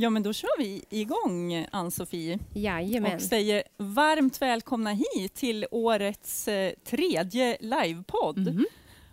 Ja, 0.00 0.10
men 0.10 0.22
då 0.22 0.32
kör 0.32 0.58
vi 0.58 0.84
igång, 0.90 1.66
Ann-Sofie. 1.72 2.38
Jajamän. 2.54 3.14
Och 3.16 3.22
säger 3.22 3.62
varmt 3.76 4.42
välkomna 4.42 4.90
hit 4.92 5.34
till 5.34 5.66
årets 5.70 6.48
eh, 6.48 6.72
tredje 6.84 7.56
livepodd. 7.60 8.38
Mhm. 8.38 8.66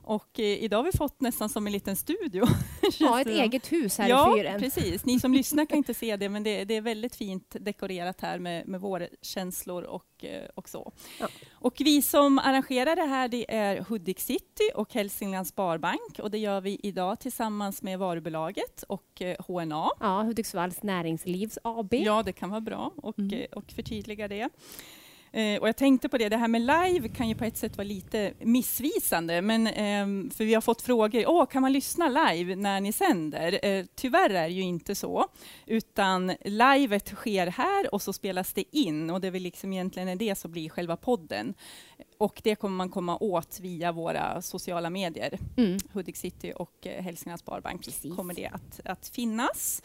Och 0.05 0.39
eh, 0.39 0.45
idag 0.45 0.77
har 0.77 0.83
vi 0.83 0.97
fått 0.97 1.21
nästan 1.21 1.49
som 1.49 1.67
en 1.67 1.73
liten 1.73 1.95
studio. 1.95 2.45
Ja, 2.99 3.21
ett 3.21 3.27
eget 3.27 3.71
hus 3.71 3.97
här 3.97 4.09
ja, 4.09 4.35
i 4.37 4.39
fyren. 4.39 4.59
precis. 4.59 5.05
Ni 5.05 5.19
som 5.19 5.33
lyssnar 5.39 5.65
kan 5.65 5.77
inte 5.77 5.93
se 5.93 6.15
det, 6.17 6.29
men 6.29 6.43
det, 6.43 6.65
det 6.65 6.73
är 6.75 6.81
väldigt 6.81 7.15
fint 7.15 7.55
dekorerat 7.59 8.21
här 8.21 8.39
med, 8.39 8.67
med 8.67 8.81
vårkänslor 8.81 9.83
och, 9.83 10.25
eh, 10.25 10.49
och 10.55 10.69
så. 10.69 10.91
Ja. 11.19 11.27
Och 11.53 11.73
vi 11.79 12.01
som 12.01 12.39
arrangerar 12.39 12.95
det 12.95 13.01
här, 13.05 13.27
det 13.27 13.55
är 13.55 13.81
Hudik 13.89 14.19
City 14.19 14.71
och 14.75 14.93
Hälsinglands 14.93 15.49
Sparbank. 15.49 16.19
Och 16.19 16.31
det 16.31 16.37
gör 16.37 16.61
vi 16.61 16.79
idag 16.83 17.19
tillsammans 17.19 17.81
med 17.81 17.99
varubolaget 17.99 18.83
och 18.83 19.21
eh, 19.21 19.35
HNA. 19.47 19.89
Ja, 19.99 20.21
Hudiksvalls 20.23 20.83
Näringslivs 20.83 21.57
AB. 21.63 21.93
Ja, 21.93 22.23
det 22.23 22.31
kan 22.33 22.49
vara 22.49 22.61
bra 22.61 22.91
och, 22.97 23.19
Mm. 23.19 23.33
eh, 23.39 23.45
och 23.57 23.71
förtydliga 23.71 24.27
det. 24.27 24.49
Eh, 25.35 25.59
och 25.61 25.67
jag 25.67 25.75
tänkte 25.75 26.09
på 26.09 26.17
det, 26.17 26.29
det 26.29 26.37
här 26.37 26.47
med 26.47 26.61
live 26.61 27.09
kan 27.09 27.29
ju 27.29 27.35
på 27.35 27.43
ett 27.45 27.57
sätt 27.57 27.77
vara 27.77 27.87
lite 27.87 28.33
missvisande, 28.39 29.41
men, 29.41 29.67
ehm, 29.67 30.29
för 30.29 30.45
vi 30.45 30.53
har 30.53 30.61
fått 30.61 30.81
frågor, 30.81 31.23
Åh, 31.27 31.45
kan 31.45 31.61
man 31.61 31.73
lyssna 31.73 32.09
live 32.09 32.55
när 32.55 32.81
ni 32.81 32.91
sänder? 32.91 33.65
Eh, 33.65 33.85
tyvärr 33.95 34.29
är 34.29 34.47
det 34.47 34.53
ju 34.53 34.61
inte 34.61 34.95
så, 34.95 35.27
utan 35.65 36.33
livet 36.45 37.07
sker 37.07 37.47
här 37.47 37.93
och 37.93 38.01
så 38.01 38.13
spelas 38.13 38.53
det 38.53 38.77
in 38.77 39.09
och 39.09 39.21
det 39.21 39.27
är 39.27 39.31
väl 39.31 39.41
liksom 39.41 39.73
egentligen 39.73 40.17
det 40.17 40.35
som 40.35 40.51
blir 40.51 40.69
själva 40.69 40.97
podden. 40.97 41.53
Och 42.17 42.41
det 42.43 42.55
kommer 42.55 42.75
man 42.75 42.89
komma 42.89 43.17
åt 43.17 43.59
via 43.59 43.91
våra 43.91 44.41
sociala 44.41 44.89
medier. 44.89 45.39
Mm. 45.57 45.77
Hudik 45.93 46.17
City 46.17 46.53
och 46.55 46.87
eh, 46.87 47.03
Hälsinglands 47.03 47.41
Sparbank 47.41 47.85
Precis. 47.85 48.15
kommer 48.15 48.33
det 48.33 48.47
att, 48.47 48.79
att 48.85 49.07
finnas. 49.07 49.81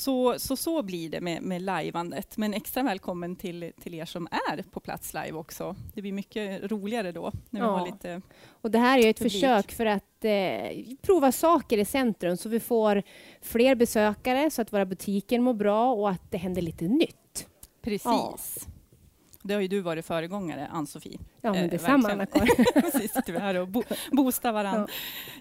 Så, 0.00 0.38
så 0.38 0.56
så 0.56 0.82
blir 0.82 1.10
det 1.10 1.20
med, 1.20 1.42
med 1.42 1.62
lajvandet. 1.62 2.36
Men 2.36 2.54
extra 2.54 2.82
välkommen 2.82 3.36
till, 3.36 3.72
till 3.82 3.94
er 3.94 4.04
som 4.04 4.28
är 4.50 4.62
på 4.70 4.80
plats 4.80 5.14
live 5.14 5.32
också. 5.32 5.76
Det 5.94 6.02
blir 6.02 6.12
mycket 6.12 6.70
roligare 6.70 7.12
då 7.12 7.32
när 7.50 7.60
vi 7.60 7.66
Ja. 7.66 7.78
har 7.78 7.86
lite... 7.86 8.20
Och 8.62 8.70
det 8.70 8.78
här 8.78 8.98
är 8.98 9.10
ett 9.10 9.18
Publik. 9.18 9.32
försök 9.32 9.72
för 9.72 9.86
att 9.86 10.24
eh, 10.24 10.96
prova 11.02 11.32
saker 11.32 11.78
i 11.78 11.84
centrum 11.84 12.36
så 12.36 12.48
vi 12.48 12.60
får 12.60 13.02
fler 13.42 13.74
besökare 13.74 14.50
så 14.50 14.62
att 14.62 14.72
våra 14.72 14.84
butiker 14.86 15.40
mår 15.40 15.54
bra 15.54 15.92
och 15.92 16.10
att 16.10 16.30
det 16.30 16.38
händer 16.38 16.62
lite 16.62 16.84
nytt. 16.84 17.46
Precis. 17.82 18.04
Ja. 18.04 18.36
Det 19.42 19.54
har 19.54 19.60
ju 19.60 19.68
du 19.68 19.80
varit 19.80 20.06
föregångare, 20.06 20.66
Ann-Sofie. 20.72 21.18
Ja, 21.40 21.52
men 21.52 21.64
Eh, 21.64 21.70
detsamma. 21.70 22.10
Anna-Karin. 22.12 22.64
Precis, 22.74 23.12
sitter 23.12 23.32
vi 23.32 23.38
här 23.38 23.54
och 23.54 23.68
bo 23.68 23.82
boostar 24.12 24.52
varandra. 24.52 24.86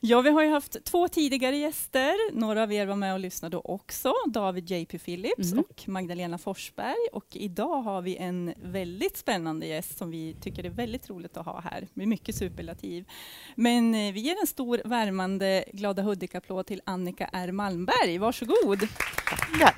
Ja. 0.01 0.21
vi 0.21 0.29
har 0.29 0.43
ju 0.43 0.49
haft 0.49 0.83
två 0.85 1.07
tidigare 1.07 1.55
gäster. 1.57 2.33
Några 2.33 2.63
av 2.63 2.73
er 2.73 2.85
var 2.85 2.95
med 2.95 3.13
och 3.13 3.19
lyssnade 3.19 3.57
också. 3.57 4.13
David 4.27 4.69
J.P. 4.71 4.99
Phillips 4.99 5.51
Mhm. 5.53 5.59
och 5.69 5.83
Magdalena 5.87 6.37
Forsberg. 6.37 6.95
Och 7.13 7.25
idag 7.31 7.81
har 7.81 8.01
vi 8.01 8.17
en 8.17 8.53
väldigt 8.63 9.17
spännande 9.17 9.65
gäst 9.65 9.97
som 9.97 10.11
vi 10.11 10.35
tycker 10.41 10.63
är 10.63 10.69
väldigt 10.69 11.09
roligt 11.09 11.37
att 11.37 11.45
ha 11.45 11.61
här. 11.61 11.87
Med 11.93 12.07
mycket 12.07 12.35
superlativ. 12.35 13.05
Men 13.55 13.95
eh, 13.95 14.13
vi 14.13 14.19
ger 14.19 14.35
en 14.41 14.47
stor 14.47 14.81
värmande 14.85 15.65
Glada 15.73 16.01
Hudik-applåd 16.01 16.65
till 16.65 16.81
Annika 16.85 17.29
R. 17.33 17.51
Malmberg. 17.51 18.17
Varsågod. 18.17 18.87
Ja. 19.59 19.69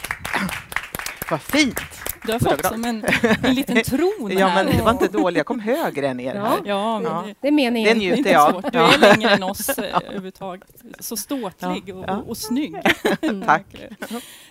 Vad 1.30 1.42
fint! 1.42 1.80
Du 2.26 2.32
har 2.32 2.40
fått 2.40 2.66
som 2.66 2.86
en, 2.86 3.06
en 3.44 3.54
liten 3.56 3.84
tron 3.84 4.32
Ja, 4.38 4.48
här. 4.48 4.64
men 4.66 4.78
det 4.78 4.84
var 4.84 4.92
inte 4.92 5.08
dåligt. 5.08 5.38
Jag 5.38 5.46
kom 5.46 5.60
högre 5.60 6.08
än 6.08 6.20
er 6.20 6.36
Ja. 6.36 6.58
Ja, 6.66 7.00
men 7.00 7.12
Ja. 7.12 7.24
det- 7.28 7.36
Det 7.42 7.48
är 7.48 7.52
meningen. 7.52 7.88
Det 7.88 7.94
Det 7.94 7.98
är 7.98 8.00
njuter 8.00 8.18
inte 8.18 8.30
jag 8.30 8.48
av. 8.56 8.62
svårt. 8.62 8.72
Du 8.74 8.78
Ja. 8.80 8.94
är 8.94 8.98
längre 9.00 9.30
än 9.30 9.44
oss 9.44 9.70
eh, 9.78 9.96
överhuvudtaget. 9.96 10.84
Så 11.00 11.18
ståtlig 11.18 11.84
Ja, 11.86 11.96
och, 11.96 12.06
ja. 12.08 12.18
och, 12.18 12.30
och 12.30 12.38
snygg. 12.38 12.76
Tack. 13.46 13.66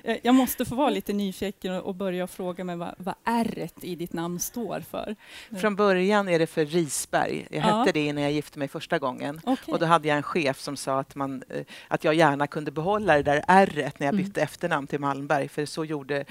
Eh, 0.04 0.16
Jag 0.22 0.34
måste 0.34 0.64
få 0.64 0.74
vara 0.74 0.90
lite 0.90 1.12
nyfiken 1.12 1.74
och 1.80 1.94
börja 1.94 2.26
fråga 2.26 2.64
mig 2.64 2.76
vad, 2.76 2.94
vad 2.98 3.14
r 3.24 3.68
i 3.82 3.94
ditt 3.94 4.12
namn 4.12 4.40
står 4.40 4.82
för. 4.90 5.16
Från 5.60 5.76
början 5.76 6.28
är 6.28 6.38
det 6.38 6.46
för 6.46 6.64
Risberg. 6.64 7.46
Jag 7.50 7.64
Ja. 7.64 7.78
hette 7.78 7.92
det 7.92 8.06
innan 8.06 8.22
jag 8.22 8.32
gifte 8.32 8.58
mig 8.58 8.68
första 8.68 8.98
gången. 8.98 9.40
Okej. 9.44 9.72
Och 9.74 9.78
då 9.80 9.86
hade 9.86 10.08
jag 10.08 10.16
en 10.16 10.22
chef 10.22 10.60
som 10.60 10.76
sa 10.76 11.00
att, 11.00 11.14
man, 11.14 11.42
eh, 11.48 11.60
att 11.88 12.04
jag 12.04 12.14
gärna 12.14 12.46
kunde 12.46 12.70
behålla 12.70 13.16
det 13.16 13.22
där 13.22 13.44
r 13.48 13.72
när 13.98 14.06
jag 14.06 14.14
Mm. 14.14 14.24
bytte 14.24 14.42
efternamn 14.42 14.86
till 14.86 15.00
Malmberg, 15.00 15.48
för 15.48 15.66
så 15.66 15.84
gjorde 15.84 16.24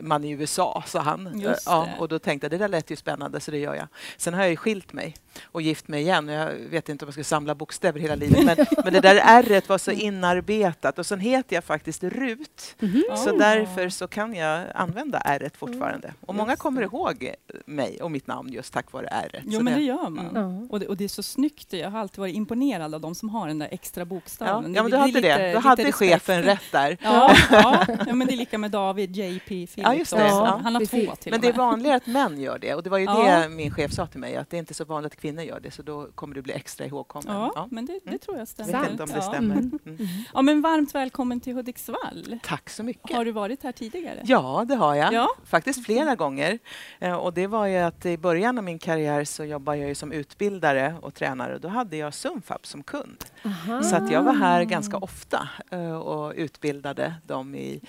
man 0.00 0.24
i 0.24 0.30
USA, 0.30 0.67
sa 0.86 1.00
han. 1.00 1.40
Just 1.40 1.62
ja, 1.66 1.88
och 1.98 2.08
då 2.08 2.18
tänkte 2.18 2.44
jag, 2.44 2.50
det 2.50 2.58
där 2.58 2.68
lät 2.68 2.90
ju 2.90 2.96
spännande, 2.96 3.40
så 3.40 3.50
det 3.50 3.58
gör 3.58 3.74
jag. 3.74 3.86
Sen 4.16 4.34
har 4.34 4.40
jag 4.40 4.50
ju 4.50 4.56
skilt 4.56 4.92
mig 4.92 5.14
och 5.44 5.62
gift 5.62 5.88
mig 5.88 6.02
igen. 6.02 6.28
och 6.28 6.34
Jag 6.34 6.46
vet 6.70 6.88
inte 6.88 7.04
om 7.04 7.06
jag 7.06 7.14
ska 7.14 7.24
samla 7.24 7.54
bokstäver 7.54 8.00
hela 8.00 8.14
livet, 8.14 8.44
men, 8.44 8.56
men 8.84 8.92
det 8.92 9.00
där 9.00 9.16
r 9.44 9.62
var 9.68 9.78
så 9.78 9.90
inarbetat. 9.90 10.98
Och 10.98 11.06
sen 11.06 11.20
heter 11.20 11.56
jag 11.56 11.64
faktiskt 11.64 12.02
Rut, 12.04 12.74
Mhm. 12.78 13.04
så 13.16 13.30
Ah. 13.34 13.38
därför 13.38 13.88
så 13.88 14.06
kan 14.08 14.34
jag 14.34 14.64
använda 14.74 15.18
r 15.24 15.50
fortfarande. 15.58 16.14
Och 16.26 16.34
många 16.34 16.52
Just 16.52 16.62
kommer 16.62 16.80
det. 16.80 16.84
ihåg 16.84 17.34
mig 17.66 18.02
och 18.02 18.10
mitt 18.10 18.26
namn 18.26 18.52
just 18.52 18.72
tack 18.72 18.92
vare 18.92 19.06
r. 19.06 19.42
Jo, 19.46 19.60
men 19.62 19.74
det 19.74 19.82
gör 19.82 20.08
man. 20.08 20.30
Ja. 20.34 20.66
Och, 20.70 20.80
det, 20.80 20.86
och 20.88 20.96
det 20.96 21.04
är 21.04 21.08
så 21.08 21.22
snyggt. 21.22 21.72
Jag 21.72 21.90
har 21.90 21.98
alltid 22.00 22.18
varit 22.18 22.34
imponerad 22.34 22.94
av 22.94 23.00
de 23.00 23.14
som 23.14 23.28
har 23.28 23.48
den 23.48 23.58
där 23.58 23.68
extra 23.70 24.00
Ja, 24.00 24.04
bokstaven. 24.04 24.74
ja, 24.74 24.82
men 24.82 24.90
du 24.90 24.96
hade 24.96 25.12
lite- 25.12 25.20
det. 25.38 25.48
Du 25.50 25.56
lite 25.56 25.68
hade 25.68 25.92
chefen 25.92 26.42
rätt 26.42 26.62
där. 26.72 26.96
Ja, 27.02 27.34
ja. 27.50 27.86
ja, 28.06 28.14
men 28.14 28.26
det 28.26 28.32
är 28.32 28.36
lika 28.36 28.58
med 28.58 28.70
David 28.70 29.16
J.P. 29.16 29.38
Phillips. 29.48 29.72
Ja, 29.76 29.94
just 29.94 30.10
det. 30.16 30.18
Ja, 30.26 30.57
Han 30.62 30.74
har 30.74 30.80
precis. 30.80 31.06
två 31.08 31.14
till 31.16 31.32
Men 31.32 31.40
det 31.40 31.48
är 31.48 31.52
vanligare 31.52 31.96
att 31.96 32.06
män 32.06 32.40
gör 32.40 32.58
det. 32.58 32.74
Och 32.74 32.82
det 32.82 32.90
var 32.90 32.98
ju 32.98 33.04
Ja. 33.04 33.40
det 33.42 33.48
min 33.48 33.70
chef 33.70 33.92
sa 33.92 34.06
till 34.06 34.20
mig, 34.20 34.36
att 34.36 34.50
det 34.50 34.56
är 34.56 34.58
inte 34.58 34.74
så 34.74 34.84
vanligt 34.84 35.12
att 35.12 35.20
kvinnor 35.20 35.42
gör 35.44 35.60
det, 35.60 35.70
så 35.70 35.82
då 35.82 36.06
kommer 36.14 36.34
du 36.34 36.42
bli 36.42 36.52
extra 36.52 36.86
ihågkommen. 36.86 37.36
Ja, 37.36 37.52
Ja. 37.54 37.68
men 37.70 37.86
det, 37.86 37.92
det 37.92 38.06
Mm. 38.08 38.18
tror 38.18 38.36
jag 38.36 38.40
Jag 38.40 38.48
stämmer. 38.48 38.80
vet 38.80 38.90
inte 38.90 39.02
om 39.02 39.08
det 39.14 39.22
stämmer. 39.22 39.54
Mm. 39.56 39.78
Mm. 39.86 39.98
Ja, 40.34 40.42
men 40.42 40.62
varmt 40.62 40.94
välkommen 40.94 41.40
till 41.40 41.54
Hudiksvall. 41.54 42.38
Tack 42.42 42.70
så 42.70 42.82
mycket. 42.82 43.16
Har 43.16 43.24
du 43.24 43.32
varit 43.32 43.62
här 43.62 43.72
tidigare? 43.72 44.20
Ja, 44.24 44.64
det 44.68 44.74
har 44.74 44.94
jag. 44.94 45.12
Ja. 45.12 45.28
Faktiskt 45.44 45.84
flera 45.86 46.14
gånger. 46.14 46.58
Eh, 46.98 47.12
Och 47.14 47.34
det 47.34 47.46
var 47.46 47.66
ju 47.66 47.76
att 47.78 48.06
i 48.06 48.18
början 48.18 48.58
av 48.58 48.64
min 48.64 48.78
karriär 48.78 49.24
så 49.24 49.44
jobbade 49.44 49.78
jag 49.78 49.88
ju 49.88 49.94
som 49.94 50.12
utbildare 50.12 50.94
och 51.02 51.14
tränare. 51.14 51.54
och 51.54 51.60
Då 51.60 51.68
hade 51.68 51.96
jag 51.96 52.14
Sumfab 52.14 52.66
som 52.66 52.82
kund. 52.82 53.24
Aha. 53.44 53.82
Så 53.82 53.96
att 53.96 54.10
jag 54.12 54.22
var 54.22 54.34
här 54.34 54.64
ganska 54.64 54.96
ofta 54.96 55.48
eh, 55.70 55.92
och 55.96 56.32
utbildade 56.36 57.14
dem 57.26 57.54
i 57.54 57.80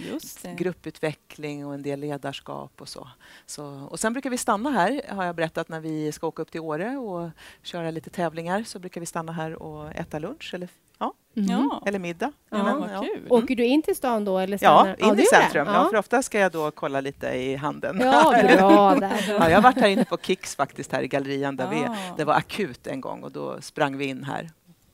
grupputveckling 0.58 1.66
och 1.68 1.74
en 1.74 1.82
del 1.82 2.00
ledarskap 2.00 2.59
och 2.64 2.90
så. 2.90 3.08
så. 3.46 3.88
Och 3.92 4.00
sen 4.00 4.14
brukar 4.14 4.30
vi 4.30 4.38
stanna 4.38 4.70
här, 4.70 5.02
har 5.10 5.24
jag 5.26 5.36
berättat, 5.36 5.70
när 5.70 5.80
vi 5.80 6.12
ska 6.12 6.28
åka 6.28 6.42
upp 6.42 6.52
till 6.52 6.62
Åre 6.62 6.98
och 6.98 7.30
köra 7.64 7.92
lite 7.92 8.10
tävlingar 8.10 8.64
så 8.64 8.80
brukar 8.80 9.00
vi 9.02 9.06
stanna 9.06 9.32
här 9.32 9.62
och 9.64 9.96
äta 9.96 10.20
lunch 10.20 10.52
eller, 10.54 10.70
ja. 10.98 11.14
Ja, 11.34 11.84
eller 11.86 12.00
middag. 12.00 12.32
ja, 12.50 12.58
Ja. 12.58 12.80
men 12.80 12.90
Ja. 12.94 13.02
kul. 13.02 13.28
Åker 13.30 13.56
du 13.56 13.66
in 13.66 13.82
till 13.82 13.96
stan 13.96 14.26
då? 14.26 14.38
Eller 14.38 14.60
Ja, 14.62 14.88
in 14.98 15.16
du 15.16 15.24
i 15.24 15.26
centrum. 15.26 15.68
Ja. 15.68 15.88
för 15.90 15.98
ofta 15.98 16.22
ska 16.24 16.40
jag 16.40 16.52
då 16.52 16.72
kolla 16.72 17.02
lite 17.02 17.28
i 17.28 17.56
handeln. 17.56 18.00
Ja, 18.02 18.36
bra 18.58 18.96
där. 19.00 19.26
Ja, 19.30 19.50
jag 19.50 19.58
har 19.58 19.62
varit 19.62 19.78
här 19.78 19.88
inne 19.88 20.06
på 20.06 20.18
Kicks 20.18 20.56
faktiskt, 20.56 20.92
här 20.92 21.02
i 21.02 21.08
gallerian 21.08 21.56
där 21.56 21.70
vi 21.70 21.80
är. 21.80 21.90
Ah. 21.90 21.96
Det 22.18 22.24
var 22.26 22.34
akut 22.34 22.88
en 22.88 23.02
gång 23.02 23.24
och 23.24 23.32
då 23.32 23.62
sprang 23.62 23.98
vi 23.98 24.06
in 24.06 24.24
här. 24.24 24.50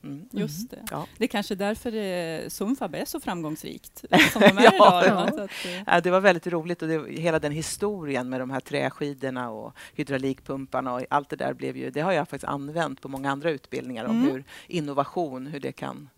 Mm. 0.06 0.28
Just 0.32 0.70
det. 0.70 0.82
Ja. 0.90 1.06
Det 1.18 1.24
är 1.24 1.28
kanske 1.28 1.54
därför 1.54 1.92
eh, 1.94 2.48
är 2.94 3.04
så 3.04 3.20
framgångsrikt 3.20 4.04
som 4.32 4.40
de 4.42 4.58
är 4.58 4.62
Ja. 4.64 4.74
idag. 4.74 5.04
Ja. 5.06 5.44
Att, 5.44 5.64
eh, 5.66 5.82
Ja, 5.86 6.00
det 6.00 6.10
var 6.10 6.20
väldigt 6.20 6.46
roligt 6.46 6.82
och 6.82 6.88
det, 6.88 7.12
hela 7.20 7.38
den 7.38 7.52
historien 7.52 8.28
med 8.28 8.40
de 8.40 8.50
här 8.50 8.60
träskidorna 8.60 9.50
och 9.50 9.72
hydraulikpumparna 9.94 10.94
och 10.94 11.02
allt 11.10 11.28
det 11.28 11.36
där 11.36 11.54
blev 11.54 11.76
ju, 11.76 11.90
det 11.90 12.00
har 12.00 12.12
jag 12.12 12.28
faktiskt 12.28 12.48
använt 12.50 13.00
på 13.00 13.08
många 13.08 13.30
andra 13.30 13.50
utbildningar 13.50 14.04
om 14.04 14.16
Mm. 14.20 14.32
hur 14.32 14.44
innovation, 14.66 15.46
hur 15.46 15.60
det 15.60 15.72
kan 15.72 16.08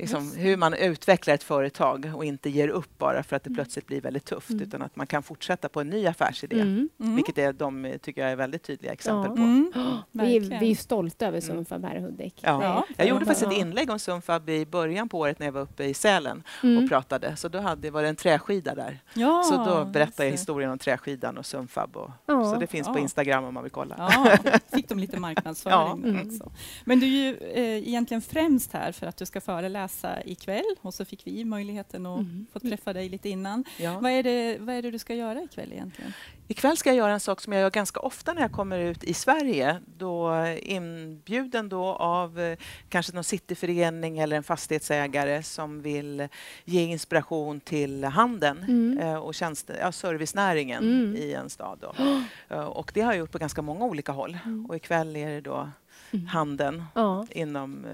Liksom, 0.00 0.32
hur 0.36 0.56
man 0.56 0.74
utvecklar 0.74 1.34
ett 1.34 1.42
företag 1.42 2.12
och 2.16 2.24
inte 2.24 2.50
ger 2.50 2.68
upp 2.68 2.98
bara 2.98 3.22
för 3.22 3.36
att 3.36 3.44
det 3.44 3.48
Mm. 3.48 3.54
plötsligt 3.56 3.86
blir 3.86 4.00
väldigt 4.00 4.24
tufft 4.24 4.50
Mm. 4.50 4.62
utan 4.62 4.82
att 4.82 4.96
man 4.96 5.06
kan 5.06 5.22
fortsätta 5.22 5.68
på 5.68 5.80
en 5.80 5.90
ny 5.90 6.06
affärsidé. 6.06 6.60
Mm. 6.60 6.88
mm. 7.00 7.16
Vilket 7.16 7.38
är, 7.38 7.52
de 7.52 7.94
tycker 8.02 8.22
jag 8.22 8.30
är 8.30 8.36
väldigt 8.36 8.62
tydliga 8.62 8.92
exempel 8.92 9.30
Ja. 9.30 9.36
på. 9.36 9.42
Mm. 9.42 9.72
Vi, 10.12 10.36
är- 10.36 10.60
vi 10.60 10.70
är 10.70 10.74
stolta 10.74 11.26
över 11.26 11.38
Mm. 11.42 11.56
Sumfab 11.56 11.84
här 11.84 11.96
i 11.96 12.00
Hudik. 12.00 12.34
Ja. 12.40 12.64
Ja. 12.64 12.86
Jag 12.96 13.08
gjorde 13.08 13.26
faktiskt 13.26 13.46
ett 13.46 13.58
inlägg 13.58 13.90
om 13.90 13.98
Sumfab 13.98 14.48
i 14.50 14.66
början 14.66 15.08
på 15.08 15.18
året 15.18 15.38
när 15.38 15.46
jag 15.46 15.52
var 15.52 15.60
uppe 15.60 15.84
i 15.84 15.94
Sälen 15.94 16.42
Mm. 16.62 16.82
och 16.84 16.88
pratade. 16.90 17.36
Så 17.36 17.48
då 17.48 17.58
hade, 17.58 17.90
var 17.90 18.02
det 18.02 18.08
en 18.08 18.16
träskida 18.16 18.74
där. 18.74 18.98
Ja, 19.14 19.42
Så 19.42 19.56
då 19.56 19.84
berättade 19.84 20.24
jag 20.24 20.30
historien 20.32 20.70
om 20.70 20.78
träskidan 20.78 21.38
och 21.38 21.46
Sumfab. 21.46 21.96
Och, 21.96 22.10
Ja. 22.26 22.44
Så 22.54 22.60
det 22.60 22.66
finns 22.66 22.86
på. 22.88 22.98
Instagram 22.98 23.44
om 23.44 23.54
man 23.54 23.62
vill 23.62 23.72
kolla. 23.72 23.94
Ja, 23.98 24.36
fick 24.76 24.88
de 24.88 24.98
lite 24.98 25.20
marknadsföring 25.20 26.20
också. 26.26 26.52
Men 26.84 27.00
du 27.00 27.06
är 27.06 27.10
ju 27.10 27.36
eh, 27.36 27.88
egentligen 27.88 28.20
främst 28.22 28.72
här 28.72 28.92
för 28.92 29.06
att 29.06 29.16
du 29.16 29.26
ska 29.26 29.40
föreläsa 29.40 29.89
ikväll 30.24 30.64
och 30.80 30.94
så 30.94 31.04
fick 31.04 31.26
vi 31.26 31.44
möjligheten 31.44 32.06
att 32.06 32.18
Mm. 32.20 32.46
få 32.52 32.60
träffa 32.60 32.92
dig 32.92 33.08
lite 33.08 33.28
innan. 33.28 33.64
Ja. 33.78 33.98
Vad, 34.00 34.12
är 34.12 34.22
det, 34.22 34.56
vad 34.60 34.74
är 34.74 34.82
det 34.82 34.90
du 34.90 34.98
ska 34.98 35.14
göra 35.14 35.42
ikväll 35.42 35.72
egentligen? 35.72 36.12
Ikväll 36.48 36.76
ska 36.76 36.90
jag 36.90 36.96
göra 36.96 37.12
en 37.12 37.20
sak 37.20 37.40
som 37.40 37.52
jag 37.52 37.62
gör 37.62 37.70
ganska 37.70 38.00
ofta 38.00 38.32
när 38.32 38.40
jag 38.42 38.52
kommer 38.52 38.78
ut 38.78 39.04
i 39.04 39.14
Sverige. 39.14 39.80
Då 39.98 40.46
inbjuden 40.62 41.68
då 41.68 41.84
av 41.84 42.40
eh, 42.40 42.58
kanske 42.88 43.12
någon 43.12 43.24
cityförening 43.24 44.18
eller 44.18 44.36
en 44.36 44.42
fastighetsägare 44.42 45.42
som 45.42 45.82
vill 45.82 46.28
ge 46.64 46.82
inspiration 46.82 47.60
till 47.60 48.04
handeln 48.04 48.58
Mm. 48.68 48.98
eh, 48.98 49.14
och 49.16 49.34
tjänste, 49.34 49.76
ja, 49.80 49.92
servicenäringen 49.92 50.82
Mm. 50.84 51.16
i 51.16 51.32
en 51.32 51.50
stad. 51.50 51.78
Då. 51.80 51.94
Eh, 52.48 52.64
Och 52.64 52.90
det 52.94 53.00
har 53.00 53.12
jag 53.12 53.18
gjort 53.18 53.30
på 53.32 53.38
ganska 53.38 53.62
många 53.62 53.84
olika 53.84 54.12
håll. 54.12 54.38
Mm. 54.44 54.66
Och 54.66 54.76
ikväll 54.76 55.16
är 55.16 55.30
det 55.30 55.40
då 55.40 55.70
Mm. 56.12 56.26
handeln 56.26 56.84
Ja. 56.94 57.26
inom 57.30 57.86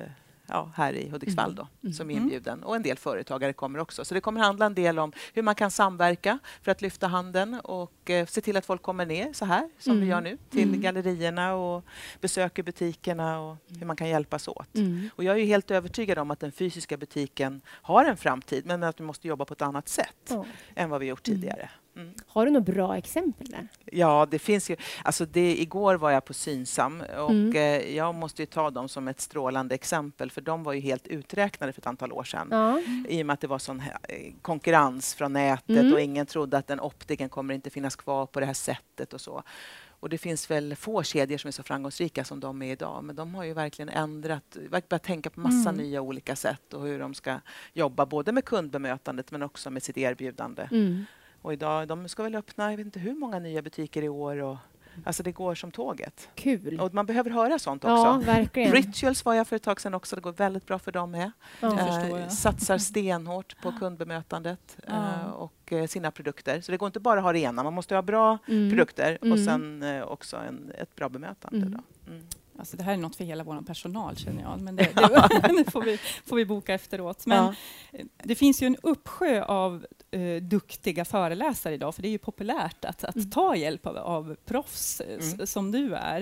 ja, 0.49 0.71
här 0.75 0.93
i 0.93 1.09
Hudiksvall 1.09 1.55
då, 1.55 1.69
Mm. 1.83 1.93
som 1.93 2.11
är 2.11 2.15
Mm. 2.15 2.23
inbjuden. 2.25 2.63
Och 2.65 2.77
en 2.77 2.83
del 2.83 2.97
företagare 2.97 3.53
kommer 3.53 3.79
också. 3.79 4.05
Så 4.05 4.15
det 4.15 4.21
kommer 4.21 4.41
handla 4.41 4.67
en 4.67 4.75
del 4.75 4.99
om 4.99 5.13
hur 5.35 5.43
man 5.43 5.55
kan 5.55 5.71
samverka 5.71 6.39
för 6.63 6.71
att 6.73 6.83
lyfta 6.83 7.07
handeln 7.07 7.61
och 7.65 8.11
eh, 8.11 8.27
se 8.27 8.41
till 8.41 8.57
att 8.57 8.67
folk 8.67 8.83
kommer 8.83 9.07
ner 9.07 9.33
så 9.33 9.45
här 9.45 9.71
som 9.79 9.93
vi 9.93 9.99
Mm. 9.99 10.09
gör 10.09 10.21
nu 10.21 10.39
till 10.51 10.69
Mm. 10.69 10.81
gallerierna 10.81 11.55
och 11.55 11.85
besöker 12.21 12.63
butikerna 12.63 13.41
och 13.41 13.57
hur 13.79 13.87
man 13.87 13.97
kan 13.97 14.09
hjälpas 14.09 14.49
åt. 14.49 14.75
Mm. 14.77 15.11
Och 15.17 15.25
jag 15.25 15.39
är 15.41 15.45
helt 15.45 15.71
övertygad 15.71 16.19
om 16.19 16.31
att 16.31 16.41
den 16.41 16.53
fysiska 16.53 16.97
butiken 16.97 17.61
har 17.69 18.05
en 18.05 18.17
framtid 18.17 18.67
men 18.67 18.83
att 18.83 19.01
vi 19.01 19.05
måste 19.05 19.29
jobba 19.29 19.45
på 19.45 19.55
ett 19.55 19.63
annat 19.63 19.89
sätt 19.89 20.17
Ja. 20.29 20.45
än 20.75 20.91
vad 20.91 21.01
vi 21.01 21.07
gjort 21.07 21.29
Mm. 21.29 21.41
tidigare. 21.41 21.71
Mm. 21.97 22.15
Har 22.27 22.47
du 22.47 22.53
några 22.53 22.73
bra 22.73 22.97
exempel 22.97 23.47
där? 23.49 23.69
Ja, 23.85 24.27
det 24.31 24.39
finns 24.39 24.71
ju. 24.71 24.77
Alltså 25.03 25.27
det, 25.27 25.61
igår 25.61 25.95
var 25.95 26.11
jag 26.11 26.25
på 26.25 26.35
Synsam 26.35 27.01
och 27.19 27.31
Mm. 27.31 27.57
eh, 27.57 27.97
jag 27.97 28.15
måste 28.15 28.43
ju 28.43 28.47
ta 28.47 28.71
dem 28.71 28.89
som 28.89 29.09
ett 29.09 29.21
strålande 29.21 29.75
exempel 29.75 30.31
för 30.31 30.41
de 30.41 30.63
var 30.63 30.73
ju 30.73 30.81
helt 30.81 31.07
uträknade 31.07 31.73
för 31.73 31.81
ett 31.81 31.87
antal 31.87 32.13
år 32.13 32.25
sedan. 32.25 32.49
Ja. 32.51 32.81
I 33.09 33.23
och 33.23 33.27
med 33.27 33.35
att 33.35 33.41
det 33.41 33.47
var 33.47 33.59
sån 33.59 33.81
eh, 33.81 34.33
konkurrens 34.43 35.15
från 35.15 35.33
nätet 35.33 35.69
Mm. 35.69 35.93
och 35.93 36.01
ingen 36.01 36.27
trodde 36.27 36.59
att 36.59 36.67
den 36.67 36.81
optiken 36.81 37.29
kommer 37.29 37.55
inte 37.55 37.71
finnas 37.71 37.97
kvar 37.97 38.27
på 38.27 38.41
det 38.41 38.47
här 38.47 38.55
sättet 38.55 39.13
och 39.13 39.21
så. 39.21 39.43
Och 40.01 40.09
det 40.09 40.19
finns 40.19 40.51
väl 40.51 40.77
få 40.77 41.03
kedjor 41.03 41.39
som 41.39 41.49
är 41.49 41.53
så 41.53 41.63
framgångsrika 41.63 42.25
som 42.25 42.41
de 42.41 42.63
är 42.63 42.73
idag. 42.73 43.05
Men 43.05 43.17
de 43.17 43.35
har 43.35 43.45
ju 43.45 43.53
verkligen 43.53 43.89
ändrat, 43.89 44.57
börjat 44.71 45.03
tänka 45.03 45.31
på 45.31 45.41
massa 45.41 45.71
Mm. 45.71 45.83
nya 45.85 46.01
olika 46.01 46.37
sätt 46.37 46.75
och 46.75 46.83
hur 46.87 46.99
de 46.99 47.15
ska 47.15 47.41
jobba 47.73 48.07
både 48.07 48.33
med 48.33 48.45
kundbemötandet 48.45 49.31
men 49.31 49.43
också 49.43 49.71
med 49.71 49.83
sitt 49.83 49.99
erbjudande. 49.99 50.69
Mm. 50.73 51.05
Och 51.47 51.53
idag, 51.53 51.89
de 51.89 52.09
ska 52.09 52.23
väl 52.23 52.35
öppna, 52.35 52.71
jag 52.71 52.77
vet 52.77 52.87
inte 52.87 52.99
hur 52.99 53.15
många 53.15 53.39
nya 53.39 53.63
butiker 53.63 54.03
i 54.03 54.09
år. 54.09 54.37
Och, 54.37 54.57
alltså 55.05 55.23
det 55.23 55.33
går 55.33 55.55
som 55.55 55.71
tåget. 55.71 56.29
Kul. 56.35 56.81
Och 56.81 56.95
man 56.95 57.07
behöver 57.07 57.31
höra 57.31 57.59
sånt 57.59 57.85
Ja, 57.85 58.17
också. 58.17 58.27
verkligen. 58.27 58.73
Rituals 58.73 59.25
var 59.25 59.35
jag 59.35 59.47
för 59.47 59.57
ett 59.57 59.63
tag 59.63 59.81
sedan 59.81 59.95
också. 59.95 60.17
Det 60.17 60.23
går 60.23 60.33
väldigt 60.33 60.67
bra 60.67 60.79
för 60.79 60.93
dem 60.93 61.11
med. 61.11 61.31
Ja. 61.61 62.01
Eh, 62.19 62.29
satsar 62.29 62.79
stenhårt 62.79 63.63
på 63.63 63.73
kundbemötandet 63.73 64.77
eh, 64.89 64.95
Ja. 64.95 65.33
och 65.33 65.73
eh, 65.73 65.87
sina 65.87 66.11
produkter. 66.11 66.61
Så 66.61 66.73
det 66.73 66.79
går 66.79 66.87
inte 66.87 67.01
bara 67.01 67.19
att 67.19 67.25
ha 67.25 67.33
det 67.33 67.39
ena. 67.41 67.63
Man 67.63 67.75
måste 67.75 67.95
ha 67.95 68.03
bra 68.03 68.39
Mm. 68.49 68.71
produkter 68.71 69.19
och 69.21 69.27
Mm. 69.27 69.45
sen 69.45 69.83
eh, 69.83 70.03
också 70.03 70.37
en, 70.37 70.73
ett 70.79 70.95
bra 70.97 71.09
bemötande. 71.09 71.67
Mm. 72.07 72.27
Mm. 72.57 72.61
Alltså 72.61 72.77
det 72.77 72.83
här 72.83 72.93
är 72.93 72.97
något 72.97 73.17
för 73.17 73.25
hela 73.25 73.45
vår 73.45 73.63
personal 73.63 74.17
känner 74.17 74.43
jag, 74.43 74.61
men 74.61 74.77
det, 74.77 74.83
det, 74.95 75.49
det 75.65 75.71
får, 75.71 75.83
vi, 75.83 75.99
får 76.27 76.37
vi 76.37 76.45
boka 76.45 76.75
efteråt. 76.75 77.27
Men 77.27 77.55
Ja. 77.93 78.03
det 78.23 78.35
finns 78.35 78.63
ju 78.63 78.67
en 78.67 78.77
uppsjö 78.83 79.43
av 79.45 79.87
eh, 80.11 80.43
duktiga 80.43 81.05
föreläsare 81.05 81.75
idag, 81.75 81.95
för 81.95 82.03
det 82.03 82.09
är 82.09 82.11
ju 82.11 82.19
populärt 82.19 82.85
att, 82.85 83.05
att 83.05 83.17
Mm. 83.17 83.31
ta 83.31 83.57
hjälp 83.57 83.87
av, 83.87 83.97
av 83.97 84.37
proffs 84.45 85.01
eh, 85.01 85.17
s- 85.19 85.35
Mm. 85.35 85.47
som 85.47 85.73
du 85.73 85.95
är. 85.95 86.21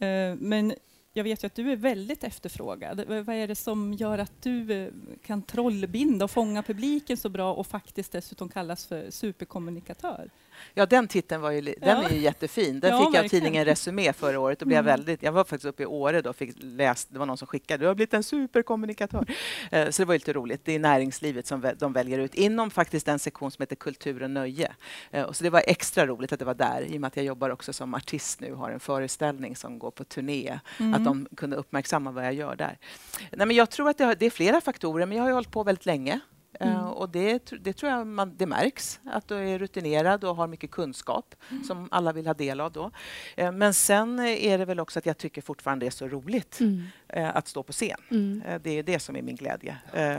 Eh, 0.00 0.34
men 0.38 0.74
jag 1.12 1.24
vet 1.24 1.44
ju 1.44 1.46
att 1.46 1.54
du 1.54 1.72
är 1.72 1.76
väldigt 1.76 2.24
efterfrågad. 2.24 3.04
Vad 3.08 3.28
är 3.36 3.46
det 3.48 3.54
som 3.54 3.92
gör 3.94 4.18
att 4.18 4.42
du 4.42 4.72
eh, 4.72 4.88
kan 5.26 5.42
trollbinda 5.42 6.24
och 6.24 6.30
fånga 6.30 6.62
publiken 6.62 7.16
så 7.16 7.28
bra 7.28 7.54
och 7.54 7.66
faktiskt 7.66 8.12
dessutom 8.12 8.48
kallas 8.48 8.86
för 8.86 9.10
superkommunikatör? 9.10 10.30
Ja, 10.74 10.86
den 10.86 11.08
titeln 11.08 11.40
var 11.42 11.50
ju, 11.50 11.60
den 11.60 11.74
Ja. 11.80 12.02
är 12.08 12.14
ju 12.14 12.20
jättefin. 12.20 12.80
Den 12.80 12.90
Ja, 12.90 13.04
fick 13.06 13.14
jag 13.16 13.24
av 13.24 13.28
tidningen 13.28 13.64
Resumé 13.64 14.12
förra 14.12 14.40
året. 14.40 14.58
Då 14.58 14.66
blev 14.66 14.78
Mm. 14.78 14.86
väldigt, 14.86 15.22
jag 15.22 15.32
var 15.32 15.44
faktiskt 15.44 15.64
uppe 15.64 15.82
i 15.82 15.86
Åre 15.86 16.22
då 16.22 16.30
och 16.30 16.36
fick 16.36 16.54
läst, 16.60 17.08
det 17.12 17.18
var 17.18 17.26
någon 17.26 17.36
som 17.38 17.46
skickade, 17.46 17.84
du 17.84 17.86
har 17.88 17.94
blivit 17.94 18.14
en 18.14 18.22
superkommunikatör. 18.22 19.26
Eh, 19.70 19.90
Så 19.90 20.02
det 20.02 20.06
var 20.06 20.14
lite 20.14 20.32
roligt. 20.32 20.60
Det 20.64 20.72
är 20.74 20.78
näringslivet 20.78 21.46
som 21.46 21.72
de 21.78 21.92
väljer 21.92 22.18
ut 22.18 22.34
inom 22.34 22.70
faktiskt 22.70 23.08
en 23.08 23.18
sektion 23.18 23.50
som 23.50 23.62
heter 23.62 23.76
kultur 23.76 24.22
och 24.22 24.30
nöje. 24.30 24.72
Eh, 25.10 25.22
och 25.22 25.36
Så 25.36 25.44
det 25.44 25.50
var 25.50 25.62
extra 25.66 26.06
roligt 26.06 26.32
att 26.32 26.38
det 26.38 26.44
var 26.44 26.54
där 26.54 26.82
i 26.82 26.96
och 26.96 27.00
med 27.00 27.08
att 27.08 27.16
jag 27.16 27.24
jobbar 27.24 27.50
också 27.50 27.72
som 27.72 27.94
artist 27.94 28.40
nu 28.40 28.52
och 28.52 28.58
har 28.58 28.70
en 28.70 28.80
föreställning 28.80 29.56
som 29.56 29.78
går 29.78 29.90
på 29.90 30.04
turné. 30.04 30.58
Mm. 30.80 30.94
Att 31.00 31.04
de 31.04 31.36
kunde 31.36 31.56
uppmärksamma 31.56 32.10
vad 32.10 32.24
jag 32.24 32.34
gör 32.34 32.56
där. 32.56 32.78
Nej, 33.32 33.46
men 33.46 33.56
jag 33.56 33.70
tror 33.70 33.88
att 33.88 33.98
det, 33.98 34.04
har, 34.04 34.14
det 34.14 34.26
är 34.26 34.30
flera 34.30 34.60
faktorer, 34.60 35.06
men 35.06 35.16
jag 35.16 35.24
har 35.24 35.28
ju 35.28 35.34
hållit 35.34 35.50
på 35.50 35.62
väldigt 35.62 35.86
länge. 35.86 36.20
Eh, 36.52 36.70
Mm. 36.70 36.84
och 36.86 37.08
det, 37.08 37.52
det 37.60 37.72
tror 37.72 37.92
jag 37.92 38.06
man, 38.06 38.36
det 38.36 38.46
märks, 38.46 39.00
att 39.04 39.28
du 39.28 39.34
är 39.36 39.58
rutinerad 39.58 40.24
och 40.24 40.36
har 40.36 40.46
mycket 40.46 40.70
kunskap 40.70 41.34
som 41.66 41.88
alla 41.90 42.12
vill 42.12 42.26
ha 42.26 42.34
del 42.34 42.60
av. 42.60 42.72
Då. 42.72 42.90
Eh, 43.36 43.52
men 43.52 43.74
sen 43.74 44.18
är 44.20 44.58
det 44.58 44.64
väl 44.64 44.80
också 44.80 44.98
att 44.98 45.06
jag 45.06 45.18
tycker 45.18 45.42
fortfarande 45.42 45.84
det 45.86 45.88
är 45.88 45.90
så 45.90 46.08
roligt 46.08 46.60
Mm. 46.60 46.82
eh, 47.08 47.36
att 47.36 47.48
stå 47.48 47.62
på 47.62 47.72
scen. 47.72 48.00
Mm. 48.10 48.42
Det 48.62 48.70
är 48.78 48.82
det 48.82 48.98
som 49.00 49.16
är 49.16 49.22
min 49.22 49.36
glädje. 49.36 49.76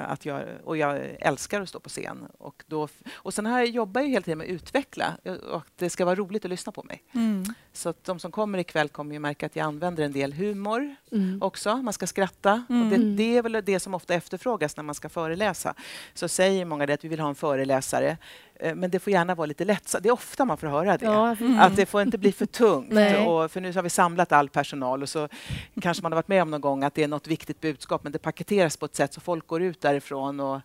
Att 0.07 0.25
jag, 0.25 0.43
och 0.63 0.77
jag 0.77 0.99
älskar 1.19 1.61
att 1.61 1.69
stå 1.69 1.79
på 1.79 1.89
scen. 1.89 2.27
Och, 2.37 2.63
då, 2.67 2.87
och 3.13 3.33
sen 3.33 3.45
jag 3.45 3.65
jobbar 3.65 4.01
jag 4.01 4.07
hela 4.09 4.21
tiden 4.23 4.37
med 4.37 4.45
att 4.45 4.51
utveckla 4.51 5.17
och 5.51 5.63
det 5.75 5.89
ska 5.89 6.05
vara 6.05 6.15
roligt 6.15 6.45
att 6.45 6.49
lyssna 6.51 6.71
på 6.71 6.83
mig. 6.83 7.03
Mm. 7.13 7.43
Så 7.73 7.89
att 7.89 8.03
de 8.03 8.19
som 8.19 8.31
kommer 8.31 8.57
ikväll 8.57 8.89
kommer 8.89 9.13
ju 9.13 9.19
märka 9.19 9.45
att 9.45 9.55
jag 9.55 9.63
använder 9.65 10.03
en 10.03 10.11
del 10.11 10.33
humor 10.33 10.95
Mm. 11.11 11.41
också. 11.41 11.75
Man 11.77 11.93
ska 11.93 12.07
skratta. 12.07 12.63
Mm. 12.69 12.81
Och 12.83 12.89
det, 12.99 13.15
det 13.15 13.37
är 13.37 13.41
väl 13.41 13.61
det 13.65 13.79
som 13.79 13.93
ofta 13.93 14.13
efterfrågas 14.13 14.77
när 14.77 14.83
man 14.83 14.95
ska 14.95 15.09
föreläsa. 15.09 15.73
Så 16.21 16.27
säger 16.27 16.65
många 16.65 16.85
det 16.85 16.94
att 16.94 17.03
vi 17.06 17.07
vill 17.07 17.19
ha 17.19 17.29
en 17.29 17.35
föreläsare. 17.35 18.18
Eh, 18.59 18.75
Men 18.75 18.91
det 18.91 19.00
får 19.00 19.13
gärna 19.13 19.35
vara 19.35 19.45
lite 19.45 19.65
lätt. 19.65 19.95
Det 20.01 20.09
är 20.09 20.13
ofta 20.13 20.45
man 20.45 20.57
får 20.57 20.68
höra 20.68 20.97
det. 20.97 21.06
Ja, 21.06 21.35
Mm. 21.39 21.59
Att 21.59 21.75
det 21.75 21.85
får 21.85 22.01
inte 22.01 22.18
bli 22.18 22.31
för 22.31 22.45
tungt. 22.45 22.94
Och 23.27 23.51
för 23.51 23.62
nu 23.62 23.73
har 23.73 23.81
vi 23.83 23.89
samlat 23.89 24.31
all 24.31 24.50
personal 24.50 25.01
och 25.01 25.09
så 25.09 25.27
kanske 25.81 26.03
man 26.03 26.12
har 26.12 26.15
varit 26.15 26.27
med 26.27 26.41
om 26.41 26.51
någon 26.51 26.62
gång 26.62 26.83
att 26.83 26.94
det 26.95 27.03
är 27.03 27.07
något 27.07 27.27
viktigt 27.27 27.62
budskap 27.62 28.03
men 28.03 28.12
det 28.12 28.19
paketeras 28.19 28.77
på 28.77 28.85
ett 28.85 28.95
sätt 28.95 29.13
så 29.13 29.21
folk 29.21 29.47
går 29.47 29.62
ut 29.62 29.81
därifrån 29.81 30.39
och 30.39 30.59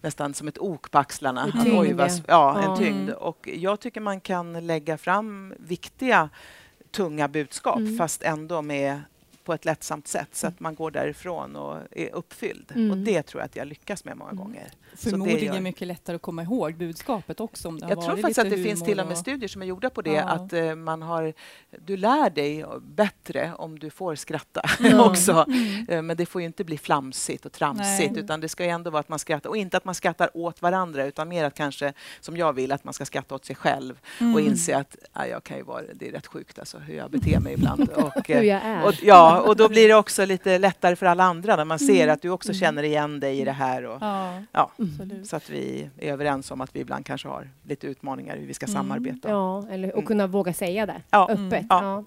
nästan 0.00 0.34
som 0.34 0.48
ett 0.48 0.58
ok 0.58 0.90
på 0.90 0.98
axlarna. 0.98 1.42
Att, 1.42 1.64
tyngd, 1.64 1.78
oj, 1.78 1.92
vad, 1.92 2.10
Ja. 2.26 2.62
en 2.62 2.78
tyngd. 2.78 3.08
Mm. 3.10 3.14
Och 3.20 3.48
jag 3.54 3.80
tycker 3.80 4.00
man 4.00 4.20
kan 4.20 4.66
lägga 4.66 4.98
fram 4.98 5.54
viktiga 5.58 6.28
tunga 6.90 7.28
budskap 7.28 7.78
Mm. 7.78 7.96
fast 7.98 8.22
ändå 8.22 8.62
med 8.62 9.00
på 9.46 9.54
ett 9.54 9.64
lättsamt 9.64 10.08
sätt 10.08 10.28
så 10.32 10.46
att 10.46 10.60
man 10.60 10.74
går 10.74 10.90
därifrån 10.90 11.56
och 11.56 11.76
är 11.90 12.14
uppfylld. 12.14 12.72
Mm. 12.74 12.90
Och 12.90 12.96
det 12.96 13.22
tror 13.22 13.40
jag 13.40 13.46
att 13.46 13.56
jag 13.56 13.66
lyckas 13.66 14.04
med 14.04 14.16
många 14.16 14.30
Mm. 14.30 14.44
gånger. 14.44 14.70
Förmodligen 14.96 15.54
gör- 15.54 15.60
mycket 15.60 15.88
lättare 15.88 16.16
att 16.16 16.22
komma 16.22 16.42
ihåg 16.42 16.74
budskapet 16.76 17.40
också. 17.40 17.68
Om 17.68 17.78
det 17.80 17.88
Jag 17.88 18.00
tror 18.04 18.16
faktiskt 18.16 18.38
att 18.38 18.50
det 18.50 18.62
finns 18.62 18.82
till 18.84 19.00
och 19.00 19.06
med 19.06 19.18
studier 19.18 19.48
som 19.48 19.62
är 19.62 19.66
gjorda 19.66 19.90
på 19.90 20.02
det, 20.02 20.12
Ja. 20.12 20.22
att 20.22 20.52
eh, 20.52 20.74
man 20.74 21.02
har, 21.02 21.32
du 21.84 21.96
lär 21.96 22.30
dig 22.30 22.64
bättre 22.80 23.52
om 23.58 23.78
du 23.78 23.90
får 23.90 24.14
skratta 24.14 24.62
Ja. 24.80 25.10
också. 25.10 25.44
Mm. 25.48 25.86
Eh, 25.88 26.02
Men 26.02 26.16
det 26.16 26.26
får 26.26 26.40
ju 26.40 26.46
inte 26.46 26.64
bli 26.64 26.78
flamsigt 26.78 27.46
och 27.46 27.52
tramsigt, 27.52 28.12
Nej. 28.12 28.24
utan 28.24 28.40
det 28.40 28.48
ska 28.48 28.64
ju 28.64 28.70
ändå 28.70 28.90
vara 28.90 29.00
att 29.00 29.08
man 29.08 29.18
skrattar. 29.18 29.50
Och 29.50 29.56
inte 29.56 29.76
att 29.76 29.84
man 29.84 29.94
skrattar 29.94 30.30
åt 30.36 30.62
varandra, 30.62 31.04
utan 31.06 31.28
mer 31.28 31.44
att 31.44 31.54
kanske, 31.54 31.92
som 32.20 32.36
jag 32.36 32.52
vill, 32.52 32.72
att 32.72 32.84
man 32.84 32.94
ska 32.94 33.04
skratta 33.04 33.34
åt 33.34 33.44
sig 33.44 33.56
själv 33.56 33.98
och 34.16 34.20
Mm. 34.22 34.38
inse 34.46 34.76
att 34.76 34.96
ah, 35.12 35.24
jag 35.26 35.44
kan 35.44 35.56
ju 35.56 35.62
vara, 35.62 35.82
det 35.94 36.08
är 36.08 36.12
rätt 36.12 36.26
sjukt 36.26 36.58
alltså, 36.58 36.78
hur 36.78 36.94
jag 36.96 37.10
beter 37.10 37.40
mig 37.40 37.52
ibland. 37.54 37.88
Och, 37.96 38.30
eh, 38.30 38.36
Hur 38.38 38.44
jag 38.44 38.62
är. 38.64 38.84
och, 38.86 38.94
ja, 39.02 39.35
och 39.40 39.56
då 39.56 39.68
blir 39.68 39.88
det 39.88 39.94
också 39.94 40.24
lite 40.24 40.58
lättare 40.58 40.96
för 40.96 41.06
alla 41.06 41.24
andra 41.24 41.56
när 41.56 41.64
man 41.64 41.78
ser 41.78 42.02
Mm. 42.02 42.12
att 42.14 42.22
du 42.22 42.30
också 42.30 42.52
känner 42.54 42.82
igen 42.82 43.20
dig 43.20 43.40
i 43.40 43.44
det 43.44 43.52
här. 43.52 43.84
Och, 43.86 43.98
Ja, 44.02 44.42
ja, 44.52 44.70
absolut. 44.78 45.26
så 45.28 45.36
att 45.36 45.50
vi 45.50 45.90
är 45.98 46.12
överens 46.12 46.50
om 46.50 46.60
att 46.60 46.76
vi 46.76 46.80
ibland 46.80 47.06
kanske 47.06 47.28
har 47.28 47.50
lite 47.62 47.86
utmaningar 47.86 48.36
hur 48.36 48.46
vi 48.46 48.54
ska 48.54 48.66
Mm. 48.66 48.74
samarbeta. 48.74 49.28
Ja, 49.30 49.66
eller, 49.70 49.88
och 49.88 49.94
Mm. 49.94 50.06
kunna 50.06 50.26
våga 50.26 50.52
säga 50.52 50.86
det 50.86 51.02
Ja. 51.10 51.22
öppet. 51.30 51.38
Mm. 51.52 51.66
Ja. 51.70 52.04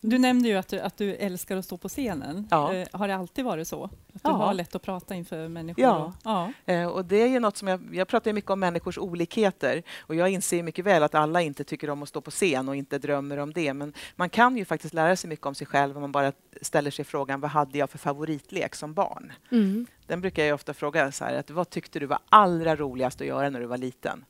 Du 0.00 0.18
nämnde 0.18 0.48
ju 0.48 0.56
att 0.56 0.68
du, 0.68 0.80
att 0.80 0.96
du 0.96 1.14
älskar 1.14 1.56
att 1.56 1.64
stå 1.64 1.76
på 1.76 1.88
scenen. 1.88 2.48
Ja. 2.50 2.74
Eh, 2.74 2.86
har 2.92 3.08
det 3.08 3.14
alltid 3.16 3.44
varit 3.44 3.68
så? 3.68 3.84
Att 4.14 4.22
du 4.24 4.30
har 4.30 4.54
lätt 4.54 4.74
att 4.74 4.82
prata 4.82 5.14
inför 5.14 5.48
människor? 5.48 5.84
Ja. 5.84 5.96
och- 6.04 6.12
ja. 6.24 6.72
Eh, 6.72 6.86
och 6.86 7.04
det 7.04 7.16
är 7.22 7.26
ju 7.26 7.40
något 7.40 7.56
som 7.56 7.68
jag, 7.68 7.80
jag 7.92 8.08
pratar 8.08 8.30
ju 8.30 8.34
mycket 8.34 8.50
om 8.50 8.60
människors 8.60 8.98
olikheter 8.98 9.82
och 9.98 10.14
jag 10.14 10.28
inser 10.28 10.62
mycket 10.62 10.84
väl 10.84 11.02
att 11.02 11.14
alla 11.14 11.42
inte 11.42 11.64
tycker 11.64 11.90
om 11.90 12.02
att 12.02 12.08
stå 12.08 12.20
på 12.20 12.30
scen 12.30 12.68
och 12.68 12.76
inte 12.76 12.98
drömmer 12.98 13.36
om 13.36 13.52
det. 13.52 13.74
Men 13.74 13.92
man 14.16 14.30
kan 14.30 14.56
ju 14.56 14.64
faktiskt 14.64 14.94
lära 14.94 15.16
sig 15.16 15.28
mycket 15.30 15.46
om 15.46 15.54
sig 15.54 15.66
själv 15.66 15.96
om 15.96 16.00
man 16.00 16.12
bara 16.12 16.32
ställer 16.62 16.90
sig 16.90 17.04
frågan 17.04 17.40
vad 17.40 17.50
hade 17.50 17.78
jag 17.78 17.90
för 17.90 17.98
favoritlek 17.98 18.74
som 18.74 18.94
barn? 18.94 19.32
Mm. 19.50 19.86
Den 20.06 20.20
brukar 20.20 20.44
jag 20.44 20.54
ofta 20.54 20.74
fråga 20.74 21.12
så 21.12 21.24
här, 21.24 21.34
att 21.34 21.50
vad 21.50 21.70
tyckte 21.70 21.98
du 21.98 22.06
var 22.06 22.18
allra 22.28 22.76
roligast 22.76 23.20
att 23.20 23.26
göra 23.26 23.50
när 23.50 23.60
du 23.60 23.66
var 23.66 23.78
liten? 23.78 24.24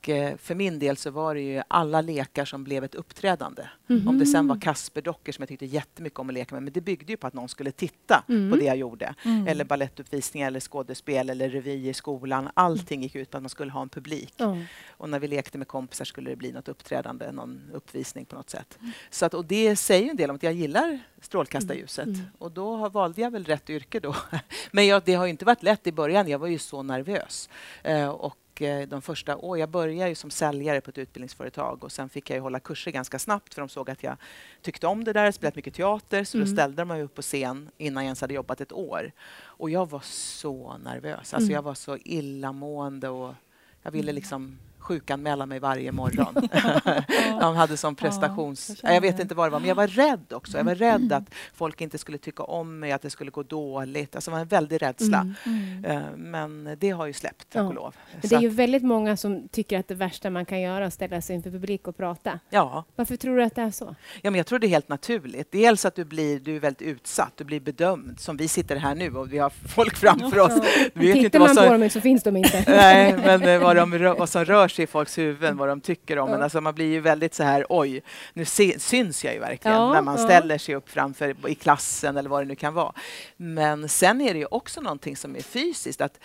Och 0.00 0.08
eh, 0.08 0.36
för 0.36 0.54
min 0.54 0.78
del 0.78 0.96
så 0.96 1.10
var 1.10 1.34
det 1.34 1.40
ju 1.40 1.62
alla 1.68 2.00
lekar 2.00 2.44
som 2.44 2.64
blev 2.64 2.84
ett 2.84 2.94
uppträdande. 2.94 3.62
Om 4.06 4.18
det 4.18 4.26
sen 4.26 4.48
var 4.48 4.60
Kasperdockor 4.60 5.32
som 5.32 5.42
jag 5.42 5.48
tyckte 5.48 5.66
jättemycket 5.66 6.18
om 6.18 6.28
att 6.28 6.34
leka 6.34 6.54
med, 6.54 6.62
men 6.62 6.72
det 6.72 6.80
byggde 6.80 7.12
ju 7.12 7.16
på 7.16 7.26
att 7.26 7.34
någon 7.34 7.48
skulle 7.48 7.72
titta 7.72 8.24
Mm. 8.28 8.50
på 8.50 8.56
det 8.56 8.64
jag 8.64 8.76
gjorde. 8.76 9.14
Mm. 9.24 9.46
Eller 9.48 9.64
ballettuppvisningar, 9.64 10.46
eller 10.46 10.60
skådespel, 10.60 11.30
eller 11.30 11.48
revy 11.50 11.88
i 11.88 11.94
skolan. 11.94 12.48
Allting 12.54 13.02
gick 13.02 13.14
ut 13.14 13.30
på 13.30 13.36
att 13.36 13.42
man 13.42 13.50
skulle 13.50 13.72
ha 13.72 13.82
en 13.82 13.88
publik. 13.88 14.34
Och 14.90 15.08
när 15.08 15.18
vi 15.18 15.28
lekte 15.28 15.58
med 15.58 15.68
kompisar 15.68 16.04
skulle 16.04 16.30
det 16.30 16.36
bli 16.36 16.52
något 16.52 16.68
uppträdande, 16.68 17.32
någon 17.32 17.70
uppvisning 17.72 18.24
på 18.24 18.36
något 18.36 18.50
sätt. 18.50 18.78
Så 19.10 19.26
att, 19.26 19.34
och 19.34 19.44
det 19.44 19.76
säger 19.76 20.04
ju 20.04 20.10
en 20.10 20.16
del 20.16 20.30
om 20.30 20.36
att 20.36 20.42
jag 20.42 20.52
gillar 20.52 20.98
strålkastarljuset. 21.20 22.06
Mm. 22.06 22.20
Och 22.38 22.52
då 22.52 22.76
har- 22.76 22.90
valde 22.90 23.20
jag 23.20 23.30
väl 23.30 23.44
rätt 23.44 23.70
yrke 23.70 24.00
då. 24.00 24.16
Men 24.70 24.86
jag, 24.86 25.02
det 25.04 25.14
har 25.14 25.24
ju 25.24 25.30
inte 25.30 25.44
varit 25.44 25.62
lätt 25.62 25.86
i 25.86 25.92
början. 25.92 26.28
Jag 26.28 26.38
var 26.38 26.46
ju 26.48 26.58
så 26.58 26.82
nervös. 26.82 27.48
Eh, 27.82 28.08
och 28.08 28.36
eh, 28.62 28.88
de 28.88 29.02
första 29.02 29.36
år, 29.36 29.58
jag 29.58 29.68
började 29.68 30.08
ju 30.08 30.14
som 30.14 30.30
säljare 30.30 30.80
på 30.80 30.90
ett 30.90 30.98
utbildningsföretag 30.98 31.84
och 31.84 31.92
sen 31.92 32.08
fick 32.08 32.30
jag 32.30 32.34
ju 32.36 32.40
hålla 32.40 32.60
kurser 32.60 32.90
ganska 32.90 33.18
snabbt 33.18 33.54
för 33.54 33.62
de 33.62 33.68
såg 33.68 33.90
att 33.90 34.02
jag 34.02 34.16
tyckte 34.62 34.86
om 34.86 35.04
det 35.04 35.12
där, 35.12 35.32
spelat 35.32 35.56
mycket 35.56 35.74
teater, 35.74 36.24
så 36.24 36.36
Mm. 36.38 36.48
då 36.48 36.54
ställde 36.56 36.82
de 36.82 36.88
mig 36.88 37.02
upp 37.02 37.14
på 37.14 37.22
scen 37.22 37.70
innan 37.78 38.02
jag 38.04 38.08
ens 38.08 38.20
hade 38.20 38.34
jobbat 38.34 38.60
ett 38.60 38.72
år. 38.72 39.12
Och 39.42 39.70
jag 39.70 39.90
var 39.90 40.00
så 40.04 40.76
nervös, 40.84 41.18
alltså 41.18 41.36
Mm. 41.38 41.50
jag 41.54 41.62
var 41.62 41.74
så 41.74 41.96
illamående 42.04 43.08
och 43.08 43.34
jag 43.82 43.90
ville 43.90 44.12
liksom 44.12 44.58
sjukanmäla 44.80 45.46
mig 45.46 45.58
varje 45.58 45.92
morgon. 45.92 46.48
de 47.40 47.56
hade 47.56 47.76
som 47.76 47.94
prestations... 47.94 48.80
Ja, 48.82 48.92
jag 48.92 49.00
vet 49.00 49.20
inte 49.20 49.34
vad 49.34 49.46
det 49.46 49.50
var, 49.50 49.60
men 49.60 49.68
jag 49.68 49.74
var 49.74 49.86
rädd 49.86 50.32
också. 50.32 50.56
Jag 50.56 50.64
var 50.64 50.74
rädd 50.74 51.12
att 51.12 51.24
folk 51.54 51.80
inte 51.80 51.98
skulle 51.98 52.18
tycka 52.18 52.42
om 52.42 52.78
mig, 52.78 52.92
att 52.92 53.02
det 53.02 53.10
skulle 53.10 53.30
gå 53.30 53.42
dåligt. 53.42 54.14
Alltså, 54.14 54.30
det 54.30 54.34
var 54.34 54.40
en 54.40 54.48
väldig 54.48 54.82
rädsla. 54.82 55.34
Mm. 55.44 55.84
Eh, 55.84 56.02
Men 56.16 56.76
det 56.78 56.90
har 56.90 57.06
ju 57.06 57.12
släppt, 57.12 57.50
tack 57.52 57.62
och 57.62 57.74
lov. 57.74 57.94
Men 58.12 58.28
det 58.28 58.36
är 58.36 58.40
ju 58.40 58.48
väldigt 58.48 58.82
många 58.82 59.16
som 59.16 59.48
tycker 59.48 59.78
att 59.78 59.88
det 59.88 59.94
värsta 59.94 60.30
man 60.30 60.44
kan 60.44 60.60
göra 60.60 60.80
är 60.80 60.86
att 60.86 60.94
ställa 60.94 61.20
sig 61.20 61.36
inför 61.36 61.50
publik 61.50 61.88
och 61.88 61.96
prata. 61.96 62.38
Ja, 62.50 62.84
Varför 62.96 63.16
tror 63.16 63.36
du 63.36 63.42
att 63.42 63.54
det 63.54 63.62
är 63.62 63.70
så? 63.70 63.94
Ja, 64.22 64.30
men 64.30 64.34
jag 64.34 64.46
tror 64.46 64.58
det 64.58 64.66
är 64.66 64.68
helt 64.68 64.88
naturligt. 64.88 65.52
Dels 65.52 65.84
att 65.84 65.94
du 65.94 66.04
blir 66.04 66.40
du 66.40 66.56
är 66.56 66.60
väldigt 66.60 66.82
utsatt, 66.82 67.32
du 67.36 67.44
blir 67.44 67.60
bedömd. 67.60 68.20
Som 68.20 68.36
vi 68.36 68.48
sitter 68.48 68.76
här 68.76 68.94
nu 68.94 69.16
och 69.16 69.32
vi 69.32 69.38
har 69.38 69.50
folk 69.50 69.96
framför 69.96 70.38
oss. 70.38 70.52
Vi 70.94 71.06
vet 71.06 71.16
ju 71.16 71.18
inte 71.18 71.22
Tittar 71.22 71.38
vad 71.38 71.48
man 71.48 71.56
på 71.56 71.62
som, 71.62 71.80
dem 71.80 71.90
så 71.90 72.00
finns 72.00 72.22
de 72.22 72.36
inte. 72.36 72.64
nej, 72.66 73.16
men 73.16 73.42
eh, 73.42 73.60
vad, 73.60 73.76
de, 73.76 74.14
vad 74.18 74.28
som 74.28 74.44
rör 74.44 74.68
sig 74.70 74.82
i 74.82 74.86
folks 74.86 75.18
huvuden, 75.18 75.56
vad 75.56 75.68
de 75.68 75.80
tycker 75.80 76.18
om 76.18 76.28
Ja. 76.28 76.34
en. 76.34 76.42
Alltså 76.42 76.60
man 76.60 76.74
blir 76.74 76.86
ju 76.92 77.00
väldigt 77.00 77.34
så 77.34 77.42
här, 77.42 77.66
oj, 77.68 78.02
nu 78.32 78.44
se, 78.44 78.78
syns 78.78 79.24
jag 79.24 79.34
ju 79.34 79.40
verkligen 79.40 79.76
Ja, 79.76 79.92
när 79.92 80.02
man 80.02 80.16
ja. 80.18 80.24
ställer 80.24 80.58
sig 80.58 80.74
upp 80.74 80.88
framför 80.90 81.34
i 81.48 81.54
klassen 81.54 82.16
eller 82.16 82.30
vad 82.30 82.40
det 82.42 82.46
nu 82.48 82.54
kan 82.54 82.74
vara. 82.74 82.92
Men 83.36 83.88
sen 83.88 84.20
är 84.20 84.32
det 84.32 84.38
ju 84.38 84.46
också 84.50 84.80
någonting 84.80 85.16
som 85.16 85.36
är 85.36 85.42
fysiskt. 85.42 86.00
att 86.00 86.18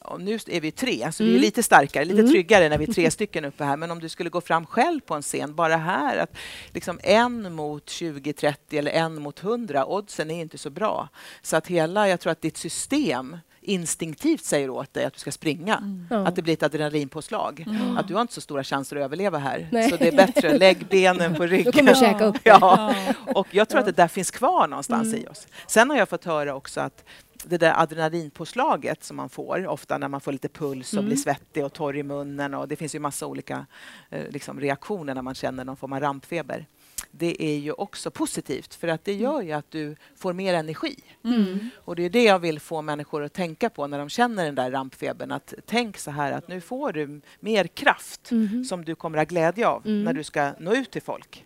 och 0.00 0.20
nu 0.20 0.34
är 0.46 0.60
vi 0.60 0.70
tre, 0.70 1.12
så 1.12 1.22
vi 1.24 1.28
är 1.30 1.32
Mm. 1.32 1.40
lite 1.42 1.62
starkare, 1.62 2.04
lite 2.04 2.20
Mm. 2.20 2.32
tryggare 2.32 2.68
när 2.68 2.78
vi 2.78 2.84
är 2.84 2.92
tre 2.92 3.10
stycken 3.10 3.44
uppe 3.44 3.64
här. 3.64 3.76
Men 3.76 3.90
om 3.90 4.00
du 4.00 4.08
skulle 4.08 4.30
gå 4.30 4.40
fram 4.40 4.66
själv 4.66 5.00
på 5.00 5.14
en 5.14 5.22
scen, 5.22 5.54
bara 5.54 5.76
här, 5.76 6.16
att 6.16 6.36
liksom 6.72 7.00
en 7.02 7.52
mot 7.54 7.88
20, 7.90 8.32
30 8.32 8.78
eller 8.78 8.90
en 8.92 9.22
mot 9.22 9.40
100, 9.42 9.86
oddsen 9.86 10.30
är 10.30 10.40
inte 10.40 10.58
så 10.58 10.70
bra. 10.70 11.08
Så 11.42 11.56
att 11.56 11.66
hela, 11.66 12.08
jag 12.08 12.20
tror 12.20 12.30
att 12.32 12.40
ditt 12.40 12.56
system 12.56 13.36
instinktivt 13.66 14.44
säger 14.44 14.70
åt 14.70 14.94
dig 14.94 15.04
att 15.04 15.12
du 15.12 15.18
ska 15.18 15.32
springa. 15.32 16.06
Ja. 16.10 16.16
Att 16.26 16.36
det 16.36 16.42
blir 16.42 16.54
ett 16.54 16.62
adrenalinpåslag. 16.62 17.64
Mm. 17.66 17.96
Att 17.96 18.08
du 18.08 18.14
har 18.14 18.20
inte 18.20 18.34
så 18.34 18.40
stora 18.40 18.64
chanser 18.64 18.96
att 18.96 19.02
överleva 19.02 19.38
här. 19.38 19.68
Nej. 19.72 19.90
Så 19.90 19.96
det 19.96 20.08
är 20.08 20.16
bättre, 20.16 20.58
lägg 20.58 20.86
benen 20.88 21.34
på 21.34 21.42
Då 21.42 21.46
ryggen. 21.46 21.72
kommer 21.72 21.88
jag 21.90 21.98
käka 21.98 22.24
upp. 22.24 22.36
Ja, 22.44 22.94
och 23.34 23.46
jag 23.50 23.68
tror 23.68 23.80
att 23.80 23.86
det 23.86 23.92
där 23.92 24.08
finns 24.08 24.30
kvar 24.30 24.68
någonstans 24.68 25.08
Mm. 25.08 25.20
i 25.24 25.28
oss. 25.28 25.46
Sen 25.66 25.90
har 25.90 25.96
jag 25.96 26.08
fått 26.08 26.24
höra 26.24 26.54
också 26.54 26.80
att 26.80 27.04
det 27.44 27.58
där 27.58 27.82
adrenalinpåslaget 27.82 29.04
som 29.04 29.16
man 29.16 29.28
får, 29.28 29.66
ofta 29.66 29.98
när 29.98 30.08
man 30.08 30.20
får 30.20 30.32
lite 30.32 30.48
puls 30.48 30.92
och 30.92 30.98
Mm. 30.98 31.06
blir 31.06 31.16
svettig 31.16 31.64
och 31.64 31.72
torr 31.72 31.96
i 31.96 32.02
munnen 32.02 32.54
och 32.54 32.68
det 32.68 32.76
finns 32.76 32.94
ju 32.94 32.98
massa 32.98 33.26
olika 33.26 33.66
eh, 34.10 34.28
liksom, 34.30 34.60
reaktioner 34.60 35.14
när 35.14 35.22
man 35.22 35.34
känner 35.34 35.64
någon 35.64 35.76
form 35.76 35.92
av 35.92 36.00
rampfeber. 36.00 36.66
Det 37.10 37.42
är 37.42 37.58
ju 37.58 37.72
också 37.72 38.10
positivt 38.10 38.74
för 38.74 38.88
att 38.88 39.04
det 39.04 39.14
gör 39.14 39.42
ju 39.42 39.52
att 39.52 39.70
du 39.70 39.96
får 40.16 40.32
mer 40.32 40.54
energi. 40.54 40.96
Mm. 41.24 41.58
Och 41.76 41.96
det 41.96 42.02
är 42.02 42.10
det 42.10 42.22
jag 42.24 42.38
vill 42.38 42.60
få 42.60 42.82
människor 42.82 43.22
att 43.24 43.32
tänka 43.32 43.70
på 43.70 43.86
när 43.86 43.98
de 43.98 44.08
känner 44.08 44.44
den 44.44 44.54
där 44.54 44.70
rampfebern. 44.70 45.32
Att 45.32 45.54
tänk 45.66 45.98
så 45.98 46.10
här 46.10 46.32
att 46.32 46.48
nu 46.48 46.60
får 46.60 46.92
du 46.92 47.20
mer 47.40 47.66
kraft 47.66 48.30
Mhm. 48.30 48.64
som 48.64 48.84
du 48.84 48.94
kommer 48.94 49.18
ha 49.18 49.24
glädje 49.24 49.68
av 49.68 49.86
Mm. 49.86 50.04
när 50.04 50.12
du 50.12 50.24
ska 50.24 50.52
nå 50.60 50.74
ut 50.74 50.90
till 50.90 51.02
folk. 51.02 51.44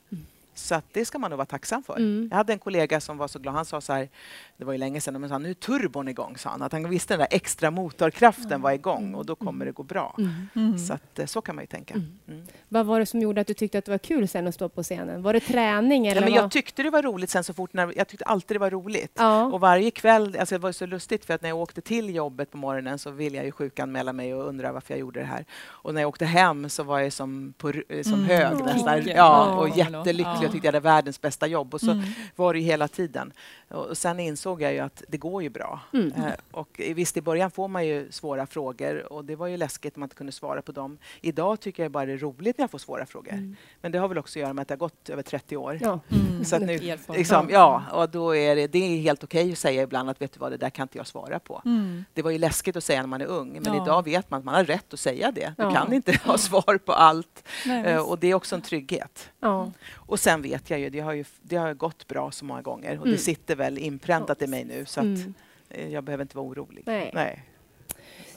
Så 0.61 0.75
att 0.75 0.85
det 0.93 1.05
ska 1.05 1.19
man 1.19 1.31
nog 1.31 1.37
vara 1.39 1.47
tacksam 1.47 1.83
för. 1.83 1.97
Mm. 1.97 2.29
Jag 2.31 2.37
hade 2.37 2.53
en 2.53 2.59
kollega 2.59 3.01
som 3.01 3.19
var 3.19 3.29
så 3.29 3.39
glad. 3.39 3.55
Han 3.55 3.65
sa 3.65 3.81
så 3.81 3.93
här, 3.93 4.09
det 4.57 4.65
var 4.65 4.73
ju 4.73 4.79
länge 4.79 5.01
sedan, 5.01 5.21
men 5.21 5.31
sa, 5.31 5.39
nu 5.39 5.51
är 5.51 5.55
turbon 5.55 6.09
igång, 6.09 6.37
sa 6.39 6.51
han. 6.51 6.63
Att 6.63 6.73
han 6.73 6.91
visste 6.91 7.15
den 7.15 7.19
där 7.19 7.29
extra 7.37 7.71
motorkraften 7.71 8.61
var 8.63 8.73
igång 8.73 9.15
och 9.15 9.27
då 9.27 9.35
kommer 9.37 9.65
det 9.67 9.73
gå 9.73 9.83
bra. 9.83 10.15
Mm. 10.19 10.31
Mm. 10.57 10.79
Så 10.79 10.93
att, 10.93 11.19
eh, 11.19 11.27
så 11.27 11.41
kan 11.41 11.55
man 11.55 11.63
ju 11.63 11.67
tänka. 11.67 11.95
Mm. 11.95 12.19
Mm. 12.29 12.47
Vad 12.69 12.87
var 12.87 13.01
det 13.01 13.07
som 13.07 13.21
gjorde 13.21 13.41
att 13.41 13.47
du 13.47 13.55
tyckte 13.55 13.79
att 13.79 13.85
det 13.85 13.91
var 13.91 13.99
kul 13.99 14.29
sen 14.29 14.47
att 14.47 14.55
stå 14.55 14.69
på 14.69 14.83
scenen? 14.83 15.23
Var 15.23 15.33
det 15.33 15.41
träning 15.41 16.07
eller 16.07 16.21
Ja, 16.21 16.25
men 16.27 16.35
vad? 16.35 16.43
jag 16.45 16.51
tyckte 16.51 16.83
det 16.83 16.91
var 16.91 17.03
roligt 17.03 17.31
sen 17.31 17.45
så 17.45 17.55
fort, 17.55 17.73
när, 17.73 17.93
jag 17.97 18.09
tyckte 18.09 18.25
alltid 18.25 18.55
det 18.55 18.59
var 18.59 18.71
roligt. 18.71 19.13
Ja. 19.19 19.45
Och 19.45 19.61
varje 19.61 19.91
kväll, 19.91 20.37
alltså 20.41 20.55
det 20.55 20.59
var 20.59 20.73
så 20.73 20.87
lustigt 20.87 21.25
för 21.25 21.35
att 21.35 21.43
när 21.43 21.49
jag 21.49 21.59
åkte 21.59 21.81
till 21.81 22.15
jobbet 22.15 22.51
på 22.51 22.57
morgonen 22.57 22.99
så 22.99 23.11
ville 23.11 23.37
jag 23.37 23.47
ju 23.47 23.53
sjukanmäla 23.53 24.13
mig 24.13 24.35
och 24.35 24.49
undra 24.49 24.73
varför 24.73 24.95
jag 24.95 25.01
gjorde 25.01 25.21
det 25.21 25.27
här. 25.27 25.45
Och 25.67 25.95
när 25.95 26.01
jag 26.01 26.09
åkte 26.09 26.25
hem 26.25 26.69
så 26.69 26.83
var 26.83 26.99
jag 27.01 27.13
som, 27.13 27.55
på, 27.59 27.69
r- 27.69 28.03
som 28.03 28.15
Mm. 28.15 28.25
hög 28.27 28.65
nästan. 28.65 29.03
Ja, 29.07 29.57
och 29.57 29.69
Ja. 29.69 29.75
jättelycklig. 29.77 30.50
Ja. 30.51 30.53
Jag 30.53 30.53
tyckte 30.53 30.67
jag 30.67 30.73
hade 30.73 30.85
världens 30.85 31.21
bästa 31.21 31.47
jobb. 31.47 31.75
Och 31.75 31.81
så 31.81 31.91
Mm. 31.91 32.05
var 32.37 32.53
det 32.53 32.59
ju 32.61 32.65
hela 32.67 32.89
tiden. 32.89 33.33
Och 33.69 33.99
sen 33.99 34.21
insåg 34.21 34.63
jag 34.63 34.73
ju 34.73 34.79
att 34.79 35.03
det 35.09 35.17
går 35.19 35.43
ju 35.43 35.49
bra. 35.49 35.81
Mm. 35.93 36.13
Eh, 36.15 36.33
och 36.51 36.69
visst, 36.95 37.17
i 37.17 37.21
början 37.21 37.51
får 37.51 37.69
man 37.69 37.87
ju 37.87 38.11
svåra 38.13 38.47
frågor 38.47 39.13
och 39.13 39.25
det 39.25 39.37
var 39.37 39.47
ju 39.47 39.57
läskigt 39.57 39.97
om 39.97 40.01
man 40.01 40.07
inte 40.07 40.17
kunde 40.17 40.33
svara 40.33 40.63
på 40.63 40.73
dem. 40.73 40.99
Idag 41.21 41.61
tycker 41.61 41.83
jag 41.83 41.93
bara 41.93 42.07
det 42.07 42.13
är 42.13 42.19
roligt 42.19 42.59
när 42.59 42.63
jag 42.63 42.71
får 42.71 42.79
svåra 42.79 43.07
frågor. 43.07 43.33
Mm. 43.33 43.57
Men 43.81 43.93
det 43.93 43.99
har 43.99 44.09
väl 44.09 44.19
också 44.19 44.39
att 44.39 44.41
göra 44.43 44.53
med 44.53 44.63
att 44.63 44.69
det 44.69 44.75
har 44.75 44.79
gått 44.79 45.09
över 45.09 45.23
30 45.23 45.57
år. 45.57 45.79
Ja. 45.81 46.01
Mm. 46.11 46.45
Så 46.45 46.57
att 46.57 46.63
nu, 46.63 46.79
liksom, 47.09 47.49
ja, 47.51 47.83
och 47.93 48.09
då 48.11 48.37
är 48.37 48.57
det, 48.57 48.67
det 48.67 48.79
är 48.79 49.01
helt 49.01 49.25
okej 49.25 49.53
att 49.53 49.59
säga 49.59 49.83
ibland 49.83 50.11
att 50.11 50.21
vet 50.23 50.33
du 50.33 50.39
vad, 50.41 50.53
det 50.53 50.57
där 50.57 50.71
kan 50.71 50.85
inte 50.85 50.99
jag 50.99 51.07
svara 51.07 51.39
på. 51.39 51.63
Mm. 51.65 52.05
Det 52.15 52.23
var 52.23 52.31
ju 52.31 52.39
läskigt 52.39 52.77
att 52.77 52.85
säga 52.85 53.01
när 53.01 53.07
man 53.09 53.21
är 53.21 53.27
ung, 53.27 53.53
men 53.63 53.75
Ja. 53.75 53.83
idag 53.85 54.05
vet 54.05 54.31
man 54.31 54.39
att 54.39 54.45
man 54.45 54.55
har 54.55 54.65
rätt 54.65 54.93
att 54.95 55.01
säga 55.01 55.31
det. 55.33 55.55
Du 55.57 55.63
Ja. 55.63 55.71
kan 55.75 55.93
inte 55.93 56.19
ha 56.25 56.39
svar 56.39 56.79
på 56.79 56.93
allt. 56.93 57.45
Nej, 57.67 57.81
Eh, 57.85 58.01
och 58.09 58.19
det 58.19 58.27
är 58.31 58.35
också 58.35 58.55
en 58.55 58.63
trygghet. 58.63 59.29
Ja. 59.41 59.71
Och 60.11 60.21
sen 60.21 60.43
vet 60.43 60.71
jag 60.71 60.81
ju, 60.81 60.91
det 60.91 61.01
har 61.01 61.13
ju 61.13 61.25
det 61.43 61.57
har 61.57 61.75
gått 61.75 62.07
bra 62.09 62.31
så 62.31 62.45
många 62.45 62.63
gånger 62.63 62.91
och 62.99 63.07
Mm. 63.07 63.11
det 63.11 63.19
sitter 63.19 63.57
väl 63.57 63.79
inpräntat 63.79 64.43
i 64.43 64.47
mig 64.47 64.65
nu 64.65 64.85
så 64.85 65.01
att 65.01 65.05
Mm. 65.07 65.35
eh, 65.69 65.89
jag 65.89 66.05
behöver 66.05 66.23
inte 66.25 66.37
vara 66.37 66.47
orolig. 66.47 66.83
Nej. 66.87 67.11
Nej. 67.15 67.45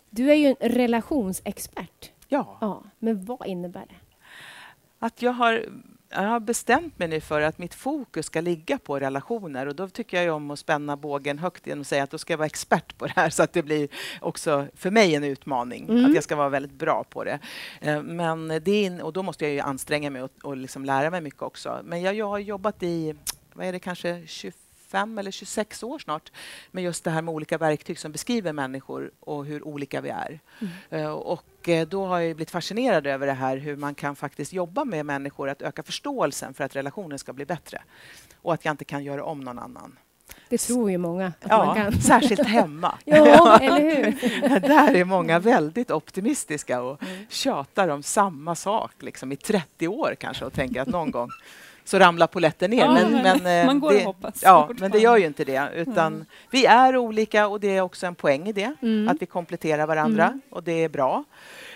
Du 0.10 0.32
är 0.32 0.36
ju 0.36 0.48
en 0.60 0.70
relationsexpert. 0.70 2.12
Ja, 2.28 2.58
Ja. 2.62 2.84
Men 3.00 3.26
vad 3.26 3.48
innebär 3.48 3.86
det? 3.90 3.96
att 5.00 5.22
jag 5.22 5.32
har, 5.34 5.66
jag 6.16 6.22
har 6.30 6.40
bestämt 6.40 7.00
mig 7.00 7.08
nu 7.08 7.20
för 7.22 7.42
att 7.42 7.58
mitt 7.58 7.74
fokus 7.74 8.26
ska 8.26 8.42
ligga 8.42 8.78
på 8.78 9.00
relationer 9.00 9.66
och 9.68 9.76
då 9.76 9.90
tycker 9.90 10.22
jag 10.24 10.36
om 10.36 10.52
att 10.52 10.60
spänna 10.60 10.98
bågen 10.98 11.40
högt 11.40 11.68
genom 11.68 11.82
att 11.82 11.88
säga 11.88 12.04
att 12.04 12.10
då 12.12 12.18
ska 12.18 12.34
jag 12.34 12.38
vara 12.38 12.46
expert 12.46 12.98
på 12.98 13.06
det 13.08 13.14
här 13.16 13.30
så 13.30 13.44
att 13.44 13.54
det 13.54 13.64
blir 13.64 13.88
också 14.22 14.68
för 14.76 14.92
mig 14.92 15.16
en 15.16 15.24
utmaning, 15.24 15.90
Mm. 15.90 16.06
att 16.06 16.16
jag 16.16 16.24
ska 16.24 16.36
vara 16.36 16.50
väldigt 16.50 16.72
bra 16.80 17.04
på 17.10 17.24
det. 17.24 17.40
Eh, 17.82 18.02
Men 18.04 18.48
det 18.48 18.68
in, 18.84 19.02
och 19.02 19.14
då 19.14 19.24
måste 19.24 19.46
jag 19.46 19.54
ju 19.54 19.60
anstränga 19.60 20.10
mig 20.10 20.22
och, 20.22 20.32
och 20.44 20.58
liksom 20.58 20.86
lära 20.86 21.10
mig 21.10 21.22
mycket 21.22 21.42
också. 21.42 21.80
Men 21.84 22.02
jag, 22.02 22.16
jag 22.16 22.30
har 22.30 22.40
jobbat 22.40 22.84
i, 22.84 23.16
vad 23.54 23.66
är 23.68 23.72
det, 23.72 23.80
kanske 23.80 24.24
25 24.28 24.60
eller 24.94 25.32
26 25.32 25.84
år 25.84 26.00
snart 26.00 26.32
med 26.72 26.84
just 26.84 27.04
det 27.04 27.12
här 27.12 27.22
med 27.22 27.34
olika 27.34 27.58
verktyg 27.58 28.00
som 28.00 28.12
beskriver 28.12 28.54
människor 28.54 29.12
och 29.20 29.46
hur 29.46 29.68
olika 29.68 30.02
vi 30.02 30.10
är. 30.10 30.40
Eh, 30.90 31.10
Och 31.12 31.70
eh, 31.70 31.88
då 31.88 32.06
har 32.06 32.20
jag 32.20 32.36
blivit 32.36 32.52
fascinerad 32.52 33.08
över 33.08 33.28
det 33.28 33.34
här 33.34 33.58
hur 33.58 33.76
man 33.76 33.96
kan 33.96 34.16
faktiskt 34.16 34.54
jobba 34.54 34.86
med 34.86 35.06
människor 35.06 35.50
att 35.50 35.62
öka 35.62 35.84
förståelsen 35.84 36.54
för 36.54 36.64
att 36.64 36.76
relationen 36.76 37.20
ska 37.20 37.34
bli 37.34 37.46
bättre. 37.46 37.82
Och 38.42 38.54
att 38.54 38.66
jag 38.66 38.74
inte 38.74 38.86
kan 38.86 39.04
göra 39.04 39.24
om 39.24 39.40
någon 39.40 39.60
annan. 39.60 39.98
Det 40.50 40.58
tror 40.58 40.92
ju 40.92 40.98
många 40.98 41.28
att 41.42 41.50
man 41.52 41.68
Ja, 41.68 41.74
kan. 41.76 42.02
särskilt 42.02 42.46
hemma. 42.48 42.98
Ja, 43.06 43.60
eller 43.60 43.80
hur? 43.96 44.60
Där 44.60 44.94
är 44.96 45.06
många 45.06 45.40
väldigt 45.40 45.92
optimistiska 45.92 46.82
och 46.82 47.02
tjatar 47.30 47.88
om 47.88 48.04
samma 48.04 48.56
sak 48.56 48.92
liksom, 49.00 49.32
i 49.32 49.36
30 49.36 49.88
år 49.88 50.16
kanske 50.20 50.46
och 50.46 50.54
tänker 50.54 50.82
att 50.82 50.88
någon 50.88 51.12
gång 51.12 51.30
så 51.86 52.00
ramlar 52.00 52.28
polletten 52.28 52.72
ner. 52.72 52.78
Ja, 52.80 52.94
men, 52.94 53.12
men 53.12 53.24
men, 53.44 53.60
eh, 53.62 53.66
man 53.66 53.80
går 53.80 53.88
och 53.88 53.94
det, 53.94 54.04
hoppas 54.06 54.44
Ja, 54.44 54.70
men 54.80 54.92
det 54.92 55.00
gör 55.00 55.18
ju 55.18 55.26
inte 55.26 55.44
det. 55.44 55.70
Utan 55.76 56.26
Vi 56.52 56.66
är 56.66 56.98
olika 56.98 57.48
och 57.48 57.60
det 57.60 57.78
är 57.78 57.82
också 57.82 58.06
en 58.08 58.16
poäng 58.16 58.48
i 58.48 58.52
det. 58.54 58.74
Mm. 58.82 59.08
Att 59.08 59.22
vi 59.22 59.26
kompletterar 59.26 59.88
varandra 59.88 60.26
Mm. 60.28 60.42
och 60.50 60.64
det 60.64 60.84
är 60.84 60.90
bra. 60.90 61.24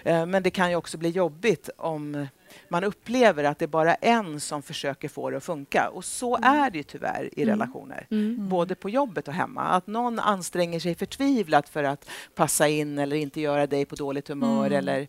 Eh, 0.04 0.26
Men 0.26 0.44
det 0.44 0.50
kan 0.50 0.70
ju 0.70 0.76
också 0.76 0.98
bli 0.98 1.10
jobbigt 1.10 1.70
om 1.78 2.28
man 2.70 2.84
upplever 2.84 3.44
att 3.44 3.60
det 3.60 3.66
är 3.66 3.68
bara 3.68 3.96
en 3.96 4.40
som 4.40 4.62
försöker 4.62 5.10
få 5.10 5.30
det 5.30 5.38
att 5.38 5.44
funka. 5.44 5.90
Och 5.90 6.06
så 6.06 6.38
är 6.42 6.70
det 6.70 6.78
ju 6.78 6.84
tyvärr 6.84 7.30
i 7.32 7.44
Mm. 7.44 7.54
relationer. 7.60 8.08
Mm. 8.12 8.50
Både 8.50 8.76
på 8.76 8.90
jobbet 8.90 9.28
och 9.28 9.34
hemma. 9.34 9.62
Att 9.64 9.88
någon 9.88 10.20
anstränger 10.20 10.80
sig 10.80 10.96
förtvivlat 10.96 11.70
för 11.70 11.84
att 11.84 12.10
passa 12.36 12.68
in 12.68 12.98
eller 13.00 13.16
inte 13.16 13.42
göra 13.42 13.68
dig 13.68 13.86
på 13.86 13.96
dåligt 13.96 14.28
humör 14.28 14.66
Mm. 14.68 14.78
eller 14.78 15.08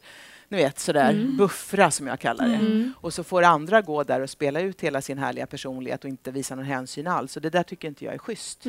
ni 0.49 0.57
vet 0.57 0.79
sådär 0.79 1.11
Mm. 1.11 1.37
buffra 1.37 1.91
som 1.91 2.07
jag 2.07 2.21
kallar 2.21 2.49
det. 2.49 2.55
Mm. 2.55 2.93
Och 3.01 3.15
så 3.15 3.25
får 3.25 3.43
andra 3.43 3.83
gå 3.83 4.03
där 4.05 4.21
och 4.21 4.31
spela 4.31 4.61
ut 4.61 4.81
hela 4.81 5.01
sin 5.01 5.19
härliga 5.19 5.47
personlighet 5.47 6.05
och 6.05 6.11
inte 6.11 6.31
visa 6.31 6.55
någon 6.55 6.65
hänsyn 6.65 7.07
alls. 7.07 7.37
Och 7.37 7.43
det 7.43 7.51
där 7.51 7.63
tycker 7.63 7.89
inte 7.89 8.05
jag 8.05 8.15
är 8.15 8.19
schysst. 8.19 8.67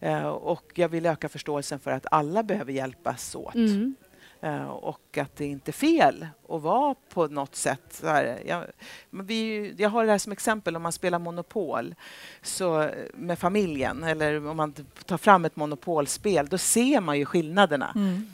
Eh, 0.00 0.26
och 0.28 0.72
jag 0.74 0.88
vill 0.88 1.06
öka 1.06 1.28
förståelsen 1.28 1.78
för 1.78 1.90
att 1.90 2.06
alla 2.10 2.42
behöver 2.42 2.72
hjälpas 2.72 3.34
åt. 3.34 3.54
Mm. 3.54 3.94
Eh, 4.40 4.64
och 4.66 5.18
att 5.18 5.36
det 5.36 5.46
inte 5.46 5.70
är 5.70 5.72
fel 5.72 6.26
att 6.48 6.62
vara 6.62 6.94
på 7.14 7.26
något 7.26 7.54
sätt... 7.56 8.02
Jag, 8.46 8.64
vi, 9.10 9.74
jag 9.78 9.88
har 9.90 10.04
det 10.04 10.10
här 10.10 10.18
som 10.18 10.32
exempel 10.32 10.76
om 10.76 10.82
man 10.82 10.92
spelar 10.92 11.18
Monopol 11.18 11.94
så, 12.42 12.90
med 13.14 13.38
familjen 13.38 14.04
eller 14.04 14.46
om 14.46 14.56
man 14.56 14.72
tar 15.04 15.18
fram 15.18 15.44
ett 15.44 15.56
monopolspel, 15.56 16.46
då 16.46 16.58
ser 16.58 17.00
man 17.00 17.18
ju 17.18 17.24
skillnaderna 17.24 17.92
Mm. 17.94 18.26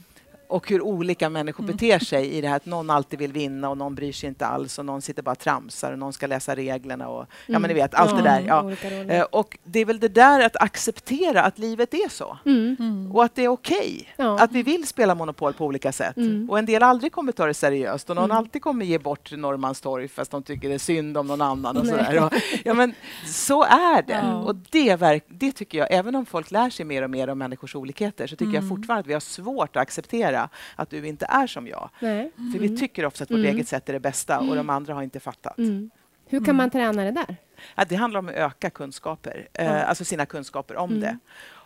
Och 0.53 0.69
hur 0.71 0.83
olika 0.83 1.29
människor 1.29 1.65
Mm. 1.65 1.77
beter 1.77 1.99
sig 1.99 2.29
i 2.29 2.41
det 2.41 2.49
här 2.49 2.57
att 2.57 2.67
någon 2.67 2.91
alltid 2.91 3.19
vill 3.19 3.33
vinna 3.33 3.69
och 3.69 3.79
någon 3.79 3.95
bryr 3.95 4.13
sig 4.13 4.29
inte 4.29 4.47
alls 4.47 4.79
och 4.79 4.85
någon 4.85 5.03
sitter 5.03 5.23
bara 5.23 5.31
och 5.31 5.39
tramsar 5.39 5.93
och 5.93 5.99
någon 5.99 6.13
ska 6.13 6.27
läsa 6.27 6.57
reglerna 6.57 7.09
och 7.09 7.27
ja 7.47 7.59
men 7.59 7.69
ni 7.69 7.75
vet 7.75 7.95
allt 7.95 8.17
det 8.17 8.23
där. 8.23 8.41
Ja. 8.47 8.71
Eh, 9.15 9.23
Och 9.23 9.59
det 9.65 9.81
är 9.81 9.85
väl 9.85 10.01
det 10.01 10.09
där 10.09 10.47
att 10.47 10.57
acceptera 10.63 11.43
att 11.43 11.59
livet 11.59 11.95
är 11.95 12.09
så 12.09 12.39
Mm. 12.47 12.77
Mm. 12.81 13.13
och 13.13 13.25
att 13.25 13.35
det 13.35 13.45
är 13.45 13.49
okej 13.49 14.09
Ja. 14.17 14.39
att 14.39 14.53
vi 14.53 14.63
vill 14.63 14.87
spela 14.87 15.15
Monopol 15.15 15.53
på 15.53 15.67
olika 15.67 15.93
sätt. 15.93 16.17
Mm. 16.17 16.51
Och 16.51 16.59
en 16.59 16.67
del 16.67 16.83
aldrig 16.83 17.13
kommer 17.13 17.33
ta 17.33 17.47
det 17.47 17.55
seriöst 17.55 18.11
och 18.11 18.17
någon 18.17 18.25
Mm. 18.25 18.37
alltid 18.37 18.63
kommer 18.63 18.85
ge 18.85 18.99
bort 18.99 19.33
Norrmalmstorg 19.33 20.09
fast 20.09 20.31
de 20.31 20.43
tycker 20.43 20.69
det 20.69 20.75
är 20.75 20.79
synd 20.79 21.17
om 21.17 21.27
någon 21.27 21.41
annan. 21.41 21.77
Och 21.77 21.87
sådär. 21.87 22.25
Och, 22.25 22.33
ja, 22.65 22.75
men 22.75 22.95
så 23.27 23.63
är 23.65 24.03
det. 24.03 24.13
Ja. 24.13 24.37
Och 24.37 24.57
det, 24.57 24.97
verk, 24.97 25.25
det 25.29 25.53
tycker 25.53 25.79
jag, 25.79 25.89
även 25.91 26.15
om 26.15 26.27
folk 26.27 26.51
lär 26.51 26.71
sig 26.71 26.85
mer 26.87 27.03
och 27.03 27.11
mer 27.11 27.29
om 27.31 27.39
människors 27.39 27.75
olikheter 27.77 28.27
så 28.27 28.37
tycker 28.37 28.53
jag 28.55 28.63
Mm. 28.65 28.69
fortfarande 28.77 29.01
att 29.01 29.07
vi 29.07 29.13
har 29.13 29.21
svårt 29.21 29.77
att 29.77 29.83
acceptera 29.83 30.42
att 30.77 30.91
du 30.91 31.07
inte 31.07 31.27
är 31.29 31.47
som 31.47 31.67
jag. 31.67 31.91
Nej. 32.01 32.31
För 32.53 32.59
vi 32.59 32.77
tycker 32.79 33.05
ofta 33.07 33.25
att 33.25 33.31
vårt 33.31 33.39
Mm. 33.39 33.55
eget 33.55 33.69
sätt 33.69 33.89
är 33.89 33.93
det 33.93 34.01
bästa 34.01 34.39
och 34.41 34.57
de 34.57 34.71
andra 34.71 34.95
har 34.95 35.03
inte 35.03 35.21
fattat. 35.21 35.59
Mm. 35.59 35.91
Hur 36.27 36.45
kan 36.45 36.57
man 36.57 36.71
träna 36.71 37.05
det 37.05 37.11
där? 37.11 37.37
Ja, 37.75 37.85
det 37.89 37.95
handlar 37.97 38.19
om 38.21 38.29
att 38.29 38.35
öka 38.35 38.71
kunskaper, 38.71 39.49
eh, 39.53 39.89
alltså 39.89 40.05
sina 40.05 40.27
kunskaper 40.27 40.77
om 40.77 40.91
Mm. 40.91 41.01
det. 41.01 41.19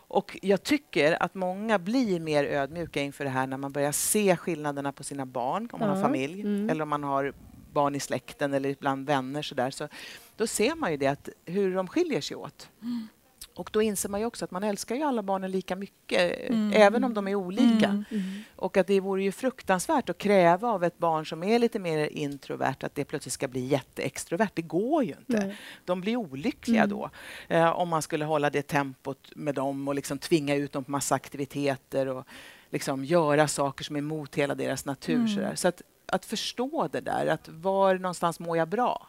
Och 0.08 0.38
jag 0.42 0.62
tycker 0.62 1.22
att 1.22 1.34
många 1.34 1.78
blir 1.78 2.20
mer 2.20 2.44
ödmjuka 2.44 3.02
inför 3.02 3.24
det 3.24 3.30
här 3.30 3.46
när 3.46 3.56
man 3.56 3.72
börjar 3.72 3.92
se 3.92 4.36
skillnaderna 4.36 4.92
på 4.92 5.04
sina 5.04 5.26
barn, 5.26 5.68
om 5.72 5.80
man 5.80 5.88
har 5.88 5.96
Ja. 5.96 6.02
familj 6.02 6.40
Mm. 6.40 6.70
eller 6.70 6.82
om 6.82 6.88
man 6.88 7.04
har 7.04 7.32
barn 7.72 7.94
i 7.94 8.00
släkten 8.00 8.54
eller 8.54 8.76
bland 8.80 9.06
vänner. 9.06 9.42
Så 9.42 9.54
där. 9.54 9.70
Så 9.70 9.88
då 10.36 10.46
ser 10.46 10.74
man 10.74 10.90
ju 10.90 10.96
det, 10.96 11.06
att 11.06 11.28
hur 11.44 11.74
de 11.74 11.88
skiljer 11.88 12.20
sig 12.20 12.36
åt. 12.36 12.68
Och 13.56 13.70
då 13.72 13.82
inser 13.82 14.08
man 14.08 14.20
ju 14.20 14.26
också 14.26 14.44
att 14.44 14.50
man 14.50 14.62
älskar 14.64 14.94
ju 14.94 15.02
alla 15.02 15.22
barnen 15.22 15.50
lika 15.50 15.76
mycket, 15.76 16.50
Mm. 16.50 16.72
även 16.74 17.04
om 17.04 17.14
de 17.14 17.28
är 17.28 17.34
olika. 17.34 17.86
Mm. 17.88 18.04
Mm. 18.10 18.42
Och 18.56 18.76
att 18.76 18.86
det 18.86 19.00
vore 19.00 19.22
ju 19.22 19.32
fruktansvärt 19.32 20.08
att 20.08 20.18
kräva 20.18 20.68
av 20.68 20.84
ett 20.84 20.98
barn 20.98 21.26
som 21.26 21.42
är 21.44 21.58
lite 21.58 21.78
mer 21.78 22.06
introvert 22.08 22.76
att 22.80 22.94
det 22.94 23.04
plötsligt 23.04 23.32
ska 23.34 23.48
bli 23.48 23.60
jätteextrovert. 23.66 24.50
Det 24.54 24.62
går 24.62 25.04
ju 25.04 25.14
inte. 25.18 25.56
De 25.84 26.00
blir 26.00 26.16
olyckliga 26.16 26.82
Mm. 26.82 26.90
då 26.98 27.10
eh, 27.48 27.68
om 27.68 27.88
man 27.88 28.02
skulle 28.02 28.24
hålla 28.24 28.50
det 28.50 28.62
tempot 28.62 29.32
med 29.36 29.54
dem 29.54 29.88
och 29.88 29.94
liksom 29.94 30.18
tvinga 30.18 30.54
ut 30.54 30.72
dem 30.72 30.84
på 30.84 30.90
massa 30.90 31.14
aktiviteter 31.14 32.06
och 32.08 32.24
liksom 32.70 33.04
göra 33.04 33.48
saker 33.48 33.84
som 33.84 33.96
är 33.96 34.00
emot 34.00 34.34
hela 34.34 34.54
deras 34.54 34.84
natur. 34.84 35.14
Mm. 35.14 35.28
Så, 35.28 35.56
så 35.56 35.68
att, 35.68 35.82
att 36.06 36.24
förstå 36.24 36.88
det 36.92 37.00
där, 37.00 37.26
att 37.26 37.48
var 37.48 37.94
någonstans 37.94 38.40
mår 38.40 38.56
jag 38.56 38.68
bra? 38.68 39.06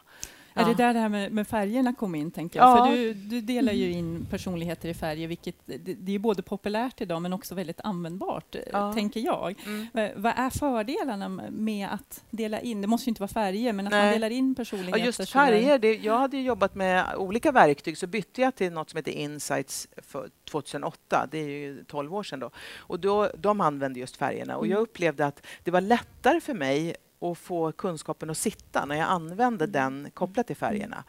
Är 0.57 0.61
Ja. 0.61 0.67
det 0.67 0.73
där 0.73 0.93
det 0.93 0.99
här 0.99 1.09
med, 1.09 1.31
med 1.31 1.47
färgerna 1.47 1.93
kom 1.93 2.15
in, 2.15 2.31
tänker 2.31 2.59
jag? 2.59 2.67
Ja. 2.77 2.85
För 2.85 2.91
du, 2.95 3.13
du 3.13 3.41
delar 3.41 3.73
ju 3.73 3.91
in 3.91 4.25
personligheter 4.29 4.89
i 4.89 4.93
färger, 4.93 5.27
vilket 5.27 5.55
det, 5.65 5.77
det 5.77 6.15
är 6.15 6.19
både 6.19 6.41
populärt 6.41 7.01
idag 7.01 7.21
men 7.21 7.33
också 7.33 7.55
väldigt 7.55 7.79
användbart, 7.83 8.55
eh, 8.55 8.61
Ja. 8.71 8.93
tänker 8.93 9.19
jag. 9.19 9.55
Mm. 9.65 9.87
Va- 9.93 10.09
Vad 10.15 10.33
är 10.37 10.49
fördelarna 10.49 11.29
med 11.49 11.87
att 11.91 12.23
dela 12.29 12.59
in, 12.61 12.81
det 12.81 12.87
måste 12.87 13.09
ju 13.09 13.11
inte 13.11 13.21
vara 13.21 13.27
färger, 13.27 13.73
men 13.73 13.87
att 13.87 13.93
man 13.93 13.99
Nej. 14.01 14.13
delar 14.13 14.29
in 14.29 14.49
Ja, 14.49 14.55
personligheter? 14.63 15.05
just 15.05 15.17
så 15.17 15.23
där- 15.23 15.45
färger. 15.45 15.79
Det, 15.79 15.93
jag 15.95 16.17
hade 16.17 16.37
jobbat 16.37 16.75
med 16.75 17.15
olika 17.17 17.51
verktyg 17.51 17.97
så 17.97 18.07
bytte 18.07 18.41
jag 18.41 18.55
till 18.55 18.71
något 18.73 18.89
som 18.89 18.97
heter 18.97 19.11
Insights 19.11 19.87
för 19.97 20.29
2008. 20.51 21.27
Det 21.31 21.37
är 21.37 21.47
ju 21.49 21.83
12 21.83 22.15
år 22.15 22.23
sedan 22.23 22.39
då. 22.39 22.49
Och 22.77 22.99
då, 22.99 23.29
de 23.37 23.61
använde 23.61 23.99
just 23.99 24.17
färgerna 24.17 24.57
och 24.57 24.65
Mm. 24.65 24.75
jag 24.75 24.81
upplevde 24.81 25.25
att 25.25 25.45
det 25.63 25.71
var 25.71 25.81
lättare 25.81 26.41
för 26.41 26.53
mig 26.53 26.95
att 27.19 27.38
få 27.38 27.71
kunskapen 27.71 28.29
att 28.29 28.38
sitta 28.38 28.86
när 28.86 28.95
jag 28.95 29.09
använde 29.09 29.65
Mm. 29.65 29.71
den 29.71 30.12
kopplat 30.13 30.47
till 30.47 30.55
färgerna. 30.55 31.03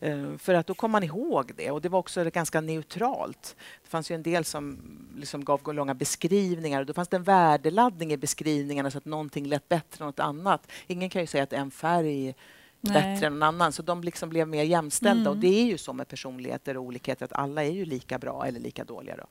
Eh, 0.00 0.36
för 0.38 0.54
att 0.54 0.66
då 0.66 0.74
kom 0.74 0.90
man 0.90 1.02
ihåg 1.02 1.52
det 1.56 1.70
och 1.70 1.80
det 1.80 1.88
var 1.88 1.98
också 1.98 2.24
ganska 2.24 2.60
neutralt. 2.60 3.56
Det 3.82 3.88
fanns 3.88 4.10
ju 4.10 4.14
en 4.14 4.22
del 4.22 4.44
som 4.44 4.78
liksom 5.16 5.44
gav 5.44 5.74
långa 5.74 5.94
beskrivningar 5.94 6.80
och 6.80 6.86
då 6.86 6.92
fanns 6.92 7.08
det 7.08 7.16
en 7.16 7.22
värdeladdning 7.22 8.12
i 8.12 8.16
beskrivningarna 8.16 8.90
så 8.90 8.98
att 8.98 9.04
någonting 9.04 9.46
lät 9.46 9.68
bättre 9.68 10.04
än 10.04 10.06
något 10.06 10.20
annat. 10.20 10.70
Ingen 10.86 11.10
kan 11.10 11.20
ju 11.20 11.26
säga 11.26 11.44
att 11.44 11.52
en 11.52 11.70
färg 11.70 12.34
Nej. 12.80 12.94
bättre 12.94 13.26
än 13.26 13.32
någon 13.32 13.42
annan. 13.42 13.72
Så 13.72 13.82
de 13.82 14.04
liksom 14.04 14.28
blev 14.28 14.48
mer 14.48 14.62
jämställda. 14.62 15.20
Mm. 15.20 15.32
Och 15.32 15.36
det 15.36 15.60
är 15.60 15.64
ju 15.64 15.78
så 15.78 15.92
med 15.92 16.08
personligheter 16.08 16.76
och 16.76 16.82
olikheter 16.82 17.24
att 17.24 17.32
alla 17.32 17.64
är 17.64 17.70
ju 17.70 17.84
lika 17.84 18.18
bra 18.18 18.46
eller 18.46 18.60
lika 18.60 18.84
dåliga. 18.84 19.16
Då. 19.16 19.24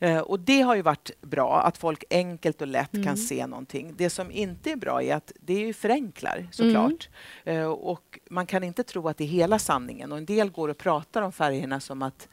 Eh, 0.00 0.18
och 0.18 0.40
det 0.40 0.60
har 0.60 0.74
ju 0.74 0.82
varit 0.82 1.10
bra, 1.20 1.60
att 1.62 1.78
folk 1.78 2.04
enkelt 2.10 2.60
och 2.60 2.66
lätt 2.68 2.94
Mm. 2.94 3.06
kan 3.06 3.16
se 3.16 3.46
någonting. 3.46 3.94
Det 3.96 4.10
som 4.10 4.30
inte 4.30 4.70
är 4.70 4.76
bra 4.76 5.02
är 5.02 5.14
att 5.14 5.32
det 5.40 5.52
är 5.54 5.66
ju 5.66 5.72
förenklar 5.72 6.48
såklart. 6.52 7.08
Mm. 7.44 7.60
Eh, 7.62 7.68
och 7.68 8.18
man 8.30 8.46
kan 8.46 8.64
inte 8.64 8.82
tro 8.84 9.08
att 9.08 9.16
det 9.16 9.24
är 9.24 9.28
hela 9.28 9.58
sanningen. 9.58 10.12
Och 10.12 10.18
en 10.18 10.24
del 10.26 10.50
går 10.50 10.68
och 10.68 10.78
pratar 10.78 11.22
om 11.22 11.32
färgerna 11.32 11.80
som 11.80 12.02
att 12.02 12.28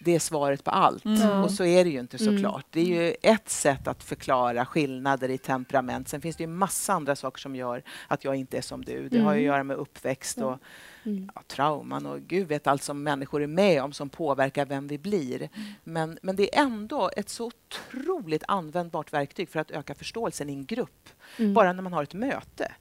det 0.00 0.14
är 0.14 0.18
svaret 0.18 0.64
på 0.64 0.70
allt. 0.70 1.04
Mm. 1.04 1.42
Och 1.42 1.50
så 1.50 1.64
är 1.64 1.84
det 1.84 1.90
ju 1.90 2.00
inte 2.00 2.16
Mm. 2.16 2.34
såklart. 2.36 2.66
Det 2.70 2.80
är 2.80 2.84
ju 2.84 3.14
ett 3.22 3.48
sätt 3.48 3.88
att 3.88 4.02
förklara 4.04 4.66
skillnader 4.66 5.28
i 5.28 5.38
temperament. 5.38 6.08
Sen 6.08 6.20
finns 6.20 6.36
det 6.36 6.42
ju 6.42 6.48
massa 6.48 6.92
andra 6.92 7.16
saker 7.16 7.40
som 7.40 7.56
gör 7.56 7.82
att 8.08 8.24
jag 8.24 8.36
inte 8.36 8.56
är 8.58 8.62
som 8.62 8.84
du. 8.84 9.08
Det 9.08 9.18
har 9.18 9.24
ju 9.34 9.38
att 9.38 9.42
Mm. 9.42 9.44
göra 9.44 9.64
med 9.64 9.76
uppväxt 9.76 10.38
och 10.38 10.58
Mm. 11.06 11.30
ja, 11.34 11.42
trauman 11.46 12.06
och 12.06 12.20
gud 12.20 12.48
vet 12.48 12.66
allt 12.66 12.82
som 12.82 13.02
människor 13.02 13.42
är 13.42 13.46
med 13.46 13.82
om 13.82 13.92
som 13.92 14.08
påverkar 14.08 14.66
vem 14.66 14.88
vi 14.88 14.98
blir. 14.98 15.48
Men, 15.84 16.18
men 16.22 16.36
det 16.36 16.56
är 16.56 16.62
ändå 16.62 17.10
ett 17.16 17.28
så 17.28 17.46
otroligt 17.46 18.42
användbart 18.48 19.12
verktyg 19.12 19.48
för 19.48 19.60
att 19.60 19.70
öka 19.70 19.94
förståelsen 19.94 20.50
i 20.50 20.52
en 20.52 20.64
grupp. 20.66 21.08
Mm. 21.38 21.54
Bara 21.54 21.72
när 21.72 21.82
man 21.82 21.92
har 21.92 22.02
ett 22.02 22.14
möte. 22.14 22.72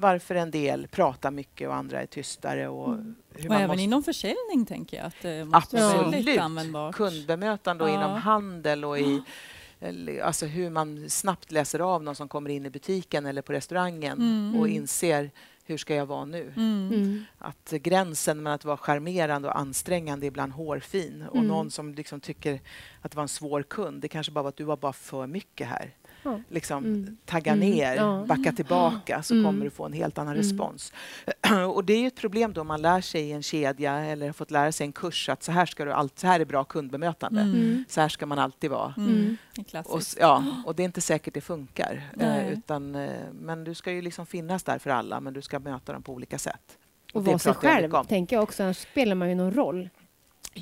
Varför 0.00 0.34
en 0.34 0.50
del 0.50 0.86
pratar 0.88 1.30
mycket 1.30 1.68
och 1.68 1.74
andra 1.74 2.02
är 2.02 2.06
tystare. 2.06 2.68
Och 2.68 2.88
Mm. 2.94 3.14
hur 3.34 3.44
Och 3.44 3.48
man 3.48 3.56
även 3.56 3.68
måste 3.68 3.82
inom 3.82 4.02
försäljning, 4.02 4.66
tänker 4.68 4.96
jag, 4.96 5.06
att 5.06 5.14
det 5.22 5.44
måste 5.44 5.76
vara 5.76 5.88
väldigt 6.02 6.18
Absolut. 6.18 6.38
användbart. 6.40 6.94
kundbemötande 6.94 7.84
och 7.84 7.90
Ja. 7.90 7.94
inom 7.94 8.12
handel 8.20 8.84
och 8.84 8.98
i 8.98 9.22
alltså 10.22 10.46
hur 10.46 10.70
man 10.70 11.10
snabbt 11.10 11.52
läser 11.52 11.80
av 11.80 12.02
någon 12.02 12.14
som 12.14 12.28
kommer 12.28 12.50
in 12.50 12.66
i 12.66 12.70
butiken 12.70 13.26
eller 13.26 13.42
på 13.42 13.52
restaurangen 13.52 14.18
Mm. 14.18 14.60
och 14.60 14.66
Mm. 14.66 14.76
inser 14.76 15.30
hur 15.64 15.76
ska 15.76 15.94
jag 15.94 16.06
vara 16.06 16.24
nu? 16.24 16.52
Mm. 16.56 16.90
Mm. 16.94 17.24
Att 17.38 17.70
gränsen 17.70 18.42
mellan 18.42 18.54
att 18.54 18.64
vara 18.64 18.76
charmerande 18.76 19.48
och 19.48 19.58
ansträngande 19.58 20.26
är 20.26 20.28
ibland 20.28 20.52
hårfin. 20.52 21.24
Och 21.30 21.36
Mm. 21.36 21.48
någon 21.48 21.70
som 21.70 21.94
liksom 21.94 22.20
tycker 22.20 22.60
att 23.02 23.10
det 23.10 23.16
var 23.16 23.22
en 23.22 23.28
svår 23.28 23.62
kund, 23.62 24.02
det 24.02 24.08
kanske 24.08 24.32
bara 24.32 24.42
var 24.42 24.48
att 24.48 24.56
du 24.56 24.64
var 24.64 24.76
bara 24.76 24.92
för 24.92 25.26
mycket 25.26 25.66
här. 25.68 25.94
Ja. 26.22 26.40
Liksom, 26.48 26.84
Mm. 26.84 27.16
Tagga 27.26 27.52
Mm. 27.52 27.70
ner, 27.70 27.94
Ja. 27.96 28.24
backa 28.28 28.52
tillbaka 28.52 29.22
så 29.22 29.34
Mm. 29.34 29.46
kommer 29.46 29.64
du 29.64 29.70
få 29.70 29.84
en 29.86 29.92
helt 29.92 30.18
annan 30.18 30.34
Mm. 30.34 30.42
respons. 30.42 30.92
och 31.74 31.84
det 31.84 31.92
är 31.92 32.00
ju 32.00 32.06
ett 32.06 32.16
problem 32.16 32.52
då 32.52 32.64
man 32.64 32.82
lär 32.82 33.00
sig 33.00 33.22
i 33.22 33.32
en 33.32 33.42
kedja 33.42 33.98
eller 34.04 34.26
har 34.26 34.32
fått 34.32 34.50
lära 34.50 34.72
sig 34.72 34.84
en 34.86 34.92
kurs 34.92 35.28
att 35.28 35.42
så 35.42 35.52
här, 35.52 35.66
ska 35.66 35.84
du 35.84 35.92
allt, 35.92 36.18
så 36.18 36.26
här 36.26 36.40
är 36.40 36.44
bra 36.44 36.64
kundbemötande. 36.64 37.40
Mm. 37.40 37.54
Mm. 37.54 37.84
Så 37.88 38.00
här 38.00 38.08
ska 38.08 38.26
man 38.26 38.38
alltid 38.38 38.70
vara. 38.70 38.94
Mm. 38.96 39.36
Och, 39.84 40.00
ja, 40.18 40.44
och 40.66 40.74
det 40.74 40.82
är 40.82 40.84
inte 40.84 41.00
säkert 41.00 41.34
det 41.34 41.40
funkar. 41.40 42.02
Eh, 42.20 42.48
utan, 42.52 42.94
eh, 42.94 43.10
men 43.40 43.64
du 43.64 43.74
ska 43.74 43.92
ju 43.92 44.02
liksom 44.02 44.26
finnas 44.26 44.62
där 44.62 44.78
för 44.78 44.90
alla, 44.90 45.20
men 45.20 45.32
du 45.34 45.42
ska 45.42 45.58
möta 45.58 45.92
dem 45.92 46.02
på 46.02 46.12
olika 46.12 46.38
sätt. 46.38 46.78
Och 47.12 47.22
det 47.22 47.26
vara 47.30 47.38
sig 47.38 47.54
själv, 47.54 47.92
tänker 48.08 48.36
jag 48.36 48.42
också. 48.42 48.62
Annars 48.62 48.76
spelar 48.78 49.14
man 49.14 49.28
ju 49.28 49.34
någon 49.34 49.52
roll. 49.54 49.88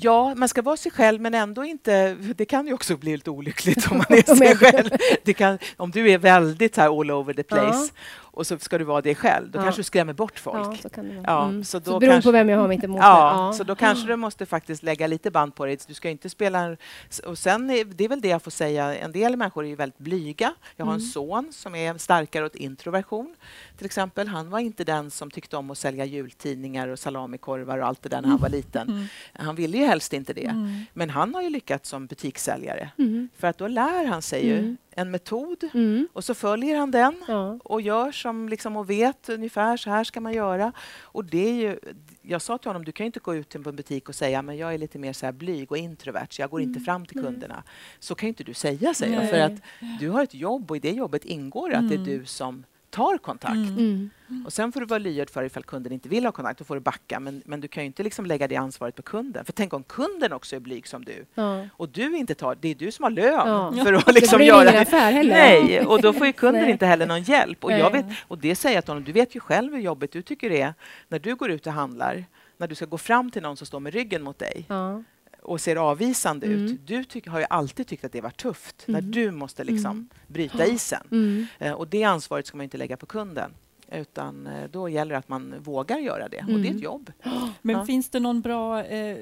Ja, 0.01 0.35
man 0.35 0.49
ska 0.49 0.61
vara 0.61 0.77
sig 0.77 0.91
själv 0.91 1.21
men 1.21 1.33
ändå 1.33 1.65
inte... 1.65 2.13
Det 2.13 2.45
kan 2.45 2.67
ju 2.67 2.73
också 2.73 2.97
bli 2.97 3.11
lite 3.17 3.29
olyckligt 3.29 3.91
om 3.91 3.97
man 3.97 4.05
är 4.17 4.35
sig 4.35 4.55
själv. 4.55 4.89
Kan, 5.33 5.57
om 5.77 5.91
du 5.91 6.11
är 6.11 6.17
väldigt 6.17 6.77
här 6.77 6.99
all 6.99 7.11
over 7.11 7.33
the 7.33 7.43
place. 7.43 7.91
Och 8.37 8.47
så 8.47 8.57
ska 8.59 8.77
du 8.77 8.83
vara 8.83 9.01
dig 9.01 9.15
själv, 9.15 9.51
då 9.51 9.59
Ja. 9.59 9.63
kanske 9.63 9.79
du 9.79 9.83
skrämmer 9.83 10.13
bort 10.13 10.39
folk. 10.39 10.57
Ja, 10.57 10.75
så 10.81 11.01
det. 11.01 11.21
Ja, 11.25 11.43
Mm. 11.47 11.63
så 11.63 11.71
Så, 11.71 11.79
då 11.79 11.83
beroende 11.99 12.07
kanske- 12.07 12.27
på 12.27 12.31
vem 12.31 12.49
jag 12.49 12.57
har 12.57 12.67
mitt 12.67 12.83
emot. 12.83 12.99
Ja, 13.01 13.53
så 13.57 13.63
då 13.63 13.75
kanske 13.75 14.07
du 14.07 14.15
måste 14.15 14.45
faktiskt 14.45 14.83
lägga 14.83 15.07
lite 15.07 15.31
band 15.31 15.55
på 15.55 15.65
dig. 15.65 15.77
Du 15.87 15.93
ska 15.93 16.09
inte 16.09 16.29
spela... 16.29 16.59
en- 16.59 16.77
Och 17.25 17.37
sen, 17.37 17.69
är, 17.69 17.85
det 17.85 18.03
är 18.05 18.09
väl 18.09 18.21
det 18.21 18.27
jag 18.27 18.41
får 18.43 18.51
säga, 18.51 18.95
en 18.97 19.11
del 19.11 19.37
människor 19.37 19.63
är 19.65 19.69
ju 19.69 19.75
väldigt 19.75 19.97
blyga. 19.99 20.53
Jag 20.75 20.85
har 20.85 20.93
en 20.93 20.99
Mm. 20.99 21.09
son 21.11 21.47
som 21.53 21.75
är 21.75 21.97
starkare 21.97 22.45
åt 22.45 22.55
introversion. 22.55 23.35
Till 23.77 23.85
exempel, 23.85 24.27
han 24.27 24.49
var 24.49 24.59
inte 24.59 24.83
den 24.83 25.11
som 25.11 25.31
tyckte 25.31 25.57
om 25.57 25.71
att 25.71 25.77
sälja 25.77 26.05
jultidningar 26.05 26.87
och 26.87 26.99
salamikorvar 26.99 27.77
och 27.77 27.87
allt 27.87 28.01
det 28.01 28.09
där 28.09 28.21
när 28.21 28.29
han 28.29 28.37
var 28.39 28.49
liten. 28.49 28.87
Mm. 28.89 29.05
Han 29.33 29.55
ville 29.55 29.77
ju 29.77 29.85
helst 29.85 30.13
inte 30.13 30.33
det. 30.33 30.45
Mm. 30.45 30.85
Men 30.93 31.09
han 31.09 31.35
har 31.35 31.41
ju 31.41 31.49
lyckats 31.49 31.89
som 31.89 32.07
butikssäljare. 32.07 32.89
Mm. 32.97 33.29
För 33.37 33.47
att 33.47 33.57
då 33.57 33.67
lär 33.67 34.05
han 34.05 34.21
sig 34.21 34.45
ju 34.47 34.57
Mm. 34.59 34.77
En 34.97 35.11
metod 35.11 35.63
Mm. 35.73 36.07
och 36.13 36.23
så 36.23 36.33
följer 36.33 36.77
han 36.77 36.91
den 36.91 37.15
Ja. 37.27 37.59
och 37.63 37.81
gör 37.81 38.11
som 38.11 38.49
liksom 38.49 38.77
och 38.77 38.89
vet 38.89 39.29
ungefär 39.29 39.77
så 39.77 39.89
här 39.89 40.03
ska 40.03 40.21
man 40.21 40.33
göra. 40.33 40.71
Och 41.01 41.25
det 41.25 41.49
är 41.49 41.53
ju, 41.53 41.79
jag 42.21 42.41
sa 42.41 42.57
till 42.57 42.69
honom, 42.69 42.85
du 42.85 42.91
kan 42.91 43.03
ju 43.03 43.05
inte 43.05 43.19
gå 43.19 43.35
ut 43.35 43.49
till 43.49 43.67
en 43.67 43.75
butik 43.75 44.09
och 44.09 44.15
säga 44.15 44.41
men 44.41 44.57
jag 44.57 44.73
är 44.73 44.77
lite 44.77 44.99
mer 44.99 45.13
så 45.13 45.25
här 45.25 45.33
blyg 45.33 45.71
och 45.71 45.77
introvert 45.77 46.27
så 46.29 46.41
jag 46.41 46.49
går 46.49 46.61
inte 46.61 46.79
fram 46.79 47.05
till 47.05 47.21
kunderna. 47.23 47.63
Så 47.99 48.15
kan 48.15 48.27
ju 48.27 48.29
inte 48.29 48.43
du 48.43 48.53
säga, 48.53 48.93
säger 48.93 49.21
jag. 49.21 49.29
För 49.29 49.39
att 49.39 49.61
du 49.99 50.09
har 50.09 50.23
ett 50.23 50.33
jobb 50.33 50.71
och 50.71 50.77
i 50.77 50.79
det 50.79 50.91
jobbet 50.91 51.25
ingår 51.25 51.73
att 51.73 51.89
det 51.89 51.95
är 51.95 51.99
Mm. 51.99 52.19
du 52.19 52.25
som 52.25 52.63
tar 52.97 53.17
kontakt. 53.17 53.53
Mm. 53.55 54.09
Mm. 54.29 54.45
Och 54.45 54.53
sen 54.53 54.71
får 54.71 54.79
du 54.79 54.85
vara 54.85 54.97
lyhörd 54.99 55.29
för 55.29 55.43
ifall 55.43 55.63
kunden 55.63 55.93
inte 55.93 56.09
vill 56.09 56.25
ha 56.25 56.31
kontakt, 56.31 56.59
då 56.59 56.65
får 56.65 56.75
du 56.75 56.81
backa. 56.81 57.19
Men, 57.19 57.41
men 57.45 57.61
du 57.61 57.67
kan 57.67 57.83
ju 57.83 57.87
inte 57.87 58.03
liksom 58.03 58.25
lägga 58.25 58.47
det 58.47 58.55
ansvaret 58.55 58.95
på 58.95 59.01
kunden. 59.01 59.45
För 59.45 59.53
tänk 59.53 59.73
om 59.73 59.83
kunden 59.83 60.33
också 60.33 60.55
är 60.55 60.59
blyg 60.59 60.87
som 60.87 61.05
du 61.05 61.25
Ja. 61.35 61.67
och 61.71 61.89
du 61.89 62.17
inte 62.17 62.35
tar, 62.35 62.57
det 62.61 62.67
är 62.67 62.75
du 62.75 62.91
som 62.91 63.03
har 63.03 63.09
lön 63.11 63.33
Ja. 63.77 63.83
för 63.85 63.93
att 63.93 64.13
liksom 64.13 64.37
blir 64.37 64.45
det 64.51 64.57
göra 64.57 64.69
ingen 64.69 64.81
affär 64.81 65.11
heller. 65.11 65.33
Nej, 65.33 65.85
och 65.85 66.01
då 66.01 66.13
får 66.13 66.27
ju 66.27 66.33
kunden 66.33 66.69
inte 66.69 66.85
heller 66.85 67.05
någon 67.05 67.21
hjälp. 67.23 67.63
Och, 67.63 67.71
jag 67.71 67.91
vet, 67.91 68.05
och 68.27 68.37
det 68.37 68.55
säger 68.55 68.75
jag 68.75 68.83
till 68.83 68.91
honom, 68.91 69.03
du 69.03 69.11
vet 69.11 69.35
ju 69.35 69.39
själv 69.39 69.73
hur 69.73 69.81
jobbigt 69.81 70.11
du 70.11 70.21
tycker 70.21 70.49
det 70.49 70.61
är 70.61 70.73
när 71.07 71.19
du 71.19 71.35
går 71.35 71.51
ut 71.51 71.67
och 71.67 71.73
handlar, 71.73 72.25
när 72.57 72.67
du 72.67 72.75
ska 72.75 72.85
gå 72.85 72.97
fram 72.97 73.31
till 73.31 73.41
någon 73.41 73.57
som 73.57 73.67
står 73.67 73.79
med 73.79 73.93
ryggen 73.93 74.23
mot 74.23 74.39
dig 74.39 74.65
Ja. 74.67 75.03
Och 75.47 75.61
ser 75.61 75.75
avvisande 75.75 76.45
Mm. 76.45 76.65
ut. 76.65 76.87
Du 76.87 77.03
tyck, 77.03 77.27
har 77.27 77.39
ju 77.39 77.45
alltid 77.49 77.87
tyckt 77.87 78.03
att 78.05 78.11
det 78.11 78.21
var 78.21 78.29
tufft 78.29 78.83
när 78.87 78.99
Mm. 78.99 79.11
du 79.11 79.31
måste 79.31 79.63
liksom 79.63 79.91
Mm. 79.91 80.09
bryta 80.27 80.65
isen. 80.65 81.07
Mm. 81.11 81.45
Eh, 81.59 81.71
och 81.73 81.87
det 81.87 82.03
ansvaret 82.03 82.47
ska 82.47 82.57
man 82.57 82.63
inte 82.63 82.77
lägga 82.77 82.97
på 82.97 83.05
kunden. 83.05 83.51
Utan 83.91 84.47
eh, 84.47 84.69
då 84.71 84.89
gäller 84.89 85.11
det 85.11 85.17
att 85.17 85.29
man 85.29 85.55
vågar 85.59 85.97
göra 85.97 86.27
det. 86.29 86.39
Och 86.39 86.45
det 86.47 86.53
är 86.53 86.55
Mm. 86.57 86.75
ett 86.75 86.83
jobb. 86.83 87.11
Men 87.61 87.75
Ja. 87.75 87.85
finns 87.85 88.09
det 88.09 88.19
någon 88.19 88.41
bra 88.41 88.83
eh, 88.83 89.17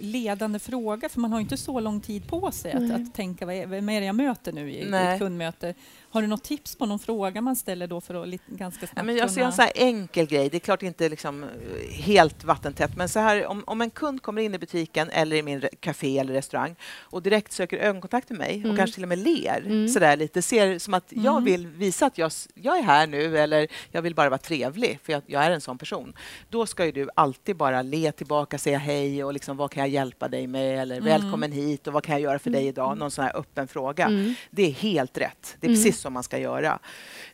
ledande 0.00 0.58
fråga? 0.58 1.08
För 1.08 1.20
man 1.20 1.32
har 1.32 1.38
ju 1.38 1.42
inte 1.42 1.56
så 1.56 1.80
lång 1.80 2.00
tid 2.00 2.28
på 2.28 2.52
sig 2.52 2.72
att, 2.72 2.90
att 3.00 3.14
tänka 3.14 3.46
vad 3.46 3.54
är, 3.54 3.66
vem 3.66 3.88
är 3.88 4.00
det 4.00 4.06
jag 4.06 4.14
möter 4.16 4.52
nu 4.52 4.72
i 4.72 4.84
Nej. 4.90 5.12
ett 5.14 5.20
kundmöte. 5.20 5.74
Har 6.12 6.22
du 6.22 6.28
något 6.28 6.44
tips 6.44 6.76
på 6.76 6.86
någon 6.86 6.98
fråga 6.98 7.40
man 7.40 7.56
ställer 7.56 7.86
då 7.86 8.00
för 8.00 8.14
att 8.34 8.40
ganska 8.46 8.78
snabbt 8.86 8.92
Ja, 8.96 9.02
men 9.02 9.16
jag 9.16 9.30
ser 9.30 9.40
en 9.42 9.52
så 9.52 9.62
här 9.62 9.72
enkel 9.74 10.26
grej. 10.26 10.48
Det 10.50 10.56
är 10.56 10.60
klart 10.60 10.82
inte 10.82 11.08
liksom 11.08 11.42
eh, 11.44 11.48
helt 11.92 12.44
vattentätt, 12.44 12.96
men 12.96 13.08
så 13.08 13.18
här, 13.20 13.46
om, 13.46 13.64
om 13.66 13.80
en 13.80 13.90
kund 13.90 14.22
kommer 14.22 14.42
in 14.42 14.54
i 14.54 14.58
butiken 14.58 15.10
eller 15.10 15.36
i 15.36 15.42
min 15.42 15.62
café 15.80 16.18
eller 16.18 16.32
restaurang 16.32 16.76
och 16.98 17.22
direkt 17.22 17.52
söker 17.52 17.76
ögonkontakt 17.78 18.30
med 18.30 18.38
mig 18.38 18.54
Mm. 18.56 18.70
och 18.70 18.76
kanske 18.76 18.94
till 18.94 19.02
och 19.04 19.08
med 19.08 19.18
ler 19.18 19.62
Mm. 19.66 19.88
så 19.88 19.98
där 19.98 20.16
lite, 20.16 20.42
ser 20.42 20.78
som 20.78 20.94
att 20.94 21.04
jag 21.08 21.32
Mm. 21.32 21.44
vill 21.44 21.66
visa 21.66 22.06
att 22.06 22.18
jag, 22.18 22.32
jag 22.54 22.78
är 22.78 22.82
här 22.82 23.06
nu 23.06 23.38
eller 23.38 23.66
jag 23.90 24.02
vill 24.02 24.09
bara 24.14 24.30
vara 24.30 24.38
trevlig 24.38 24.98
för 25.02 25.12
jag, 25.12 25.22
jag 25.26 25.44
är 25.44 25.50
en 25.50 25.60
sån 25.60 25.78
person. 25.78 26.12
Då 26.48 26.66
ska 26.66 26.86
ju 26.86 26.92
du 26.92 27.08
alltid 27.14 27.56
bara 27.56 27.82
le 27.82 28.12
tillbaka, 28.12 28.58
säga 28.58 28.78
hej 28.78 29.24
och 29.24 29.32
liksom, 29.32 29.56
vad 29.56 29.70
kan 29.70 29.80
jag 29.80 29.88
hjälpa 29.90 30.28
dig 30.28 30.46
med 30.46 30.78
eller 30.82 30.96
Mm. 30.96 31.04
välkommen 31.08 31.52
hit 31.52 31.86
och 31.86 31.92
vad 31.92 32.04
kan 32.04 32.12
jag 32.12 32.20
göra 32.22 32.38
för 32.38 32.50
dig 32.50 32.66
idag? 32.66 32.98
Någon 32.98 33.10
sån 33.10 33.24
här 33.24 33.36
öppen 33.36 33.68
fråga. 33.68 34.06
Mm. 34.06 34.34
Det 34.50 34.62
är 34.62 34.70
helt 34.72 35.18
rätt. 35.18 35.56
Det 35.60 35.66
är 35.66 35.68
Mm. 35.70 35.82
precis 35.82 36.00
så 36.00 36.10
man 36.10 36.22
ska 36.22 36.38
göra. 36.38 36.78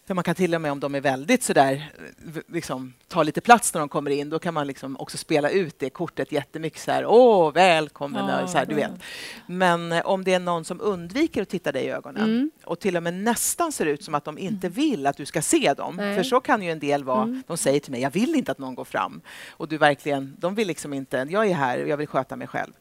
För 0.07 0.15
man 0.15 0.25
kan 0.25 0.35
till 0.35 0.55
och 0.55 0.61
med 0.61 0.73
om 0.73 0.81
de 0.81 0.95
är 0.95 1.01
väldigt 1.01 1.43
sådär, 1.43 1.93
liksom, 2.49 2.93
tar 3.09 3.25
lite 3.25 3.41
plats 3.41 3.75
när 3.75 3.79
de 3.81 3.89
kommer 3.89 4.11
in, 4.11 4.31
då 4.31 4.39
kan 4.39 4.55
man 4.55 4.67
liksom 4.67 4.97
också 5.01 5.19
spela 5.19 5.51
ut 5.51 5.79
det 5.79 5.91
kortet 5.91 6.33
jättemycket 6.33 6.81
så 6.81 6.91
här, 6.93 7.07
åh, 7.07 7.53
välkommen, 7.53 8.29
Ja, 8.29 8.47
så 8.47 8.59
här, 8.59 8.67
du 8.67 8.75
vet. 8.75 8.91
Men 9.47 9.93
eh, 9.93 10.07
om 10.07 10.25
det 10.25 10.35
är 10.35 10.39
någon 10.41 10.65
som 10.65 10.81
undviker 10.81 11.43
att 11.43 11.49
titta 11.49 11.73
dig 11.73 11.85
i 11.85 11.91
ögonen 11.91 12.23
Mm. 12.25 12.51
och 12.65 12.81
till 12.81 12.97
och 12.97 13.03
med 13.03 13.15
nästan 13.15 13.73
ser 13.73 13.87
ut 13.87 14.05
som 14.05 14.15
att 14.15 14.25
de 14.25 14.39
inte 14.39 14.69
vill 14.69 15.07
att 15.07 15.17
du 15.17 15.27
ska 15.27 15.43
se 15.43 15.75
dem, 15.75 15.97
Nej. 15.97 16.17
för 16.17 16.23
så 16.23 16.41
kan 16.41 16.63
ju 16.63 16.71
en 16.71 16.79
del 16.79 17.05
vara, 17.05 17.23
Mm. 17.23 17.43
de 17.47 17.57
säger 17.57 17.81
till 17.81 17.93
mig, 17.93 18.01
jag 18.01 18.11
vill 18.11 18.35
inte 18.35 18.53
att 18.53 18.59
någon 18.59 18.75
går 18.75 18.85
fram. 18.85 19.21
Och 19.51 19.69
du 19.69 19.79
verkligen, 19.79 20.37
de 20.39 20.55
vill 20.55 20.69
liksom 20.69 20.93
inte, 20.95 21.27
jag 21.31 21.47
är 21.47 21.55
här 21.55 21.83
och 21.83 21.89
jag 21.89 21.97
vill 21.97 22.09
sköta 22.09 22.37
mig 22.37 22.49
själv. 22.49 22.73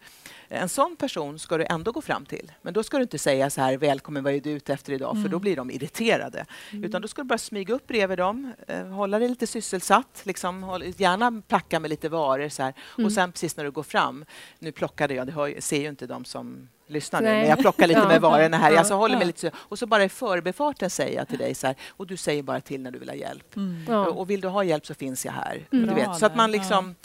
En 0.48 0.70
sån 0.70 0.96
person 0.96 1.40
ska 1.40 1.58
du 1.58 1.66
ändå 1.70 1.92
gå 1.92 2.02
fram 2.02 2.26
till. 2.26 2.52
Men 2.62 2.74
då 2.74 2.84
ska 2.84 2.98
du 2.98 3.04
inte 3.04 3.18
säga 3.18 3.50
så 3.50 3.62
här, 3.62 3.78
välkommen, 3.78 4.24
vad 4.24 4.34
är 4.34 4.40
du 4.40 4.50
ute 4.50 4.74
efter 4.74 4.94
idag? 4.94 5.22
För 5.22 5.30
då 5.30 5.40
blir 5.40 5.56
de 5.56 5.72
irriterade. 5.72 6.46
Utan 6.72 7.02
då 7.02 7.08
ska 7.08 7.22
du 7.22 7.28
bara 7.28 7.38
smyga 7.38 7.74
upp 7.74 7.88
bredvid 7.88 8.18
dem, 8.18 8.54
eh, 8.68 8.86
hålla 8.88 9.20
dig 9.20 9.30
lite 9.30 9.48
sysselsatt, 9.48 10.22
liksom, 10.24 10.82
gärna 10.98 11.42
placka 11.48 11.80
med 11.80 11.90
lite 11.90 12.10
varor 12.10 12.50
så 12.50 12.64
här. 12.64 12.74
Och 13.06 13.12
sen 13.12 13.32
precis 13.32 13.58
när 13.58 13.64
du 13.64 13.72
går 13.72 13.84
fram, 13.84 14.26
nu 14.60 14.72
plockade 14.72 15.14
jag, 15.14 15.28
det 15.28 15.34
hör, 15.34 15.56
ser 15.60 15.82
ju 15.82 15.90
inte 15.90 16.08
de 16.08 16.26
som 16.26 16.70
lyssnar 16.88 17.22
nu, 17.22 17.28
men 17.28 17.48
jag 17.48 17.60
plockar 17.60 17.88
lite 17.88 18.00
Ja. 18.04 18.08
med 18.08 18.22
varorna 18.22 18.58
här. 18.58 18.72
Ja. 18.72 18.80
Alltså, 18.80 18.94
håller 18.94 19.16
mig 19.16 19.24
Ja. 19.24 19.28
lite 19.28 19.52
och 19.58 19.80
så 19.80 19.86
bara 19.88 20.04
i 20.04 20.10
förbifarten 20.10 20.90
säger 20.90 21.18
jag 21.18 21.28
till 21.28 21.38
dig 21.38 21.56
så 21.56 21.68
här, 21.68 21.76
och 21.90 22.08
du 22.08 22.18
säger 22.18 22.44
bara 22.44 22.62
till 22.62 22.82
när 22.82 22.92
du 22.92 23.00
vill 23.00 23.10
ha 23.10 23.16
hjälp. 23.16 23.56
Mm. 23.56 23.86
Ja. 23.88 24.06
Och 24.08 24.30
vill 24.30 24.42
du 24.42 24.48
ha 24.48 24.64
hjälp 24.64 24.86
så 24.86 24.94
finns 24.94 25.26
jag 25.26 25.34
här. 25.34 25.68
Mm. 25.72 25.88
Du 25.88 25.94
Bra 25.94 25.96
vet, 25.96 26.20
så 26.20 26.26
att 26.26 26.36
man 26.36 26.52
liksom... 26.52 26.96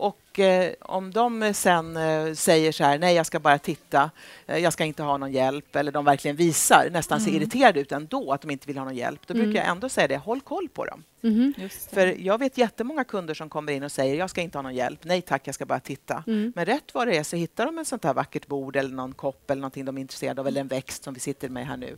Och 0.00 0.38
eh, 0.38 0.72
om 0.80 1.10
de 1.10 1.54
sen 1.54 1.96
eh, 1.96 2.32
säger 2.34 2.72
så 2.72 2.84
här, 2.84 2.98
nej 2.98 3.14
jag 3.14 3.26
ska 3.26 3.38
bara 3.40 3.58
titta, 3.58 4.10
eh, 4.46 4.58
jag 4.58 4.72
ska 4.72 4.84
inte 4.84 5.02
ha 5.02 5.16
någon 5.16 5.32
hjälp, 5.32 5.76
eller 5.76 5.92
de 5.92 6.04
verkligen 6.04 6.36
visar, 6.36 6.88
nästan 6.90 7.20
ser 7.20 7.28
Mm. 7.30 7.42
irriterade 7.42 7.80
ut 7.80 7.92
ändå, 7.92 8.32
att 8.32 8.40
de 8.40 8.50
inte 8.50 8.66
vill 8.66 8.78
ha 8.78 8.84
någon 8.84 8.94
hjälp, 8.96 9.20
då 9.26 9.34
Mm. 9.34 9.46
brukar 9.46 9.60
jag 9.62 9.70
ändå 9.70 9.88
säga 9.88 10.08
det, 10.08 10.16
håll 10.16 10.40
koll 10.40 10.68
på 10.68 10.84
dem. 10.84 11.04
Just 11.56 11.90
det. 11.90 11.94
För 11.94 12.06
jag 12.20 12.38
vet 12.38 12.58
jättemånga 12.58 13.04
kunder 13.04 13.34
som 13.34 13.48
kommer 13.48 13.72
in 13.72 13.82
och 13.82 13.92
säger, 13.92 14.14
jag 14.16 14.30
ska 14.30 14.40
inte 14.40 14.58
ha 14.58 14.62
någon 14.62 14.74
hjälp, 14.74 15.00
nej 15.04 15.22
tack, 15.22 15.42
jag 15.48 15.54
ska 15.54 15.66
bara 15.66 15.80
titta. 15.80 16.24
Mm. 16.26 16.52
Men 16.56 16.64
rätt 16.66 16.94
vad 16.94 17.08
det 17.08 17.16
är 17.16 17.22
så 17.22 17.36
hittar 17.36 17.66
de 17.66 17.78
ett 17.78 17.88
sånt 17.88 18.04
här 18.04 18.14
vackert 18.14 18.46
bord 18.46 18.76
eller 18.76 18.90
någon 18.94 19.12
kopp 19.12 19.50
eller 19.50 19.60
någonting 19.60 19.84
de 19.84 19.96
är 19.96 20.00
intresserade 20.00 20.40
av, 20.40 20.46
eller 20.48 20.60
en 20.60 20.68
växt 20.68 21.04
som 21.04 21.14
vi 21.14 21.20
sitter 21.20 21.48
med 21.48 21.66
här 21.66 21.76
nu. 21.76 21.96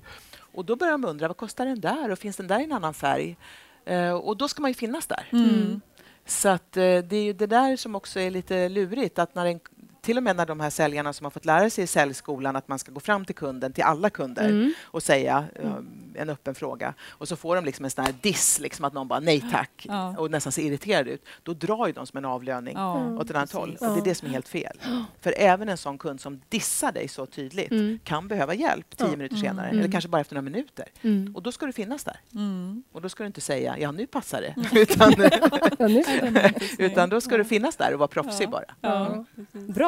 Och 0.54 0.64
då 0.64 0.76
börjar 0.76 0.92
de 0.92 1.04
undra, 1.04 1.28
vad 1.28 1.36
kostar 1.36 1.66
den 1.66 1.80
där 1.80 2.10
och 2.10 2.18
finns 2.18 2.36
den 2.36 2.46
där 2.46 2.60
i 2.60 2.64
en 2.64 2.72
annan 2.72 2.94
färg? 2.94 3.36
Eh, 3.84 4.12
och 4.12 4.36
då 4.36 4.48
ska 4.48 4.62
man 4.62 4.70
ju 4.70 4.74
finnas 4.74 5.06
där. 5.06 5.28
Mm. 5.32 5.80
Så 6.26 6.48
att, 6.48 6.76
eh, 6.76 6.98
det 6.98 7.16
är 7.16 7.22
ju 7.22 7.32
det 7.32 7.46
där 7.46 7.76
som 7.76 7.94
också 7.94 8.20
är 8.20 8.30
lite 8.30 8.68
lurigt. 8.68 9.18
Att 9.18 9.34
när 9.34 9.46
en, 9.46 9.60
till 10.02 10.16
och 10.16 10.22
med 10.22 10.36
när 10.36 10.46
de 10.46 10.60
här 10.60 10.70
säljarna 10.70 11.12
som 11.12 11.24
har 11.24 11.30
fått 11.30 11.44
lära 11.44 11.70
sig 11.70 11.84
i 11.84 11.86
säljskolan 11.86 12.56
att 12.56 12.68
man 12.68 12.78
ska 12.78 12.92
gå 12.92 13.00
fram 13.00 13.24
till 13.24 13.34
kunden, 13.34 13.72
till 13.72 13.84
alla 13.84 14.10
kunder 14.10 14.48
Mm. 14.48 14.72
och 14.84 15.02
säga 15.02 15.44
eh, 15.54 15.72
en 16.14 16.30
öppen 16.30 16.54
fråga. 16.54 16.94
Och 17.08 17.28
så 17.28 17.36
får 17.36 17.56
de 17.56 17.64
liksom 17.64 17.84
en 17.84 17.90
sån 17.90 18.04
här 18.04 18.14
diss, 18.20 18.60
liksom 18.60 18.84
att 18.84 18.92
någon 18.92 19.08
bara 19.08 19.20
nej 19.20 19.44
tack 19.52 19.86
Ja. 19.88 20.14
och 20.18 20.30
nästan 20.30 20.52
ser 20.52 20.62
irriterad 20.62 21.08
ut. 21.08 21.24
Då 21.42 21.54
drar 21.54 21.86
ju 21.86 21.92
de 21.92 22.06
som 22.06 22.18
en 22.18 22.24
avlöning 22.24 22.74
Ja, 22.76 23.06
åt 23.18 23.30
ett 23.30 23.36
annat 23.36 23.52
håll. 23.52 23.76
Och 23.80 23.86
det 23.94 24.00
är 24.00 24.04
det 24.04 24.14
som 24.14 24.28
är 24.28 24.32
helt 24.32 24.48
fel. 24.48 24.76
För 25.20 25.34
även 25.38 25.68
en 25.68 25.76
sån 25.76 25.98
kund 25.98 26.20
som 26.20 26.40
dissar 26.48 26.92
dig 26.92 27.08
så 27.08 27.26
tydligt 27.26 27.70
Mm. 27.70 27.98
kan 28.04 28.28
behöva 28.28 28.54
hjälp 28.54 28.96
tio 28.96 29.06
Ja. 29.06 29.16
minuter 29.16 29.36
senare, 29.36 29.66
Mm. 29.68 29.78
eller 29.80 29.92
kanske 29.92 30.08
bara 30.08 30.20
efter 30.20 30.34
några 30.34 30.44
minuter. 30.50 30.86
Mm. 31.02 31.36
Och 31.36 31.42
då 31.42 31.52
ska 31.52 31.66
du 31.66 31.72
finnas 31.72 32.04
där. 32.04 32.16
Mm. 32.34 32.82
Och 32.92 33.02
då 33.02 33.08
ska 33.08 33.22
du 33.22 33.26
inte 33.26 33.40
säga 33.40 33.78
ja, 33.78 33.92
nu 33.92 34.06
passar 34.06 34.40
det. 34.40 34.54
Utan, 34.80 35.12
utan 36.78 37.08
då 37.10 37.20
ska 37.20 37.36
du 37.36 37.44
finnas 37.44 37.76
där 37.76 37.92
och 37.92 37.98
vara 37.98 38.08
proffsig 38.08 38.44
Ja. 38.44 38.50
bara. 38.50 38.64
Ja. 38.80 39.24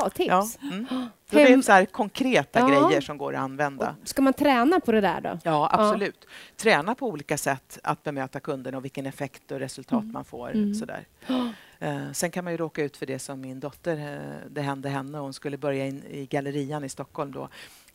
Bra 0.04 0.10
tips. 0.10 0.58
Ja. 0.60 0.68
Mm. 0.72 0.86
Så 1.30 1.36
det 1.36 1.42
är 1.52 1.62
så 1.62 1.72
här 1.72 1.84
konkreta 1.84 2.60
Ja. 2.60 2.68
grejer 2.88 3.00
som 3.00 3.18
går 3.18 3.34
att 3.34 3.40
använda. 3.40 3.96
Ska 4.04 4.22
man 4.22 4.32
träna 4.32 4.80
på 4.80 4.92
det 4.92 5.00
där 5.00 5.20
då? 5.20 5.38
Ja, 5.44 5.68
absolut. 5.72 6.26
Träna 6.56 6.94
på 6.94 7.06
olika 7.08 7.38
sätt 7.38 7.78
att 7.82 8.02
bemöta 8.02 8.40
kunden 8.40 8.74
och 8.74 8.84
vilken 8.84 9.06
effekt 9.06 9.50
och 9.50 9.58
resultat 9.58 10.00
Mm. 10.02 10.12
man 10.12 10.24
får. 10.24 10.50
Mm. 10.54 10.74
Sådär. 10.74 11.06
Eh, 11.78 12.12
sen 12.12 12.30
kan 12.30 12.44
man 12.44 12.52
ju 12.52 12.56
råka 12.56 12.82
ut 12.84 12.96
för 12.96 13.06
det 13.06 13.18
som 13.18 13.40
min 13.40 13.60
dotter, 13.60 13.96
eh, 13.96 14.48
det 14.50 14.60
hände 14.62 14.88
henne. 14.88 15.18
Hon 15.18 15.32
skulle 15.32 15.56
börja 15.56 15.86
in 15.86 16.02
i 16.10 16.26
Gallerian 16.26 16.84
i 16.84 16.88
Stockholm 16.88 17.32
då 17.32 17.48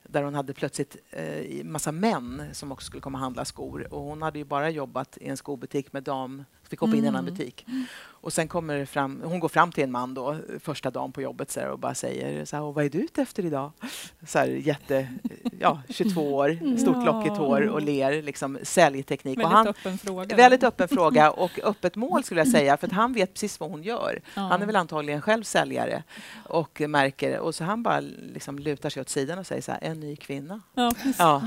där 0.04 0.24
hon 0.24 0.36
hade 0.36 0.54
plötsligt 0.54 0.96
eh, 1.12 1.64
massa 1.66 1.92
män 1.92 2.44
som 2.54 2.72
också 2.72 2.86
skulle 2.86 3.02
komma 3.02 3.18
och 3.18 3.24
handla 3.24 3.46
skor. 3.46 3.94
Och 3.94 4.02
hon 4.02 4.22
hade 4.22 4.40
ju 4.40 4.46
bara 4.46 4.70
jobbat 4.70 5.18
i 5.22 5.28
en 5.28 5.38
skobutik 5.38 5.94
med 5.94 6.04
dam, 6.04 6.44
fick 6.70 6.80
hoppa 6.80 6.96
in 6.96 7.04
i 7.04 7.08
en 7.08 7.16
annan 7.16 7.28
Mm. 7.28 7.34
butik. 7.38 7.66
Och 8.22 8.34
sen 8.34 8.48
kommer 8.48 8.78
det 8.78 8.86
fram, 8.86 9.22
hon 9.26 9.40
går 9.40 9.50
fram 9.50 9.72
till 9.72 9.84
en 9.84 9.92
man 9.92 10.14
då, 10.14 10.38
första 10.60 10.92
dagen 10.92 11.12
på 11.12 11.22
jobbet 11.22 11.52
så 11.52 11.60
här, 11.60 11.70
och 11.70 11.80
bara 11.80 11.94
säger 11.96 12.46
så 12.46 12.56
här, 12.56 12.64
"Och 12.64 12.74
vad 12.74 12.86
är 12.86 12.90
du 12.90 12.98
ute 12.98 13.22
efter 13.22 13.46
idag? 13.46 13.72
Så 14.28 14.40
här, 14.40 14.48
jätte, 14.48 15.08
ja, 15.60 15.82
22 15.90 16.36
år, 16.36 16.78
stort 16.78 17.06
lockigt 17.06 17.38
hår 17.38 17.62
och 17.68 17.82
ler, 17.82 18.22
liksom 18.22 18.58
säljteknik. 18.64 19.38
och 19.38 19.44
Väldigt 19.44 19.56
han, 19.58 19.68
öppen 19.68 19.98
fråga. 19.98 20.36
Väldigt 20.36 20.64
öppen 20.64 20.88
fråga 20.88 21.32
och 21.32 21.60
öppet 21.64 21.96
mål 21.96 22.24
skulle 22.24 22.42
jag 22.42 22.48
säga, 22.48 22.78
för 22.78 22.88
att 22.88 22.94
han 22.94 23.14
vet 23.14 23.34
precis 23.34 23.60
vad 23.60 23.72
hon 23.72 23.84
gör. 23.84 24.22
Ja. 24.36 24.42
Han 24.42 24.62
är 24.62 24.66
väl 24.66 24.76
antagligen 24.76 25.22
själv 25.22 25.44
säljare 25.44 26.04
och 26.48 26.82
märker 26.88 27.40
och 27.40 27.56
så 27.56 27.64
han 27.64 27.84
bara 27.84 28.00
liksom 28.34 28.60
lutar 28.60 28.90
sig 28.90 29.02
åt 29.02 29.10
sidan 29.10 29.40
och 29.40 29.48
säger 29.48 29.62
så 29.62 29.72
här, 29.72 29.80
en 29.84 30.00
ny 30.00 30.16
kvinna. 30.16 30.62
Ja. 30.74 30.92
Ja. 31.18 31.42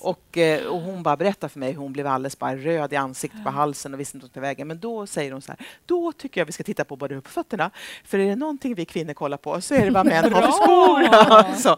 Och, 0.00 0.38
eh, 0.38 0.66
och 0.66 0.80
hon 0.80 1.02
bara 1.02 1.16
berättar 1.16 1.48
för 1.48 1.58
mig 1.60 1.72
hur 1.72 1.78
hon 1.78 1.92
blev 1.92 2.06
alldeles 2.06 2.38
bara 2.38 2.56
röd 2.56 2.92
i 2.92 2.96
ansiktet 2.96 3.44
på 3.44 3.50
halsen 3.50 3.94
och 3.94 4.00
visste 4.00 4.16
inte 4.16 4.26
vart 4.26 4.36
vägen. 4.36 4.68
Men 4.68 4.78
då 4.80 5.06
säger 5.06 5.32
hon 5.32 5.42
så 5.42 5.52
här, 5.52 5.66
då 5.86 6.09
tycker 6.12 6.40
jag 6.40 6.46
vi 6.46 6.52
ska 6.52 6.62
titta 6.64 6.84
på 6.84 6.96
både 6.96 7.20
på 7.20 7.30
fötterna. 7.30 7.70
För 8.04 8.18
är 8.18 8.26
det 8.28 8.36
någonting 8.36 8.74
vi 8.74 8.84
kvinnor 8.84 9.12
kollar 9.14 9.36
på 9.36 9.60
så 9.60 9.74
är 9.74 9.84
det 9.84 9.90
vad 9.90 10.06
män 10.06 10.32
har 10.34 10.42
för 10.42 10.50
skor. 10.52 11.08
Bra! 11.08 11.54
så. 11.56 11.76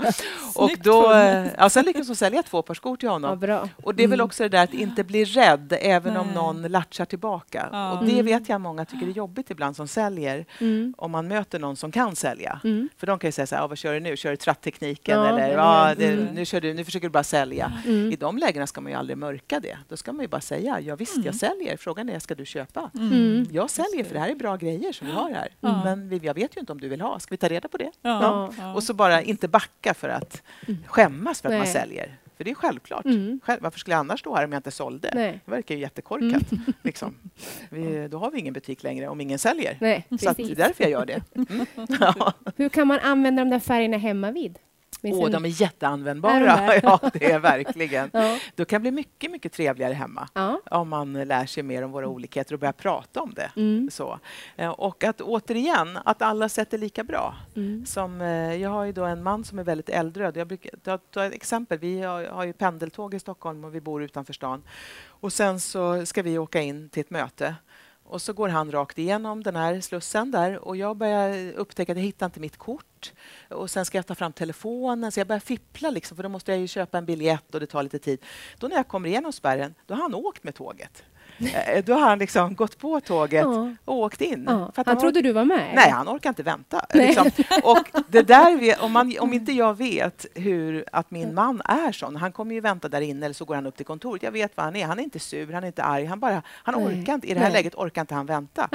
Och 0.62 0.71
då, 0.85 1.12
eh, 1.12 1.47
ja, 1.59 1.68
sen 1.71 1.85
lyckades 1.85 2.09
hon 2.09 2.16
sälja 2.16 2.42
två 2.42 2.62
par 2.62 2.75
skor 2.75 2.97
till 2.97 3.09
honom. 3.09 3.42
Ja. 3.42 3.68
Och 3.83 3.95
det 3.95 4.03
är 4.05 4.09
väl 4.09 4.21
Mm. 4.21 4.27
också 4.27 4.42
det 4.42 4.49
där 4.49 4.64
att 4.64 4.75
inte 4.75 5.05
bli 5.05 5.25
rädd 5.25 5.77
även 5.81 6.16
om 6.16 6.27
Nej. 6.27 6.35
någon 6.35 6.62
latchar 6.62 7.05
tillbaka. 7.05 7.68
Ja. 7.73 7.92
Och 7.99 8.05
det 8.05 8.12
Mm. 8.12 8.27
vet 8.27 8.49
jag 8.49 8.61
många 8.61 8.85
tycker 8.85 9.07
är 9.07 9.11
jobbigt 9.11 9.51
ibland 9.51 9.77
som 9.77 9.88
säljer 9.88 10.47
Mm. 10.61 10.95
om 10.99 11.11
man 11.11 11.29
möter 11.29 11.59
någon 11.59 11.77
som 11.77 11.92
kan 11.92 12.16
sälja. 12.16 12.61
Mm. 12.64 12.88
För 12.97 13.07
de 13.07 13.18
kan 13.18 13.29
ju 13.29 13.33
säga 13.33 13.47
så 13.47 13.55
här, 13.57 13.62
"Ah, 13.62 13.66
vad 13.66 13.79
kör 13.79 13.95
du 13.95 14.01
nu? 14.01 14.16
Kör 14.16 14.31
du 14.31 14.37
tratttekniken? 14.37 15.18
Eller 15.23 15.49
hur? 15.49 15.95
det, 15.97 16.33
nu, 16.35 16.45
kör 16.45 16.61
du, 16.61 16.75
nu 16.75 16.85
försöker 16.85 17.07
du 17.09 17.12
bara 17.12 17.25
sälja. 17.25 17.73
Mm. 17.87 18.12
I 18.12 18.16
de 18.16 18.38
lägena 18.38 18.66
ska 18.66 18.81
man 18.81 18.92
ju 18.92 18.99
aldrig 18.99 19.18
mörka 19.18 19.61
det. 19.61 19.79
Då 19.88 19.97
ska 19.97 20.12
man 20.12 20.23
ju 20.23 20.29
bara 20.29 20.40
säga, 20.40 20.81
ja 20.81 20.97
visst, 20.97 21.25
jag 21.25 21.35
säljer. 21.35 21.77
Frågan 21.77 22.09
är, 22.09 22.18
ska 22.18 22.35
du 22.35 22.47
köpa? 22.47 22.90
Jag 23.51 23.71
säljer 23.71 24.05
för 24.05 24.14
det 24.14 24.21
här 24.21 24.22
är 24.31 24.35
bra 24.35 24.57
grejer 24.57 24.93
som 24.93 25.07
vi 25.07 25.13
har 25.13 25.31
här. 25.31 25.49
Ja. 25.61 25.85
Men 25.85 26.09
vi, 26.09 26.17
jag 26.23 26.35
vet 26.35 26.57
ju 26.57 26.61
inte 26.61 26.73
om 26.73 26.81
du 26.81 26.89
vill 26.89 27.01
ha. 27.01 27.19
Ska 27.19 27.31
vi 27.33 27.37
ta 27.37 27.49
reda 27.49 27.69
på 27.69 27.77
det? 27.77 27.91
Ja. 28.03 28.53
Ja. 28.59 28.75
Och 28.75 28.83
så 28.83 28.95
bara 28.95 29.23
inte 29.23 29.49
backa 29.49 29.95
för 29.95 30.09
att 30.09 30.43
Mm. 30.69 30.83
skämmas 30.87 31.41
för 31.41 31.49
att 31.49 31.53
man 31.55 31.61
Nej. 31.65 31.73
säljer. 31.73 32.17
För 32.37 32.45
det 32.45 32.51
är 32.51 32.55
självklart. 32.55 33.05
Mm. 33.05 33.41
Själv, 33.45 33.63
varför 33.63 33.79
skulle 33.79 33.95
jag 33.95 33.99
annars 34.01 34.21
stå 34.21 34.35
här 34.37 34.45
om 34.45 34.53
jag 34.53 34.59
inte 34.59 34.71
sålde? 34.71 35.11
Nej. 35.15 35.41
Det 35.45 35.51
verkar 35.51 35.75
ju 35.75 35.81
jättekorkat. 35.81 36.43
Liksom. 36.83 37.15
Vi, 37.71 38.09
då 38.09 38.19
har 38.19 38.31
vi 38.31 38.39
ingen 38.39 38.55
butik 38.55 38.83
längre 38.83 39.09
om 39.09 39.21
ingen 39.21 39.39
säljer. 39.39 39.77
Nej, 39.81 40.07
Så 40.11 40.33
det 40.33 40.43
är 40.43 40.55
därför 40.55 40.85
jag 40.85 40.91
gör 40.91 41.07
det. 41.07 41.23
Mm. 41.35 41.67
Ja. 42.01 42.33
Hur 42.57 42.69
kan 42.69 42.87
man 42.89 42.99
använda 42.99 43.45
de 43.45 43.51
där 43.51 43.59
färgerna 43.59 43.97
hemma 43.97 44.31
vid? 44.31 44.59
Åh, 45.03 45.23
sin- 45.23 45.33
de 45.33 45.45
är 45.45 45.49
jätteanvändbara. 45.62 46.59
Är 46.59 46.81
de 46.81 46.87
ja, 47.03 47.11
det 47.12 47.33
är 47.33 47.38
verkligen. 47.38 48.11
Ja. 48.12 48.38
Då 48.55 48.65
kan 48.65 48.83
bli 48.83 48.91
mycket, 48.91 49.31
mycket 49.31 49.53
trevligare 49.53 49.93
hemma 49.95 50.29
Ja. 50.35 50.61
om 50.71 50.88
man 50.88 51.12
lär 51.12 51.47
sig 51.47 51.62
mer 51.62 51.83
om 51.83 51.93
våra 51.93 52.09
olikheter 52.09 52.55
och 52.55 52.61
börjar 52.61 52.73
prata 52.73 53.21
om 53.23 53.35
det. 53.35 53.51
Mm. 53.57 53.88
Så. 53.93 54.19
Eh, 54.57 54.69
Och 54.71 55.05
att 55.05 55.21
återigen, 55.21 55.99
att 56.05 56.23
alla 56.23 56.49
sätt 56.49 56.75
är 56.75 56.79
lika 56.79 57.05
bra. 57.05 57.35
Mm. 57.57 57.87
Som, 57.87 58.21
eh, 58.21 58.55
jag 58.55 58.71
har 58.71 58.85
ju 58.85 58.93
då 58.93 59.05
en 59.05 59.23
man 59.23 59.45
som 59.45 59.59
är 59.59 59.65
väldigt 59.65 59.88
eldröd. 59.88 60.37
Jag 60.37 60.47
brukar 60.49 60.71
ta, 60.83 60.99
ta 60.99 61.25
ett 61.25 61.35
exempel. 61.35 61.79
Vi 61.79 62.01
har, 62.03 62.25
har 62.25 62.45
ju 62.45 62.53
pendeltåg 62.53 63.15
i 63.15 63.19
Stockholm 63.19 63.65
och 63.65 63.75
vi 63.75 63.81
bor 63.81 64.03
utanför 64.03 64.33
stan. 64.33 64.62
Och 65.07 65.33
sen 65.33 65.61
så 65.61 66.07
ska 66.07 66.23
vi 66.23 66.38
åka 66.38 66.61
in 66.61 66.88
till 66.88 67.01
ett 67.01 67.11
möte. 67.11 67.55
Och 68.12 68.22
så 68.22 68.33
går 68.33 68.48
han 68.48 68.72
rakt 68.72 68.98
igenom 68.98 69.42
den 69.42 69.57
här 69.57 69.81
slussen 69.81 70.31
där 70.31 70.59
och 70.59 70.77
jag 70.77 70.96
börjar 70.96 71.53
upptäcka 71.53 71.92
att 71.92 71.98
jag 71.98 72.05
hittar 72.05 72.27
inte 72.27 72.40
mitt 72.40 72.57
kort. 72.57 73.12
Och 73.51 73.70
sen 73.70 73.85
ska 73.85 73.98
jag 73.98 74.07
ta 74.07 74.14
fram 74.14 74.33
telefonen 74.33 75.12
så 75.12 75.20
jag 75.20 75.27
börjar 75.27 75.40
fippla 75.40 75.90
liksom 75.90 76.16
för 76.16 76.22
då 76.22 76.29
måste 76.29 76.53
jag 76.53 76.61
ju 76.61 76.66
köpa 76.66 76.98
en 76.98 77.07
biljett 77.07 77.55
och 77.55 77.61
det 77.61 77.66
tar 77.66 77.83
lite 77.83 77.98
tid. 77.98 78.25
Då 78.59 78.68
när 78.68 78.77
jag 78.77 78.88
kommer 78.88 79.09
igenom 79.09 79.33
spärren, 79.33 79.75
då 79.87 79.94
har 79.94 80.03
han 80.03 80.14
åkt 80.14 80.44
med 80.44 80.55
tåget. 80.55 81.05
Eh, 81.38 81.85
Då 81.85 81.92
har 81.95 82.01
han 82.09 82.18
liksom 82.18 82.55
gått 82.55 82.79
på 82.79 83.01
tåget 83.01 83.42
Ja. 83.45 83.73
och 83.85 83.97
åkt 83.97 84.21
in. 84.21 84.45
Ja. 84.49 84.71
För 84.75 84.81
att 84.81 84.87
Han 84.87 84.97
ork- 84.97 85.01
trodde 85.01 85.23
du 85.23 85.33
var 85.33 85.45
med? 85.45 85.73
Nej, 85.75 85.90
han 85.90 86.09
orkar 86.09 86.29
inte 86.31 86.42
vänta. 86.42 86.87
Liksom. 86.95 87.31
Och 87.62 87.90
det 88.09 88.23
där, 88.23 88.77
om, 88.83 88.92
man, 88.92 89.14
om 89.21 89.33
inte 89.33 89.53
jag 89.53 89.77
vet 89.79 90.27
hur, 90.35 90.85
att 90.92 91.11
min 91.11 91.35
man 91.35 91.62
är 91.64 91.92
sån, 91.92 92.16
han 92.16 92.33
kommer 92.33 92.55
ju 92.55 92.61
vänta 92.61 92.88
där 92.88 93.01
inne 93.01 93.27
eller 93.27 93.35
så 93.35 93.45
går 93.45 93.55
han 93.55 93.66
upp 93.66 93.77
till 93.77 93.87
kontoret. 93.87 94.23
Jag 94.23 94.33
vet 94.33 94.57
vad 94.57 94.64
han 94.64 94.77
är. 94.77 94.87
Han 94.87 94.99
är 94.99 95.03
inte 95.03 95.18
sur, 95.18 95.53
han 95.53 95.62
är 95.62 95.66
inte 95.66 95.83
arg. 95.83 96.05
Han, 96.05 96.21
bara, 96.21 96.42
han 96.47 96.75
Nej. 96.85 97.01
orkar 97.03 97.14
inte, 97.14 97.27
I 97.31 97.35
det 97.35 97.40
här 97.40 97.47
Nej. 97.47 97.53
läget 97.53 97.75
orkar 97.75 98.01
inte 98.01 98.14
han 98.14 98.27
vänta. 98.27 98.68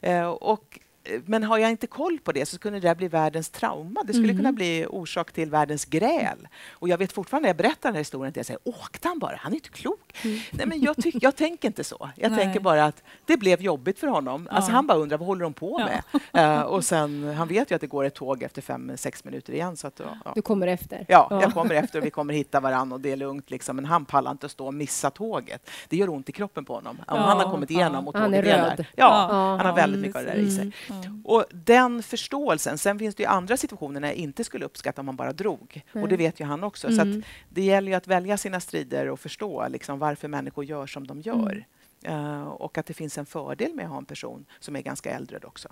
Eh, 0.00 0.26
och, 0.28 0.78
eh, 1.04 1.20
men 1.26 1.42
har 1.44 1.58
jag 1.58 1.70
inte 1.70 1.86
koll 1.86 2.18
på 2.24 2.32
det 2.32 2.46
så 2.46 2.56
skulle 2.56 2.76
det 2.80 2.88
där 2.88 2.94
bli 2.94 3.08
världens 3.08 3.50
trauma. 3.50 4.02
Det 4.04 4.12
skulle 4.12 4.24
Mm. 4.28 4.36
kunna 4.36 4.52
bli 4.52 4.86
orsak 4.88 5.32
till 5.32 5.50
världens 5.50 5.84
gräl. 5.84 6.48
Och 6.70 6.88
jag 6.88 6.98
vet 6.98 7.12
fortfarande 7.12 7.44
när 7.46 7.48
jag 7.48 7.56
berättar 7.56 7.88
den 7.88 7.94
här 7.94 8.00
historien, 8.00 8.28
att 8.30 8.36
jag 8.36 8.46
säger 8.46 8.60
åkte 8.64 9.08
han 9.08 9.18
bara? 9.18 9.36
Han 9.36 9.52
är 9.52 9.56
inte 9.56 9.68
klok. 9.68 10.09
Nej, 10.52 10.66
men 10.66 10.80
jag, 10.80 10.96
tyck, 10.96 11.14
jag 11.20 11.36
tänker 11.36 11.68
inte 11.68 11.84
så. 11.84 12.10
Jag 12.16 12.32
Nej. 12.32 12.44
tänker 12.44 12.60
bara 12.60 12.84
att 12.84 13.02
det 13.26 13.36
blev 13.36 13.62
jobbigt 13.62 13.98
för 13.98 14.06
honom. 14.06 14.48
Alltså, 14.50 14.70
Ja. 14.70 14.74
han 14.74 14.86
bara 14.86 14.98
undrar 14.98 15.18
vad 15.18 15.26
håller 15.26 15.42
de 15.42 15.52
på 15.52 15.76
Ja. 15.80 15.88
med? 16.32 16.56
Eh, 16.56 16.62
och 16.62 16.84
sen, 16.84 17.34
han 17.38 17.48
vet 17.48 17.70
ju 17.70 17.74
att 17.74 17.80
det 17.80 17.86
går 17.86 18.04
ett 18.04 18.14
tåg 18.14 18.42
efter 18.42 18.62
fem, 18.62 18.92
sex 18.96 19.24
minuter 19.24 19.52
igen. 19.52 19.76
Så 19.76 19.86
att, 19.86 20.00
ja. 20.24 20.32
Du 20.34 20.42
kommer 20.42 20.66
efter? 20.66 21.04
Ja, 21.08 21.28
jag 21.42 21.52
kommer 21.54 21.74
efter 21.74 21.98
och 21.98 22.04
vi 22.06 22.10
kommer 22.10 22.34
hitta 22.34 22.60
varann 22.60 22.92
och 22.92 23.00
det 23.00 23.12
är 23.12 23.16
lugnt. 23.16 23.50
Liksom. 23.50 23.76
Men 23.76 23.84
han 23.84 24.04
pallar 24.04 24.30
inte 24.30 24.46
att 24.46 24.52
stå 24.52 24.66
och 24.66 24.74
missa 24.74 25.10
tåget. 25.10 25.70
Det 25.88 25.96
gör 25.96 26.08
ont 26.10 26.28
i 26.28 26.32
kroppen 26.32 26.64
på 26.64 26.74
honom. 26.74 26.98
Om 27.08 27.18
han 27.18 27.36
har 27.40 27.50
kommit 27.50 27.70
igenom 27.70 28.08
och 28.08 28.14
tåget 28.14 28.46
är 28.46 28.58
röd. 28.58 28.86
Ja, 28.96 29.26
han 29.56 29.66
har 29.66 29.76
väldigt 29.76 30.00
mycket 30.00 30.16
av 30.16 30.22
det 30.24 30.30
där 30.30 30.38
i 30.38 30.50
sig. 30.50 30.72
Ja. 30.88 30.94
Och 31.24 31.44
den 31.50 32.02
förståelsen. 32.02 32.78
Sen 32.78 32.98
finns 32.98 33.14
det 33.14 33.22
ju 33.22 33.28
andra 33.28 33.56
situationer 33.56 34.00
när 34.00 34.08
jag 34.08 34.16
inte 34.16 34.44
skulle 34.44 34.64
uppskatta 34.64 35.00
om 35.02 35.06
man 35.06 35.16
bara 35.16 35.32
drog. 35.32 35.82
Och 35.94 36.08
det 36.08 36.16
vet 36.16 36.40
ju 36.40 36.44
han 36.44 36.64
också. 36.64 36.88
Så 36.94 37.00
Mm. 37.00 37.22
det 37.48 37.62
gäller 37.62 37.88
ju 37.92 37.94
att 37.96 38.06
välja 38.06 38.36
sina 38.36 38.60
strider 38.60 39.08
och 39.08 39.20
förstå 39.20 39.68
liksom, 39.68 39.98
varför 40.00 40.28
människor 40.28 40.64
gör 40.64 40.86
som 40.86 41.06
de 41.06 41.20
gör. 41.20 41.64
Eh, 42.02 42.42
och 42.42 42.78
att 42.78 42.86
det 42.86 42.94
finns 42.94 43.18
en 43.18 43.26
fördel 43.26 43.74
med 43.74 43.84
att 43.84 43.90
ha 43.90 43.98
en 43.98 44.04
person 44.04 44.44
som 44.60 44.76
är 44.76 44.80
ganska 44.80 45.10
äldre 45.10 45.38
också. 45.44 45.68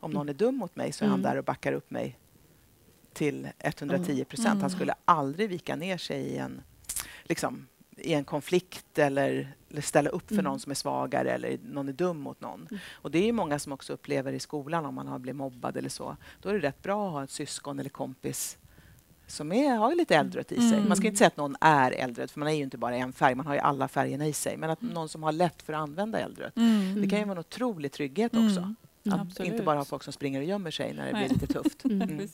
Om 0.00 0.10
någon 0.10 0.28
är 0.28 0.34
dum 0.34 0.56
mot 0.56 0.76
mig 0.76 0.92
så 0.92 1.04
är 1.04 1.08
han 1.08 1.20
Mm. 1.20 1.30
där 1.30 1.38
och 1.38 1.44
backar 1.44 1.72
upp 1.72 1.90
mig 1.90 2.18
till 3.12 3.48
110 3.58 4.24
procent. 4.24 4.60
Han 4.60 4.70
skulle 4.70 4.94
aldrig 5.04 5.48
vika 5.48 5.76
ner 5.76 5.96
sig 5.98 6.20
i 6.20 6.36
en, 6.36 6.62
liksom, 7.22 7.66
i 7.96 8.12
en 8.14 8.24
konflikt 8.24 8.98
eller, 8.98 9.56
eller 9.70 9.80
ställa 9.82 10.10
upp 10.10 10.28
för 10.28 10.42
någon 10.42 10.60
som 10.60 10.70
är 10.70 10.74
svagare 10.74 11.30
eller 11.30 11.58
någon 11.62 11.88
är 11.88 11.92
dum 11.92 12.18
mot 12.20 12.40
någon. 12.40 12.68
Och 12.92 13.10
det 13.10 13.28
är 13.28 13.32
många 13.32 13.58
som 13.58 13.72
också 13.72 13.92
upplever 13.92 14.32
i 14.32 14.40
skolan 14.40 14.86
om 14.86 14.94
man 14.94 15.06
har 15.08 15.18
blivit 15.18 15.36
mobbad 15.36 15.76
eller 15.76 15.88
så. 15.88 16.16
Då 16.42 16.48
är 16.48 16.52
det 16.54 16.60
rätt 16.60 16.82
bra 16.82 17.06
att 17.06 17.12
ha 17.12 17.24
ett 17.24 17.30
syskon 17.30 17.78
eller 17.78 17.90
kompis 17.90 18.58
som 19.26 19.52
är, 19.52 19.76
har 19.76 19.94
lite 19.94 20.16
äldret 20.16 20.52
i 20.52 20.70
sig. 20.70 20.80
Man 20.88 20.96
ska 20.96 21.06
inte 21.06 21.18
säga 21.18 21.28
att 21.28 21.36
någon 21.36 21.56
är 21.60 21.90
äldret, 21.92 22.30
för 22.30 22.38
man 22.40 22.48
är 22.48 22.52
ju 22.52 22.62
inte 22.62 22.78
bara 22.78 22.96
en 22.96 23.12
färg, 23.12 23.34
man 23.34 23.46
har 23.46 23.54
ju 23.54 23.60
alla 23.60 23.88
färgerna 23.88 24.26
i 24.26 24.32
sig. 24.32 24.56
Men 24.56 24.70
att 24.70 24.82
någon 24.82 25.08
som 25.08 25.22
har 25.22 25.32
lätt 25.32 25.62
för 25.62 25.72
att 25.72 25.78
använda 25.80 26.18
äldret. 26.18 26.56
Mm. 26.56 27.00
Det 27.02 27.08
kan 27.08 27.18
ju 27.18 27.24
vara 27.24 27.32
en 27.32 27.38
otrolig 27.38 27.92
trygghet 27.92 28.32
också. 28.32 28.60
Mm. 28.60 28.76
Att 29.10 29.20
Absolut. 29.20 29.52
inte 29.52 29.64
bara 29.64 29.78
ha 29.78 29.84
folk 29.84 30.02
som 30.02 30.12
springer 30.12 30.40
och 30.40 30.46
gömmer 30.46 30.70
sig 30.70 30.94
när 30.94 31.06
det 31.06 31.12
Nej. 31.12 31.28
blir 31.28 31.38
lite 31.40 31.52
tufft. 31.52 31.84
Mm. 31.84 32.28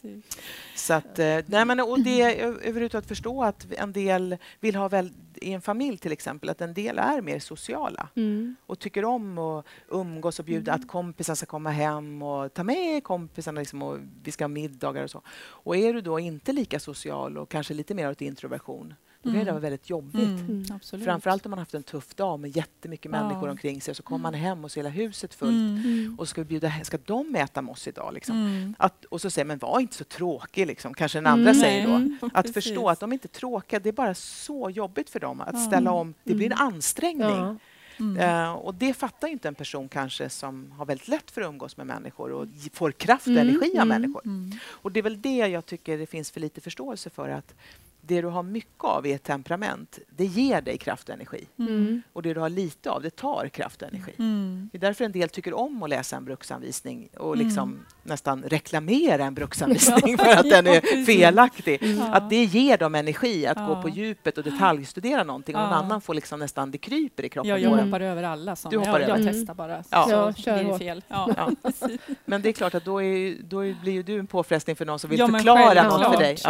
Så 0.76 0.94
att, 0.94 1.18
eh, 1.18 1.38
nej 1.46 1.64
men, 1.64 1.80
och 1.80 2.00
det 2.00 2.22
ö- 2.42 2.54
överhuvudtaget 2.62 3.08
förstå 3.08 3.42
att 3.44 3.66
en 3.78 3.92
del 3.92 4.36
vill 4.60 4.74
ha 4.76 4.88
väl, 4.88 5.12
i 5.40 5.52
en 5.52 5.60
familj 5.60 5.98
till 5.98 6.12
exempel, 6.12 6.48
att 6.50 6.60
en 6.60 6.74
del 6.74 6.98
är 6.98 7.20
mer 7.22 7.38
sociala 7.38 8.08
Mm. 8.16 8.56
och 8.66 8.78
tycker 8.78 9.04
om 9.04 9.38
att 9.38 9.66
umgås 9.88 10.38
och 10.38 10.44
bjuda 10.44 10.72
att 10.72 10.88
kompisar 10.88 11.34
ska 11.34 11.46
komma 11.46 11.70
hem 11.70 12.22
och 12.22 12.54
ta 12.54 12.64
med 12.64 13.04
kompisarna 13.04 13.60
liksom, 13.60 13.82
och 13.82 13.98
vi 14.22 14.32
ska 14.32 14.44
ha 14.44 14.48
middagar 14.48 15.02
och 15.02 15.10
så. 15.10 15.22
Och 15.40 15.76
är 15.76 15.94
du 15.94 16.00
då 16.00 16.18
inte 16.18 16.52
lika 16.52 16.80
social 16.80 17.38
och 17.38 17.48
kanske 17.48 17.74
lite 17.74 17.94
mer 17.94 18.10
åt 18.10 18.20
introversion, 18.20 18.94
då 19.22 19.30
kan 19.32 19.44
det 19.44 19.50
vara 19.50 19.60
väldigt 19.60 19.90
jobbigt. 19.90 20.22
Mm. 20.40 20.64
Absolut. 20.74 21.04
Framförallt 21.04 21.46
om 21.46 21.50
man 21.50 21.58
haft 21.58 21.74
en 21.74 21.82
tuff 21.82 22.14
dag 22.14 22.40
med 22.40 22.56
jättemycket 22.56 23.12
Ja. 23.12 23.22
människor 23.22 23.48
omkring 23.48 23.80
sig 23.80 23.94
så 23.94 24.02
kommer 24.02 24.18
man 24.22 24.34
hem 24.34 24.64
och 24.64 24.70
ser 24.70 24.78
hela 24.80 24.88
huset 24.90 25.34
fullt 25.34 25.50
Mm. 25.84 26.16
och 26.18 26.28
ska, 26.28 26.40
vi 26.40 26.44
bjuda, 26.44 26.72
ska 26.84 26.98
de 27.04 27.36
äta 27.36 27.62
med 27.62 27.72
oss 27.72 27.88
idag? 27.88 28.14
Liksom? 28.14 28.36
Mm. 28.36 28.74
Att, 28.78 29.04
och 29.04 29.20
så 29.20 29.30
säger 29.30 29.46
men 29.46 29.58
var 29.58 29.80
inte 29.80 29.96
så 29.96 30.04
tråkig, 30.04 30.66
liksom. 30.66 30.94
kanske 30.94 31.18
den 31.18 31.26
andra 31.26 31.54
säger 31.54 31.86
då. 32.20 32.26
Att 32.26 32.32
precis. 32.46 32.54
förstå 32.54 32.88
att 32.88 33.00
de 33.00 33.12
inte 33.12 33.26
är 33.26 33.28
tråkiga, 33.28 33.80
det 33.80 33.88
är 33.88 33.92
bara 33.92 34.14
så 34.14 34.70
jobbigt 34.70 35.10
för 35.10 35.20
dem 35.20 35.40
att 35.40 35.48
Ja. 35.54 35.60
ställa 35.66 35.92
om. 35.92 36.14
Det 36.24 36.34
blir 36.34 36.46
en 36.46 36.52
ansträngning. 36.58 37.28
Ja. 37.28 37.56
Mm. 37.98 38.16
Eh, 38.44 38.52
och 38.52 38.74
det 38.74 38.94
fattar 38.94 39.28
ju 39.28 39.32
inte 39.32 39.48
en 39.48 39.54
person 39.54 39.88
kanske 39.88 40.28
som 40.30 40.72
har 40.72 40.86
väldigt 40.86 41.08
lätt 41.08 41.30
för 41.30 41.40
att 41.40 41.48
umgås 41.48 41.76
med 41.76 41.86
människor 41.86 42.32
och 42.32 42.46
får 42.72 42.92
kraft 42.92 43.26
och 43.26 43.32
Mm, 43.32 43.48
energi 43.48 43.70
av 43.70 43.74
mm. 43.86 43.88
människor. 43.88 44.22
Mm. 44.24 44.52
Och 44.66 44.92
det 44.92 45.00
är 45.00 45.02
väl 45.02 45.20
det 45.22 45.36
jag 45.36 45.66
tycker 45.66 45.98
det 45.98 46.06
finns 46.06 46.30
för 46.30 46.40
lite 46.40 46.60
förståelse 46.60 47.10
för 47.10 47.28
att 47.28 47.54
det 48.02 48.20
du 48.20 48.26
har 48.28 48.42
mycket 48.42 48.84
av 48.84 49.06
i 49.06 49.12
ett 49.12 49.22
temperament, 49.22 49.98
det 50.16 50.24
ger 50.24 50.60
dig 50.60 50.78
kraft 50.78 51.08
och 51.08 51.14
energi. 51.14 51.44
Mm. 51.58 52.02
Och 52.12 52.22
det 52.22 52.34
du 52.34 52.40
har 52.40 52.48
lite 52.48 52.90
av, 52.90 53.02
det 53.02 53.10
tar 53.16 53.48
kraft 53.48 53.82
och 53.82 53.88
energi. 53.88 54.12
Mm. 54.18 54.68
Det 54.72 54.78
är 54.78 54.80
därför 54.80 55.04
en 55.04 55.12
del 55.12 55.28
tycker 55.28 55.54
om 55.54 55.82
att 55.82 55.90
läsa 55.90 56.16
en 56.16 56.24
bruksanvisning 56.24 57.08
och 57.18 57.34
Mm. 57.34 57.46
liksom 57.46 57.78
nästan 58.02 58.42
reklamera 58.42 59.24
en 59.24 59.34
bruksanvisning 59.34 60.18
för 60.24 60.30
att 60.36 60.50
den 60.50 60.66
är 60.66 60.80
precis. 60.80 61.06
felaktig. 61.06 61.78
Ja. 61.82 62.14
Att 62.14 62.30
det 62.30 62.44
ger 62.44 62.78
dem 62.78 62.94
energi 62.94 63.46
att 63.46 63.56
gå 63.56 63.72
Ja. 63.72 63.82
på 63.82 63.88
djupet 63.88 64.38
och 64.38 64.44
detaljstudera 64.44 65.24
någonting 65.24 65.56
och 65.56 65.62
någon 65.62 65.72
annan 65.72 66.00
får 66.00 66.14
liksom 66.14 66.38
nästan, 66.40 66.70
det 66.70 66.78
kryper 66.78 67.22
i 67.24 67.28
kroppen 67.28 67.50
Ja, 67.50 67.58
jag 67.58 67.70
hoppar 67.70 68.00
över 68.00 68.22
alla 68.22 68.56
såna. 68.56 68.70
Du 68.70 68.78
hoppar 68.78 69.00
jag, 69.00 69.08
jag 69.10 69.18
över. 69.20 69.32
testar 69.32 69.54
bara. 69.54 69.84
Ja. 69.90 70.04
Så 70.04 70.10
Ja, 70.10 70.32
kör 70.32 70.64
det 70.64 70.78
fel. 70.78 71.02
Ja. 71.08 71.30
Ja. 71.36 71.50
precis. 71.62 72.00
Men 72.24 72.42
det 72.42 72.48
är 72.48 72.52
klart 72.52 72.74
att 72.74 72.84
då, 72.84 73.02
är, 73.02 73.36
då 73.42 73.58
blir 73.58 73.92
ju 73.92 74.02
du 74.02 74.18
en 74.18 74.26
påfrestning 74.26 74.76
för 74.76 74.84
någon 74.86 74.98
som 74.98 75.10
vill 75.10 75.18
förklara 75.26 75.88
något 75.88 76.12
för 76.12 76.18
dig. 76.20 76.36
Så 76.36 76.48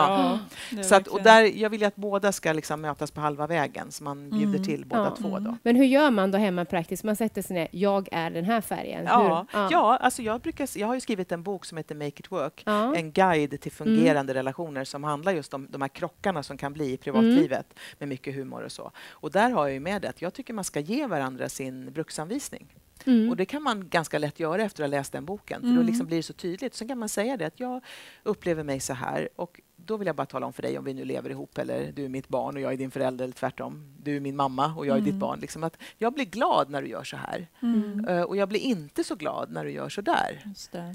att, 0.94 1.06
och 1.08 1.18
verkligen- 1.18 1.39
där, 1.42 1.52
jag 1.54 1.70
vill 1.70 1.80
ju 1.80 1.86
att 1.86 1.96
båda 1.96 2.32
ska 2.32 2.52
liksom 2.52 2.80
mötas 2.80 3.10
på 3.10 3.20
halva 3.20 3.46
vägen, 3.46 3.92
så 3.92 4.04
man 4.04 4.30
bjuder 4.30 4.46
Mm. 4.54 4.62
till 4.62 4.86
båda 4.86 5.04
Ja. 5.04 5.16
två. 5.16 5.38
Då. 5.38 5.56
Men 5.62 5.76
hur 5.76 5.84
gör 5.84 6.10
man 6.10 6.30
då 6.30 6.38
hemma 6.38 6.64
praktiskt? 6.64 7.04
Man 7.04 7.16
sätter 7.16 7.42
sig 7.42 7.54
ner, 7.54 7.68
jag 7.70 8.08
är 8.12 8.30
den 8.30 8.44
här 8.44 8.60
färgen. 8.60 9.04
Ja, 9.04 9.46
Hur? 9.52 9.60
ja. 9.70 9.96
alltså 9.96 10.22
jag, 10.22 10.40
brukar, 10.40 10.68
jag 10.78 10.86
har 10.86 10.94
ju 10.94 11.00
skrivit 11.00 11.32
en 11.32 11.42
bok 11.42 11.64
som 11.64 11.78
heter 11.78 11.94
Make 11.94 12.06
it 12.08 12.32
work. 12.32 12.62
Ja. 12.66 12.94
En 12.96 13.12
guide 13.12 13.60
till 13.60 13.72
fungerande 13.72 14.34
relationer 14.34 14.84
som 14.84 15.04
handlar 15.04 15.32
just 15.32 15.54
om 15.54 15.66
de 15.70 15.80
här 15.82 15.88
krockarna 15.88 16.42
som 16.42 16.56
kan 16.56 16.72
bli 16.72 16.92
i 16.92 16.96
privatlivet 16.96 17.74
med 17.98 18.08
mycket 18.08 18.34
humor 18.34 18.62
och 18.64 18.72
så. 18.72 18.90
Och 19.10 19.30
där 19.30 19.50
har 19.50 19.66
jag 19.66 19.74
ju 19.74 19.80
med 19.80 20.02
det 20.02 20.08
att 20.08 20.22
jag 20.22 20.34
tycker 20.34 20.54
man 20.54 20.64
ska 20.64 20.80
ge 20.80 21.06
varandra 21.06 21.48
sin 21.48 21.92
bruksanvisning. 21.92 22.66
Mm. 23.06 23.30
Och 23.30 23.36
det 23.36 23.44
kan 23.44 23.62
man 23.62 23.88
ganska 23.88 24.18
lätt 24.18 24.40
göra 24.40 24.62
efter 24.62 24.84
att 24.84 24.90
ha 24.90 24.96
läst 24.98 25.12
den 25.12 25.24
boken. 25.24 25.60
För 25.60 25.66
då 25.68 25.74
Mm. 25.74 25.86
liksom 25.86 26.06
blir 26.06 26.16
det 26.16 26.22
så 26.22 26.32
tydligt. 26.32 26.74
Sen 26.74 26.88
kan 26.88 26.98
man 26.98 27.08
säga 27.08 27.36
det 27.36 27.44
att 27.46 27.60
jag 27.60 27.80
upplever 28.22 28.62
mig 28.64 28.80
så 28.80 28.92
här 28.92 29.28
och 29.36 29.60
då 29.86 29.96
vill 29.96 30.06
jag 30.06 30.16
bara 30.16 30.26
tala 30.26 30.46
om 30.46 30.52
för 30.52 30.62
dig 30.62 30.78
om 30.78 30.84
vi 30.84 30.94
nu 30.94 31.04
lever 31.04 31.30
ihop 31.30 31.58
eller 31.58 31.92
du 31.92 32.04
är 32.04 32.08
mitt 32.08 32.28
barn 32.28 32.56
och 32.56 32.60
jag 32.62 32.72
är 32.72 32.76
din 32.76 32.90
förälder 32.90 33.24
eller 33.24 33.34
tvärtom. 33.34 33.94
Du 34.02 34.16
är 34.16 34.20
min 34.20 34.36
mamma 34.36 34.74
och 34.76 34.86
jag 34.86 34.96
är 34.96 35.00
ditt 35.00 35.08
Mm. 35.08 35.18
barn. 35.18 35.40
Liksom 35.40 35.64
att 35.64 35.76
jag 35.98 36.12
blir 36.14 36.24
glad 36.24 36.70
när 36.70 36.82
du 36.82 36.88
gör 36.88 37.04
så 37.04 37.16
här. 37.16 37.46
Mm. 37.62 38.04
Eh, 38.08 38.22
Och 38.22 38.36
jag 38.36 38.48
blir 38.48 38.60
inte 38.60 39.04
så 39.04 39.14
glad 39.14 39.50
när 39.50 39.64
du 39.64 39.70
gör 39.70 39.88
så 39.88 40.00
där. 40.00 40.42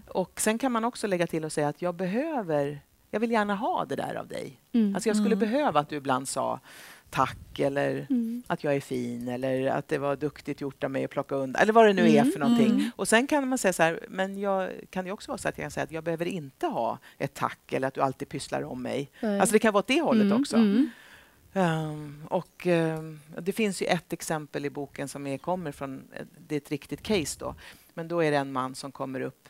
Och 0.07 0.41
sen 0.41 0.57
kan 0.57 0.71
man 0.71 0.83
också 0.85 1.07
lägga 1.07 1.27
till 1.27 1.45
och 1.45 1.51
säga 1.51 1.67
att 1.67 1.81
jag 1.81 1.95
behöver, 1.95 2.79
jag 3.11 3.19
vill 3.19 3.31
gärna 3.31 3.55
ha 3.55 3.85
det 3.85 3.95
där 3.95 4.15
av 4.15 4.27
dig. 4.27 4.59
Mm. 4.71 4.95
Alltså 4.95 5.09
jag 5.09 5.15
skulle 5.15 5.35
Mm. 5.35 5.39
behöva 5.51 5.79
att 5.79 5.89
du 5.89 5.95
ibland 5.95 6.27
sa 6.27 6.59
tack 7.15 7.59
eller 7.59 8.05
Mm. 8.09 8.43
att 8.47 8.63
jag 8.63 8.75
är 8.75 8.79
fin 8.81 9.27
eller 9.27 9.67
att 9.67 9.87
det 9.87 9.97
var 9.97 10.15
duktigt 10.15 10.61
gjort 10.61 10.83
av 10.83 10.91
mig 10.91 11.05
att 11.05 11.11
plocka 11.11 11.35
undan 11.35 11.61
eller 11.61 11.73
vad 11.73 11.85
det 11.85 11.93
nu 11.93 12.09
är 12.09 12.19
Mm, 12.21 12.31
för 12.31 12.39
någonting. 12.39 12.69
mm. 12.71 12.91
Och 12.95 13.07
sen 13.07 13.27
kan 13.27 13.47
man 13.47 13.57
säga 13.57 13.73
så 13.73 13.83
här, 13.83 13.99
men 14.09 14.39
jag 14.39 14.71
kan 14.89 15.05
ju 15.05 15.11
också 15.11 15.31
vara 15.31 15.37
så 15.37 15.47
att 15.49 15.57
jag 15.57 15.63
kan 15.63 15.71
säga 15.71 15.83
att 15.83 15.91
jag 15.91 16.03
behöver 16.03 16.25
inte 16.25 16.67
ha 16.67 16.99
ett 17.17 17.33
tack 17.33 17.73
eller 17.73 17.87
att 17.87 17.93
du 17.93 18.01
alltid 18.01 18.29
pysslar 18.29 18.61
om 18.63 18.81
mig. 18.81 19.11
Nej. 19.21 19.39
Alltså 19.39 19.53
det 19.53 19.59
kan 19.59 19.73
vara 19.73 19.79
åt 19.79 19.87
det 19.87 20.01
hållet 20.01 20.25
Mm, 20.25 20.41
också. 20.41 20.57
Ehm, 21.53 22.23
och 22.29 22.67
ehm, 22.67 23.19
det 23.41 23.51
finns 23.51 23.81
ju 23.81 23.85
ett 23.85 24.13
exempel 24.13 24.65
i 24.65 24.69
boken 24.69 25.07
som 25.07 25.27
är, 25.27 25.37
kommer 25.37 25.71
från, 25.71 26.03
det 26.47 26.55
är 26.55 26.57
ett 26.57 26.71
riktigt 26.71 27.01
case 27.03 27.37
då. 27.39 27.55
Men 27.93 28.07
då 28.07 28.23
är 28.23 28.31
det 28.31 28.37
en 28.37 28.51
man 28.51 28.75
som 28.75 28.91
kommer 28.91 29.21
upp, 29.21 29.49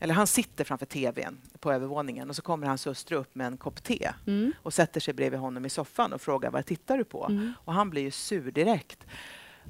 eller 0.00 0.14
han 0.14 0.26
sitter 0.26 0.64
framför 0.64 0.86
tvn 0.86 1.38
på 1.60 1.72
övervåningen 1.72 2.30
och 2.30 2.36
så 2.36 2.42
kommer 2.42 2.66
hans 2.66 2.86
hustru 2.86 3.16
upp 3.16 3.34
med 3.34 3.46
en 3.46 3.56
kopp 3.56 3.82
te 3.82 4.12
Mm. 4.26 4.52
och 4.62 4.74
sätter 4.74 5.00
sig 5.00 5.14
bredvid 5.14 5.40
honom 5.40 5.66
i 5.66 5.70
soffan 5.70 6.12
och 6.12 6.20
frågar 6.20 6.50
vad 6.50 6.66
tittar 6.66 6.98
du 6.98 7.04
på? 7.04 7.26
Mm. 7.26 7.52
Och 7.64 7.72
han 7.74 7.90
blir 7.90 8.02
ju 8.02 8.10
sur 8.10 8.50
direkt. 8.50 9.06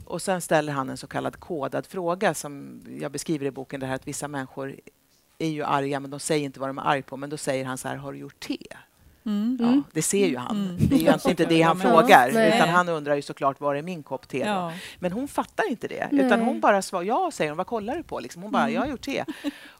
Och 0.04 0.22
sen 0.22 0.40
ställer 0.40 0.72
han 0.72 0.90
en 0.90 0.96
så 0.96 1.06
kallad 1.06 1.40
kodad 1.40 1.86
fråga 1.86 2.34
som 2.34 2.80
jag 3.00 3.12
beskriver 3.12 3.46
i 3.46 3.50
boken, 3.50 3.80
det 3.80 3.86
här 3.86 3.94
att 3.94 4.08
vissa 4.08 4.28
människor 4.28 4.76
är 5.38 5.48
ju 5.48 5.62
arga 5.62 6.00
men 6.00 6.10
de 6.10 6.20
säger 6.20 6.44
inte 6.44 6.60
vad 6.60 6.68
de 6.68 6.78
är 6.78 6.82
arga 6.82 7.02
på. 7.02 7.16
Men 7.16 7.30
då 7.30 7.36
säger 7.36 7.64
han 7.64 7.78
så 7.78 7.88
här, 7.88 7.96
har 7.96 8.12
du 8.12 8.18
gjort 8.18 8.40
te? 8.40 8.66
Mm. 9.26 9.58
Ja, 9.60 9.82
det 9.92 10.02
ser 10.02 10.26
ju 10.26 10.36
han. 10.36 10.56
Mm. 10.64 10.76
Det 10.88 10.94
är 10.94 10.98
ju 10.98 11.04
egentligen 11.04 11.32
inte 11.32 11.44
det 11.54 11.62
han 11.62 11.80
frågar. 11.80 12.28
Utan 12.28 12.68
han 12.68 12.88
undrar 12.88 13.14
ju 13.14 13.22
såklart, 13.22 13.60
var 13.60 13.74
är 13.74 13.82
min 13.82 14.02
kopp 14.02 14.28
te? 14.28 14.38
Ja. 14.38 14.72
Men 14.98 15.12
hon 15.12 15.28
fattar 15.28 15.70
inte 15.70 15.88
det. 15.88 16.08
Nej. 16.12 16.26
Utan 16.26 16.40
hon 16.40 16.60
bara 16.60 16.82
svarar, 16.82 17.04
ja, 17.04 17.30
säger 17.32 17.50
hon, 17.50 17.56
vad 17.58 17.66
kollar 17.66 17.96
du 17.96 18.02
på? 18.02 18.20
Liksom. 18.20 18.42
Hon 18.42 18.50
bara, 18.52 18.62
Mm. 18.62 18.74
jag 18.74 18.80
har 18.80 18.88
gjort 18.88 19.00
te. 19.04 19.24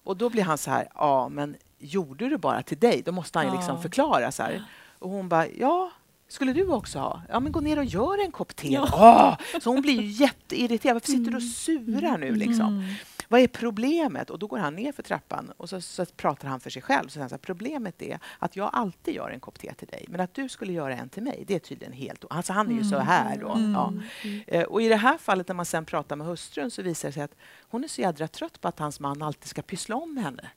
Och 0.05 0.17
då 0.17 0.31
blir 0.31 0.43
han 0.43 0.59
så 0.59 0.71
här, 0.71 0.89
ja, 0.95 1.29
men 1.29 1.57
gjorde 1.79 2.29
du 2.29 2.37
bara 2.37 2.63
till 2.63 2.79
dig? 2.79 3.03
Då 3.07 3.13
måste 3.13 3.39
han 3.39 3.47
ju 3.49 3.53
liksom 3.55 3.75
Ja. 3.77 3.83
förklara 3.83 4.33
så 4.33 4.43
här. 4.43 4.65
Och 4.99 5.11
hon 5.11 5.29
bara, 5.29 5.47
ja, 5.49 5.91
skulle 6.29 6.53
du 6.53 6.67
också 6.69 6.99
ha? 6.99 7.23
Ja, 7.29 7.41
men 7.41 7.53
gå 7.53 7.61
ner 7.61 7.79
och 7.79 7.85
gör 7.85 8.25
en 8.25 8.33
kopp 8.33 8.57
te. 8.57 8.69
Ja. 8.69 8.89
Åh! 8.93 9.61
Så 9.63 9.71
hon 9.71 9.83
blir 9.83 10.01
ju 10.01 10.07
jätteirriterad. 10.07 10.95
Varför 10.95 11.07
sitter 11.13 11.31
du 11.31 11.37
och 11.37 11.43
surar 11.43 12.19
nu? 12.19 12.35
Liksom? 12.35 12.95
Mm. 13.31 13.41
vad 13.41 13.41
är 13.41 13.47
problemet? 13.49 14.31
Och 14.31 14.39
då 14.39 14.47
går 14.47 14.59
han 14.59 14.75
ner 14.75 14.93
för 14.93 15.03
trappan 15.03 15.53
och 15.57 15.69
så, 15.69 15.81
så 15.81 16.07
pratar 16.07 16.49
han 16.49 16.61
för 16.61 16.71
sig 16.71 16.83
själv. 16.83 17.05
Så 17.05 17.11
säger 17.11 17.23
han 17.23 17.31
här, 17.31 17.39
problemet 17.39 18.03
är 18.03 18.19
att 18.39 18.57
jag 18.57 18.71
alltid 18.73 19.15
gör 19.15 19.31
en 19.31 19.41
kopp 19.41 19.59
te 19.59 19.75
till 19.75 19.89
dig, 19.89 20.05
men 20.09 20.21
att 20.21 20.35
du 20.35 20.49
skulle 20.49 20.73
göra 20.73 20.95
en 20.97 21.09
till 21.09 21.23
mig, 21.23 21.45
det 21.47 21.55
är 21.55 21.59
tydligen 21.59 21.93
helt... 21.93 22.25
Alltså 22.31 22.53
han 22.53 22.69
är 22.69 22.75
ju 22.75 22.85
så 22.85 22.99
här 22.99 23.39
då. 23.39 23.53
Mm. 23.53 23.73
Ja. 23.73 23.93
Eh, 24.47 24.63
Och 24.63 24.83
i 24.83 24.89
det 24.89 24.97
här 24.97 25.19
fallet 25.19 25.49
när 25.49 25.55
man 25.55 25.67
sen 25.67 25.85
pratar 25.85 26.17
med 26.17 26.27
hustrun 26.27 26.71
så 26.71 26.83
visar 26.83 27.09
det 27.09 27.13
sig 27.13 27.23
att 27.23 27.35
hon 27.63 27.85
är 27.85 27.89
så 27.89 28.01
jädra 28.01 28.29
trött 28.29 28.61
på 28.61 28.69
att 28.69 28.79
hans 28.79 29.01
man 29.01 29.23
alltid 29.23 29.49
ska 29.49 29.63
pyssla 29.63 29.97
om 29.97 30.17
henne. 30.17 30.51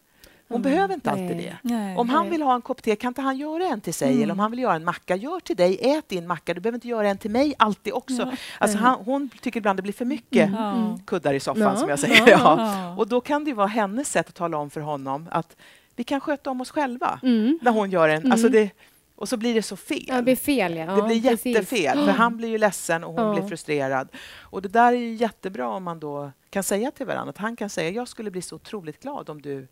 Hon 0.48 0.62
behöver 0.62 0.94
inte 0.94 1.12
alltid 1.12 1.38
det. 1.38 1.58
Nej. 1.62 1.98
Om 1.98 2.10
han 2.10 2.22
Nej. 2.22 2.32
vill 2.32 2.42
ha 2.42 2.56
en 2.56 2.62
kopp 2.62 2.82
te, 2.82 2.96
kan 2.96 3.08
inte 3.08 3.22
han 3.22 3.38
göra 3.38 3.64
en 3.68 3.82
till 3.82 3.94
sig? 3.94 4.10
Mm. 4.12 4.24
Eller 4.24 4.34
om 4.34 4.40
han 4.40 4.52
vill 4.52 4.60
göra 4.60 4.76
en 4.76 4.84
macka, 4.84 5.16
gör 5.16 5.40
till 5.40 5.56
dig, 5.56 5.78
ät 5.82 6.10
din 6.10 6.28
macka. 6.28 6.54
Du 6.54 6.62
behöver 6.62 6.76
inte 6.78 6.88
göra 6.88 7.10
en 7.10 7.18
till 7.18 7.32
mig 7.32 7.54
alltid 7.60 7.94
också. 7.94 8.32
Alltså 8.60 8.78
han, 8.78 9.00
hon 9.06 9.30
tycker 9.42 9.58
ibland 9.60 9.80
det 9.80 9.84
blir 9.84 9.94
för 9.94 10.06
mycket 10.06 10.50
Ja. 10.52 11.00
kuddar 11.06 11.34
i 11.34 11.40
soffan, 11.40 11.62
Ja, 11.64 11.76
som 11.76 11.90
jag 11.90 12.00
säger. 12.00 12.16
ja, 12.30 12.38
Ja, 12.40 12.58
ja. 12.58 12.96
Och 12.98 13.08
då 13.08 13.22
kan 13.22 13.44
det 13.46 13.54
vara 13.54 13.68
hennes 13.68 14.12
sätt 14.12 14.28
att 14.30 14.36
tala 14.36 14.58
om 14.58 14.70
för 14.70 14.82
honom 14.82 15.28
att 15.32 15.56
vi 15.96 16.04
kan 16.04 16.22
sköta 16.22 16.50
om 16.52 16.62
oss 16.62 16.72
själva. 16.72 17.20
Mm. 17.24 17.60
När 17.62 17.72
hon 17.72 17.92
gör 17.92 18.10
en... 18.10 18.18
Mm. 18.20 18.32
Alltså 18.32 18.50
det, 18.50 18.70
och 19.16 19.30
så 19.30 19.38
blir 19.38 19.54
det 19.54 19.62
så 19.64 19.76
fel. 19.76 20.06
Ja, 20.08 20.16
det 20.16 20.24
blir 20.24 20.36
fel, 20.36 20.78
ja. 20.78 20.96
Det 20.96 21.02
blir 21.02 21.16
Ja, 21.16 21.30
precis. 21.32 21.46
jättefel, 21.46 22.06
för 22.06 22.12
han 22.12 22.38
blir 22.38 22.50
ju 22.50 22.58
ledsen 22.58 23.04
och 23.04 23.14
hon 23.14 23.28
Ja. 23.28 23.34
blir 23.34 23.48
frustrerad. 23.50 24.08
Och 24.42 24.62
det 24.62 24.70
där 24.70 24.92
är 24.94 24.98
ju 24.98 25.14
jättebra 25.14 25.68
om 25.70 25.84
man 25.84 26.00
då 26.00 26.32
kan 26.50 26.64
säga 26.64 26.92
till 26.92 27.06
varandra 27.06 27.30
att 27.30 27.38
han 27.38 27.56
kan 27.56 27.70
säga 27.70 27.90
jag 27.90 28.08
skulle 28.08 28.32
bli 28.32 28.42
så 28.42 28.56
otroligt 28.56 29.02
glad 29.04 29.30
om 29.30 29.42
du 29.42 29.68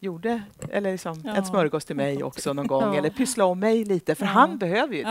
gjorde 0.00 0.42
eller 0.70 0.92
liksom 0.92 1.22
Ja. 1.24 1.34
en 1.34 1.44
smörgås 1.44 1.84
till 1.84 1.96
mig 1.96 2.22
också 2.22 2.52
någon 2.52 2.66
gång 2.66 2.82
Ja. 2.82 2.94
eller 2.98 3.10
pyssla 3.10 3.44
om 3.44 3.58
mig 3.60 3.84
lite, 3.84 4.14
för 4.14 4.24
Ja. 4.26 4.30
han 4.32 4.58
behöver 4.58 4.94
ju 4.94 5.02
det. 5.02 5.08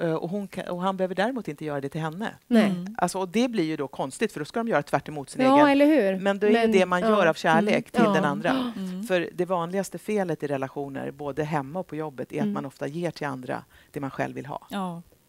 Eh, 0.00 0.14
Och, 0.14 0.50
kan, 0.50 0.68
och 0.68 0.82
han 0.82 0.96
behöver 0.96 1.14
däremot 1.14 1.48
inte 1.48 1.64
göra 1.64 1.80
det 1.80 1.88
till 1.88 2.00
henne. 2.00 2.34
Nej. 2.46 2.70
Mm. 2.70 2.94
Alltså, 2.98 3.18
och 3.18 3.28
det 3.28 3.48
blir 3.48 3.64
ju 3.64 3.76
då 3.76 3.88
konstigt, 3.88 4.32
för 4.32 4.40
då 4.40 4.44
ska 4.44 4.60
de 4.60 4.68
göra 4.68 4.82
tvärt 4.82 5.08
emot 5.08 5.30
sin 5.30 5.42
Ja, 5.42 5.68
egen. 5.70 6.22
Men 6.22 6.38
det 6.38 6.46
är 6.56 6.66
ju 6.66 6.72
det 6.72 6.86
man 6.86 7.00
ja. 7.00 7.08
gör 7.08 7.26
av 7.26 7.34
kärlek 7.34 7.74
Mm. 7.74 7.82
till 7.90 8.02
Ja. 8.04 8.12
den 8.12 8.24
andra. 8.24 8.50
Mm. 8.76 9.02
För 9.02 9.28
det 9.34 9.44
vanligaste 9.44 9.98
felet 9.98 10.42
i 10.42 10.46
relationer, 10.46 11.10
både 11.10 11.44
hemma 11.44 11.78
och 11.78 11.86
på 11.86 11.96
jobbet, 11.96 12.32
är 12.32 12.36
att 12.36 12.42
Mm. 12.42 12.52
man 12.52 12.66
ofta 12.66 12.86
ger 12.86 13.10
till 13.10 13.26
andra 13.26 13.64
det 13.90 14.00
man 14.00 14.10
själv 14.10 14.34
vill 14.34 14.46
ha. 14.46 14.60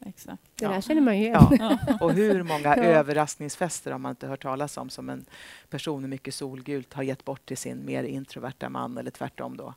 Ja, 0.04 0.10
exakt. 0.10 0.42
Det 0.56 0.66
Ja. 0.66 0.72
där 0.72 0.82
känner 0.82 1.02
man 1.02 1.18
ju 1.20 1.26
igen. 1.26 1.48
Ja. 1.60 1.78
Och 2.02 2.14
hur 2.14 2.44
många 2.44 2.64
Ja. 2.78 2.84
överraskningsfester 2.84 3.92
har 3.92 4.00
man 4.00 4.10
inte 4.10 4.28
hört 4.28 4.42
talas 4.44 4.78
om 4.78 4.90
som 4.90 5.10
en 5.10 5.26
person 5.70 6.02
med 6.02 6.10
mycket 6.10 6.34
solgult 6.36 6.94
har 6.94 7.04
gett 7.04 7.26
bort 7.26 7.46
till 7.46 7.58
sin 7.58 7.86
mer 7.86 8.04
introverta 8.04 8.70
man 8.70 8.98
eller 8.98 9.12
tvärtom 9.12 9.58
då. 9.58 9.74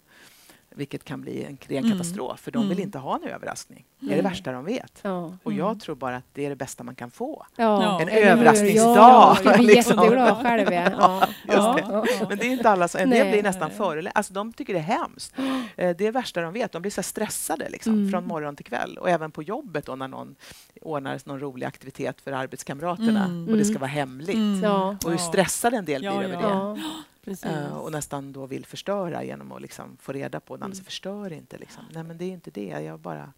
Vilket 0.76 1.04
kan 1.04 1.20
bli 1.20 1.44
en 1.44 1.58
ren 1.68 1.78
Mm. 1.84 1.90
katastrof 1.90 2.40
för 2.40 2.50
de 2.50 2.62
vill 2.68 2.78
Mm. 2.78 2.82
inte 2.88 2.98
ha 2.98 3.16
en 3.16 3.24
överraskning. 3.28 3.84
Det 4.00 4.12
är 4.12 4.16
det 4.16 4.22
värsta 4.22 4.52
de 4.52 4.64
vet. 4.64 4.98
Ja. 5.02 5.36
Och 5.42 5.52
Mm. 5.52 5.58
jag 5.66 5.80
tror 5.80 5.94
bara 5.96 6.16
att 6.16 6.24
det 6.32 6.44
är 6.46 6.50
det 6.50 6.56
bästa 6.56 6.84
man 6.84 6.94
kan 6.94 7.10
få. 7.10 7.46
Ja. 7.56 8.00
En 8.00 8.08
eller 8.08 8.22
överraskningsdag, 8.30 8.96
Ja, 8.96 9.36
jag 9.44 9.54
blir 9.58 9.66
liksom. 9.66 9.96
jätteglad 10.02 10.42
själv. 10.42 10.72
Ja. 10.72 11.26
Ja. 11.48 12.04
Det. 12.06 12.26
Men 12.28 12.38
det 12.38 12.46
är 12.46 12.50
inte 12.50 12.70
alla 12.70 12.88
som, 12.88 13.00
en 13.00 13.10
del 13.10 13.30
blir 13.30 13.42
nästan 13.42 13.70
förelä... 13.70 14.10
Alltså 14.14 14.32
de 14.32 14.52
tycker 14.52 14.72
det 14.74 14.78
är 14.78 14.82
hemskt. 14.82 15.34
Eh, 15.38 15.44
Det 15.76 15.82
är 15.84 15.94
det 15.94 16.10
värsta 16.10 16.40
de 16.40 16.52
vet. 16.52 16.72
De 16.72 16.82
blir 16.82 16.92
så 16.92 17.02
stressade 17.02 17.68
liksom, 17.68 17.92
Mm. 17.92 18.10
från 18.10 18.26
morgon 18.26 18.56
till 18.56 18.66
kväll. 18.66 18.98
Och 18.98 19.10
även 19.10 19.30
på 19.30 19.42
jobbet 19.42 19.86
då 19.86 19.96
när 19.96 20.08
någon 20.08 20.34
ordnar 20.82 21.20
någon 21.24 21.40
rolig 21.40 21.66
aktivitet 21.66 22.20
för 22.20 22.32
arbetskamraterna 22.32 23.24
Mm. 23.24 23.48
och 23.48 23.56
det 23.58 23.64
ska 23.64 23.70
Mm. 23.72 23.80
vara 23.80 23.90
hemligt. 23.90 24.36
Mm. 24.36 24.64
Och 25.04 25.10
hur 25.10 25.16
stressade 25.18 25.76
en 25.76 25.84
del 25.84 26.00
blir 26.00 26.10
över 26.22 26.42
det. 26.74 26.82
Eh, 27.26 27.76
och 27.76 27.92
nästan 27.92 28.32
då 28.32 28.46
vill 28.46 28.66
förstöra 28.66 29.24
genom 29.24 29.52
att 29.52 29.62
liksom 29.62 29.96
få 30.00 30.12
reda 30.12 30.40
på. 30.40 30.54
Mm. 30.54 30.66
Mm. 30.66 30.84
Förstör 30.84 31.32
inte. 31.32 31.58
Liksom. 31.58 31.82
Nej, 31.92 32.02
men 32.02 32.18
det 32.18 32.24
är 32.24 32.30
inte 32.30 32.50
det. 32.50 32.80
Jag 32.80 33.00
bara... 33.00 33.32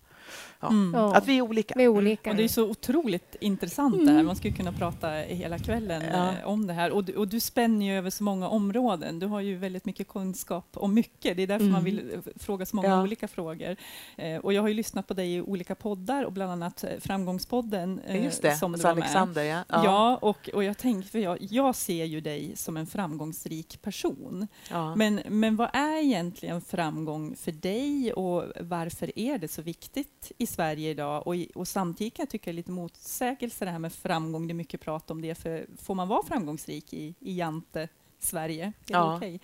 Ja. 0.61 0.69
Mm. 0.69 0.95
Att 0.95 1.27
vi 1.27 1.39
är 1.39 1.43
olika. 1.43 1.75
Vi 1.77 1.85
är 1.85 1.89
olika. 1.89 2.31
Och 2.31 2.37
det 2.37 2.45
är 2.45 2.49
så 2.49 2.65
otroligt 2.71 3.37
intressant 3.41 3.95
Mm. 3.95 4.07
det 4.07 4.13
här. 4.13 4.23
Man 4.23 4.37
skulle 4.37 4.55
kunna 4.55 4.73
prata 4.73 5.11
hela 5.11 5.59
kvällen 5.59 6.03
Ja. 6.13 6.29
eh, 6.33 6.47
om 6.49 6.67
det 6.67 6.73
här. 6.73 6.91
Och 6.91 7.05
du, 7.05 7.13
och 7.15 7.29
du 7.29 7.41
spänner 7.41 7.87
ju 7.87 7.93
över 7.99 8.11
så 8.11 8.25
många 8.25 8.49
områden. 8.49 9.19
Du 9.19 9.27
har 9.27 9.41
ju 9.41 9.57
väldigt 9.57 9.85
mycket 9.85 10.09
kunskap 10.09 10.67
om 10.75 10.95
mycket. 10.95 11.37
Det 11.37 11.43
är 11.43 11.47
därför 11.47 11.63
Mm. 11.65 11.73
man 11.73 11.85
vill 11.85 12.11
eh, 12.15 12.21
fråga 12.37 12.67
så 12.67 12.77
många 12.77 12.89
Ja. 12.89 13.03
olika 13.03 13.29
frågor. 13.29 13.77
Eh, 14.17 14.37
och 14.37 14.53
jag 14.53 14.63
har 14.63 14.69
ju 14.69 14.75
lyssnat 14.75 15.07
på 15.07 15.15
dig 15.15 15.35
i 15.37 15.41
olika 15.41 15.75
poddar 15.75 16.25
och 16.25 16.33
bland 16.33 16.53
annat 16.53 16.85
Framgångspodden 17.01 18.01
eh, 18.07 18.25
Just 18.25 18.43
det. 18.43 18.57
som 18.57 18.73
du 18.73 18.79
var 18.79 18.95
med. 18.95 19.03
Alexander, 19.03 19.43
ja. 19.45 19.65
Ja, 19.69 20.17
och, 20.23 20.49
och 20.55 20.65
jag 20.65 20.79
tänkte, 20.79 21.11
för 21.11 21.19
jag, 21.19 21.37
jag 21.41 21.75
ser 21.75 22.05
ju 22.05 22.21
dig 22.21 22.53
som 22.57 22.77
en 22.77 22.87
framgångsrik 22.87 23.83
person. 23.83 24.47
ja. 24.71 24.95
Men, 24.97 25.21
men 25.29 25.57
vad 25.57 25.69
är 25.73 26.03
egentligen 26.03 26.61
framgång 26.61 27.37
för 27.37 27.53
dig 27.53 28.13
och 28.13 28.45
varför 28.61 29.19
är 29.19 29.39
det 29.39 29.49
så 29.49 29.63
viktigt 29.63 30.16
i 30.39 30.47
Sverige 30.47 30.91
idag? 30.91 31.27
Och, 31.27 31.37
i, 31.37 31.51
och 31.55 31.69
samtidigt 31.69 32.15
kan 32.15 32.23
jag 32.23 32.31
tycka 32.31 32.45
det 32.51 32.53
är 32.53 32.57
lite 32.57 32.71
motsägelse 32.71 33.65
det 33.65 33.71
här 33.71 33.79
med 33.79 33.93
framgång. 33.93 34.47
Det 34.47 34.53
är 34.53 34.55
mycket 34.55 34.81
prat 34.81 35.11
om 35.11 35.23
det. 35.23 35.35
För 35.35 35.67
får 35.83 35.95
man 35.95 36.09
vara 36.09 36.23
framgångsrik 36.27 36.93
i, 36.95 37.15
i 37.21 37.39
Jante 37.39 37.89
Sverige? 38.19 38.65
Är 38.65 38.73
Ja. 38.87 39.17
okej? 39.17 39.41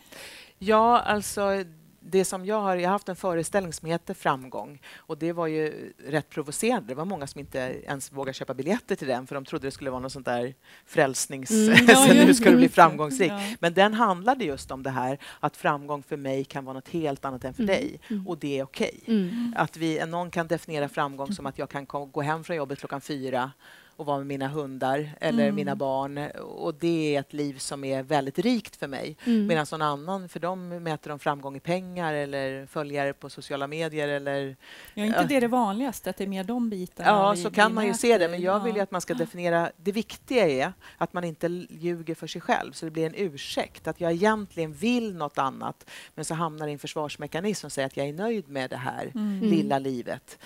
Ja, 0.58 0.98
alltså 1.00 1.64
det 2.04 2.24
som 2.24 2.46
jag 2.46 2.60
har, 2.60 2.76
jag 2.76 2.88
har 2.88 2.92
haft 2.92 3.08
en 3.08 3.16
föreställning 3.16 3.72
som 3.72 3.88
heter 3.88 4.14
Framgång 4.14 4.82
och 4.96 5.18
det 5.18 5.32
var 5.32 5.46
ju 5.46 5.92
rätt 6.06 6.28
provocerande. 6.30 6.88
Det 6.88 6.94
var 6.94 7.04
många 7.04 7.26
som 7.26 7.38
inte 7.40 7.58
ens 7.58 8.12
vågade 8.12 8.32
köpa 8.34 8.54
biljetter 8.54 8.96
till 8.96 9.08
den 9.08 9.26
för 9.26 9.34
de 9.34 9.44
trodde 9.44 9.66
det 9.66 9.70
skulle 9.70 9.90
vara 9.90 10.00
något 10.00 10.12
sånt 10.12 10.26
där 10.26 10.54
frälsnings... 10.86 11.50
Mm. 11.50 11.76
Ja, 11.88 12.06
nu 12.14 12.34
ska 12.34 12.50
du 12.50 12.56
bli 12.56 12.68
framgångsrik. 12.68 13.32
Ja. 13.32 13.40
Men 13.60 13.74
den 13.74 13.94
handlade 13.94 14.44
just 14.44 14.70
om 14.70 14.82
det 14.82 14.90
här 14.90 15.18
att 15.40 15.56
framgång 15.56 16.02
för 16.02 16.16
mig 16.16 16.44
kan 16.44 16.64
vara 16.64 16.74
något 16.74 16.88
helt 16.88 17.24
annat 17.24 17.44
än 17.44 17.54
för 17.54 17.62
Mm. 17.62 17.74
dig 17.74 18.00
Mm. 18.10 18.26
och 18.28 18.38
det 18.38 18.58
är 18.58 18.62
okej. 18.64 19.00
Mm. 19.06 19.54
Att 19.56 19.76
vi, 19.76 20.06
någon 20.06 20.30
kan 20.30 20.46
definiera 20.46 20.88
framgång 20.88 21.32
som 21.32 21.46
att 21.46 21.58
jag 21.58 21.68
kan 21.70 21.86
gå 21.86 22.22
hem 22.22 22.44
från 22.44 22.56
jobbet 22.56 22.78
klockan 22.78 23.00
fyra 23.00 23.50
och 23.96 24.07
vara 24.07 24.18
med 24.18 24.26
mina 24.26 24.48
hundar 24.48 25.11
eller 25.20 25.42
Mm. 25.42 25.55
mina 25.55 25.76
barn. 25.76 26.18
Och 26.40 26.74
det 26.74 27.16
är 27.16 27.20
ett 27.20 27.33
liv 27.33 27.59
som 27.59 27.85
är 27.85 28.02
väldigt 28.02 28.38
rikt 28.38 28.76
för 28.76 28.87
mig. 28.88 29.16
Mm. 29.24 29.46
Medan 29.46 29.66
någon 29.72 29.83
annan, 29.83 30.28
för 30.28 30.40
dem 30.40 30.68
mäter 30.68 31.11
de 31.11 31.18
framgång 31.18 31.57
i 31.57 31.61
pengar 31.61 32.14
eller 32.14 32.66
följare 32.66 33.12
på 33.12 33.31
sociala 33.31 33.66
medier 33.66 34.09
eller... 34.09 34.57
Ja, 34.94 35.05
inte 35.05 35.18
Ja. 35.20 35.26
det 35.28 35.37
är 35.37 35.40
det 35.40 35.48
vanligaste, 35.48 36.11
att 36.11 36.16
det 36.16 36.24
är 36.24 36.28
mer 36.28 36.44
de 36.44 36.70
bitarna 36.70 37.09
Ja, 37.09 37.33
vi- 37.33 37.42
så 37.42 37.50
kan 37.50 37.74
man 37.74 37.87
ju 37.87 37.94
se 37.94 38.18
det. 38.18 38.28
Men 38.28 38.40
jag 38.40 38.61
vill 38.64 38.81
att 38.81 38.90
man 38.90 39.00
ska 39.00 39.14
definiera... 39.14 39.70
Det 39.76 39.92
viktiga 39.92 40.48
är 40.48 40.72
att 40.98 41.12
man 41.12 41.24
inte 41.24 41.46
ljuger 41.70 42.14
för 42.14 42.26
sig 42.26 42.40
själv, 42.40 42.72
så 42.72 42.85
det 42.85 42.90
blir 42.90 43.07
en 43.07 43.14
ursäkt. 43.16 43.87
Att 43.88 44.00
jag 44.00 44.12
egentligen 44.12 44.72
vill 44.72 45.14
något 45.14 45.38
annat, 45.38 45.90
men 46.14 46.24
så 46.24 46.35
hamnar 46.35 46.68
i 46.68 46.72
en 46.72 46.78
försvarsmekanism 46.78 47.61
som 47.61 47.70
säger 47.70 47.87
att 47.87 47.96
jag 47.96 48.09
är 48.09 48.12
nöjd 48.12 48.48
med 48.48 48.70
det 48.70 48.76
här 48.76 49.11
Mm. 49.14 49.40
lilla 49.40 49.78
livet. 49.78 50.38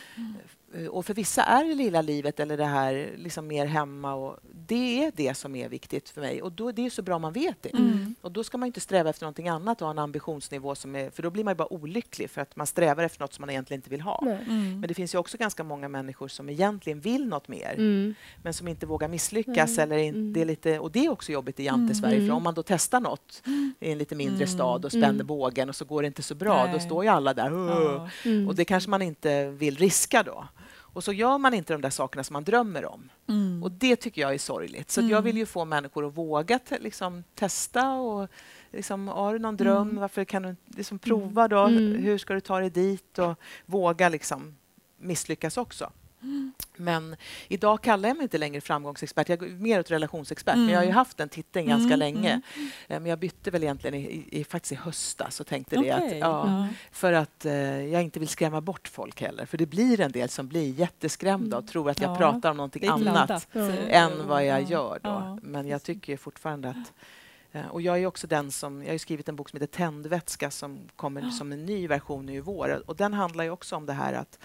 Eh, 0.75 0.87
Och 0.87 1.07
för 1.07 1.15
vissa 1.15 1.43
är 1.43 1.65
det 1.65 1.75
lilla 1.75 2.03
livet 2.03 2.41
eller 2.41 2.57
det 2.57 2.65
här 2.65 3.15
liksom 3.17 3.47
mer 3.47 3.67
hemma. 3.67 4.15
Och 4.15 4.37
det 4.67 5.05
är 5.05 5.13
det 5.17 5.35
som 5.35 5.57
är 5.57 5.69
viktigt 5.69 6.09
för 6.09 6.21
mig. 6.21 6.43
Och 6.43 6.53
då, 6.53 6.73
det 6.73 6.87
är 6.87 6.91
så 6.91 7.03
bra 7.03 7.19
man 7.19 7.33
vet 7.33 7.63
det. 7.63 7.73
Mm. 7.73 8.15
Och 8.21 8.33
då 8.33 8.45
ska 8.45 8.59
man 8.59 8.67
inte 8.67 8.81
sträva 8.81 9.11
efter 9.11 9.23
någonting 9.25 9.49
annat 9.49 9.81
och 9.83 9.87
ha 9.87 9.91
en 9.93 9.99
ambitionsnivå 9.99 10.75
som 10.75 10.97
är... 10.97 11.11
För 11.11 11.23
då 11.23 11.31
blir 11.31 11.45
man 11.45 11.53
ju 11.53 11.57
bara 11.57 11.73
olycklig 11.73 12.31
för 12.31 12.41
att 12.41 12.57
man 12.57 12.67
strävar 12.67 13.05
efter 13.05 13.21
något 13.21 13.33
som 13.35 13.43
man 13.43 13.51
egentligen 13.51 13.79
inte 13.79 13.91
vill 13.91 14.01
ha. 14.01 14.23
Mm. 14.23 14.81
Men 14.81 14.89
det 14.89 14.95
finns 14.95 15.15
ju 15.15 15.19
också 15.19 15.37
ganska 15.37 15.65
många 15.65 15.89
människor 15.89 16.29
som 16.29 16.49
egentligen 16.49 17.01
vill 17.01 17.27
något 17.29 17.49
mer 17.49 17.75
Mm. 17.75 18.15
men 18.43 18.55
som 18.55 18.69
inte 18.69 18.87
vågar 18.87 19.09
misslyckas. 19.09 19.79
Eller 19.79 19.97
in, 19.99 20.15
Mm. 20.15 20.33
det 20.33 20.41
är 20.41 20.45
lite, 20.45 20.79
och 20.79 20.91
det 20.93 21.05
är 21.07 21.11
också 21.11 21.33
jobbigt 21.33 21.61
i 21.61 21.65
Jante 21.65 21.81
Mm. 21.83 21.95
Sverige. 21.95 22.17
För 22.17 22.25
Mm. 22.25 22.37
om 22.37 22.43
man 22.43 22.55
då 22.55 22.63
testar 22.63 23.01
något 23.01 23.43
i 23.81 23.93
en 23.93 23.99
lite 23.99 24.15
mindre 24.15 24.45
Mm. 24.45 24.49
stad 24.55 24.85
och 24.85 24.91
spänner 24.93 25.09
Mm. 25.09 25.27
bågen 25.27 25.69
och 25.69 25.77
så 25.77 25.85
går 25.85 26.03
det 26.03 26.07
inte 26.07 26.23
så 26.23 26.35
bra, 26.35 26.67
då 26.67 26.71
Nej. 26.73 26.81
står 26.81 27.05
ju 27.05 27.11
alla 27.11 27.35
där. 27.35 27.51
Ja. 27.51 28.09
Mm. 28.25 28.49
Och 28.49 28.55
det 28.55 28.65
kanske 28.65 28.91
man 28.91 29.03
inte 29.03 29.51
vill 29.51 29.77
riska 29.77 30.23
då. 30.23 30.45
Och 30.97 31.05
så 31.05 31.13
gör 31.13 31.39
man 31.39 31.55
inte 31.55 31.73
de 31.73 31.81
där 31.83 31.91
sakerna 31.91 32.25
som 32.25 32.35
man 32.35 32.45
drömmer 32.45 32.85
om. 32.85 33.09
Mm. 33.29 33.63
Och 33.63 33.71
det 33.71 33.97
tycker 33.97 34.21
jag 34.23 34.35
är 34.35 34.39
sorgligt. 34.39 34.91
Så 34.91 35.01
att 35.01 35.05
jag 35.09 35.13
Mm. 35.19 35.25
vill 35.25 35.37
ju 35.37 35.47
få 35.47 35.65
människor 35.65 36.07
att 36.07 36.17
våga 36.17 36.59
te- 36.59 36.79
liksom, 36.79 37.25
testa 37.35 37.93
och 37.93 38.29
liksom, 38.73 39.09
har 39.09 39.33
du 39.33 39.39
någon 39.39 39.57
dröm, 39.57 39.89
Mm. 39.89 40.01
varför 40.01 40.25
kan 40.25 40.43
du 40.43 40.57
liksom, 40.67 40.99
prova 40.99 41.49
då? 41.49 41.59
Mm. 41.59 41.95
Hur 42.03 42.19
ska 42.19 42.35
du 42.35 42.41
ta 42.41 42.61
dig 42.61 42.71
dit? 42.71 43.19
Och 43.19 43.35
våga 43.67 44.09
liksom 44.09 44.57
misslyckas 44.99 45.57
också. 45.57 45.91
Men 46.77 47.17
idag 47.49 47.83
kallar 47.83 48.09
jag 48.09 48.17
mig 48.17 48.23
inte 48.25 48.39
längre 48.39 48.61
framgångsexpert, 48.61 49.29
jag 49.29 49.43
är 49.43 49.49
mer 49.49 49.81
åt 49.81 49.91
relationsexpert. 49.91 50.57
Men 50.57 50.69
jag 50.69 50.77
har 50.79 50.83
ju 50.83 50.89
Mm. 50.89 50.97
haft 50.97 51.17
den 51.17 51.29
titeln 51.29 51.67
ganska 51.67 51.87
Mm, 51.95 51.99
länge. 51.99 52.29
mm. 52.57 52.69
Eh, 52.89 53.01
Men 53.01 53.07
jag 53.07 53.19
bytte 53.19 53.51
väl 53.51 53.63
egentligen 53.63 53.95
i, 53.95 54.25
i, 54.33 54.45
faktiskt 54.45 54.73
i 54.73 54.75
höstas 54.75 55.41
och 55.41 55.47
tänkte 55.47 55.77
det 55.77 55.95
Okej, 55.95 56.13
att 56.13 56.19
ja, 56.19 56.69
för 56.91 57.13
att 57.13 57.45
eh, 57.45 57.53
jag 57.87 58.03
inte 58.03 58.19
vill 58.21 58.29
skrämma 58.29 58.61
bort 58.61 58.89
folk 58.89 59.21
heller. 59.21 59.47
För 59.47 59.59
det 59.59 59.67
blir 59.67 60.01
en 60.01 60.13
del 60.13 60.29
som 60.29 60.49
blir 60.49 60.73
jätteskrämda 60.73 61.59
och 61.59 61.67
tror 61.69 61.91
att 61.91 62.01
jag 62.01 62.11
Ja, 62.11 62.17
pratar 62.17 62.51
om 62.51 62.57
någonting 62.57 62.83
Det 62.83 62.89
annat 62.89 63.49
än 63.89 64.29
vad 64.29 64.45
jag 64.47 64.63
ja. 64.63 64.69
gör 64.69 64.99
då. 65.03 65.11
Ja. 65.11 65.39
Men 65.43 65.69
jag 65.69 65.83
tycker 65.83 66.13
ju 66.13 66.17
fortfarande 66.17 66.69
att... 66.69 66.93
eh, 67.53 67.67
Och 67.67 67.83
jag 67.83 67.99
är 68.03 68.07
också 68.07 68.27
den 68.27 68.51
som... 68.53 68.83
Jag 68.85 68.91
har 68.93 68.99
skrivit 68.99 69.29
en 69.29 69.37
bok 69.37 69.49
som 69.51 69.61
heter 69.61 69.77
Tändvätska 69.77 70.51
som 70.51 70.79
kommer 70.97 71.31
som 71.31 71.53
en 71.53 71.67
ny 71.67 71.89
version 71.89 72.27
nu 72.27 72.35
i 72.35 72.41
vår. 72.41 72.83
Och 72.87 72.97
den 72.97 73.15
handlar 73.15 73.45
ju 73.45 73.51
också 73.51 73.77
om 73.77 73.87
det 73.87 73.93
här 73.93 74.13
att 74.13 74.39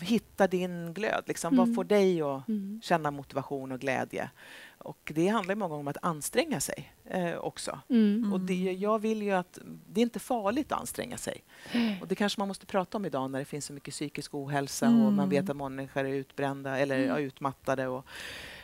hitta 0.00 0.46
din 0.46 0.94
glöd. 0.94 1.24
Liksom. 1.26 1.56
Vad 1.56 1.66
Mm. 1.66 1.74
får 1.74 1.84
dig 1.84 2.22
att 2.22 2.48
Mm. 2.48 2.80
känna 2.84 3.10
motivation 3.10 3.72
och 3.72 3.80
glädje? 3.80 4.30
Och 4.78 5.12
det 5.14 5.28
handlar 5.28 5.54
många 5.54 5.68
gånger 5.68 5.80
om 5.80 5.88
att 5.88 5.96
anstränga 6.04 6.60
sig 6.60 6.92
eh, 7.04 7.34
också. 7.36 7.78
Mm. 7.88 8.32
Och 8.32 8.40
det, 8.40 8.54
jag 8.54 8.98
vill 8.98 9.22
ju 9.22 9.30
att 9.32 9.58
det 9.88 10.00
är 10.00 10.02
inte 10.02 10.18
farligt 10.18 10.72
att 10.72 10.80
anstränga 10.80 11.16
sig. 11.16 11.44
Och 12.00 12.08
det 12.08 12.14
kanske 12.14 12.40
man 12.40 12.48
måste 12.48 12.66
prata 12.66 12.96
om 12.98 13.04
idag 13.04 13.30
när 13.30 13.38
det 13.38 13.44
finns 13.44 13.64
så 13.66 13.72
mycket 13.72 13.94
psykisk 13.94 14.34
ohälsa 14.34 14.86
och 14.86 14.92
man 14.92 15.12
Mm. 15.12 15.28
vet 15.28 15.50
att 15.50 15.56
människor 15.56 16.04
är 16.04 16.14
utbrända 16.14 16.78
eller 16.78 16.98
ja, 16.98 17.18
utmattade. 17.18 17.86
Och 17.88 18.06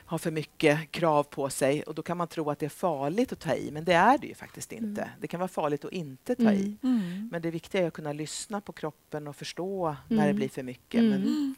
har 0.08 0.18
för 0.18 0.30
mycket 0.30 0.90
krav 0.90 1.22
på 1.22 1.50
sig 1.50 1.82
och 1.82 1.94
då 1.94 2.02
kan 2.02 2.16
man 2.16 2.28
tro 2.28 2.50
att 2.50 2.58
det 2.58 2.66
är 2.66 2.70
farligt 2.70 3.32
att 3.32 3.40
ta 3.40 3.54
i, 3.54 3.70
men 3.70 3.84
det 3.84 3.92
är 3.92 4.18
det 4.18 4.26
ju 4.26 4.34
faktiskt 4.34 4.72
inte. 4.72 5.02
Mm. 5.02 5.14
Det 5.20 5.26
kan 5.26 5.40
vara 5.40 5.48
farligt 5.48 5.84
att 5.84 5.92
inte 5.92 6.34
ta 6.34 6.52
i. 6.52 6.76
Mm. 6.82 7.28
Men 7.32 7.42
det 7.42 7.50
viktiga 7.50 7.82
är 7.82 7.86
att 7.88 7.92
kunna 7.94 8.12
lyssna 8.12 8.60
på 8.60 8.72
kroppen 8.72 9.28
och 9.28 9.36
förstå 9.36 9.96
när 10.08 10.16
det 10.16 10.22
Mm. 10.24 10.36
blir 10.36 10.48
för 10.48 10.62
mycket. 10.62 11.00
Mm. 11.00 11.10
Men, 11.10 11.54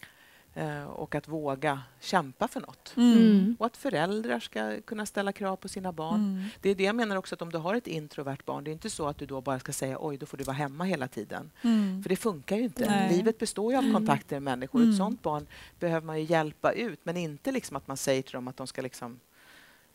och 0.87 1.15
att 1.15 1.29
våga 1.29 1.83
kämpa 2.01 2.49
för 2.49 2.61
något. 2.61 2.93
Mm. 2.97 3.57
Och 3.59 3.67
att 3.67 3.77
föräldrar 3.77 4.41
ska 4.41 4.81
kunna 4.81 5.07
ställa 5.07 5.33
krav 5.33 5.57
på 5.57 5.69
sina 5.69 5.93
barn. 5.93 6.15
Mm. 6.21 6.45
Det 6.61 6.71
är 6.71 6.75
det 6.75 6.85
jag 6.85 6.95
menar 6.97 7.17
också 7.17 7.35
att 7.35 7.43
om 7.43 7.53
du 7.53 7.59
har 7.59 7.75
ett 7.75 7.87
introvert 7.87 8.39
barn, 8.45 8.65
det 8.65 8.71
är 8.71 8.73
inte 8.73 8.91
så 8.91 9.09
att 9.09 9.19
du 9.19 9.27
då 9.27 9.41
bara 9.41 9.59
ska 9.59 9.73
säga 9.73 9.97
oj, 10.01 10.17
då 10.17 10.27
får 10.27 10.37
du 10.37 10.45
vara 10.45 10.57
hemma 10.57 10.85
hela 10.85 11.09
tiden. 11.09 11.51
Mm. 11.63 12.03
För 12.03 12.09
det 12.09 12.17
funkar 12.17 12.57
ju 12.57 12.63
inte. 12.63 12.87
Nej. 12.91 13.17
Livet 13.17 13.39
består 13.39 13.73
ju 13.73 13.79
av 13.79 13.85
Mm. 13.85 13.95
kontakter 13.95 14.37
med 14.37 14.43
människor. 14.43 14.79
Mm. 14.79 14.91
Ett 14.91 14.97
sånt 14.97 15.23
barn 15.23 15.47
behöver 15.79 16.07
man 16.07 16.19
ju 16.19 16.25
hjälpa 16.25 16.73
ut, 16.73 17.01
men 17.03 17.17
inte 17.17 17.53
liksom 17.53 17.77
att 17.77 17.89
man 17.89 17.97
säger 17.97 18.23
till 18.23 18.33
dem 18.33 18.49
att 18.49 18.57
de 18.57 18.67
ska 18.67 18.83
liksom 18.83 19.21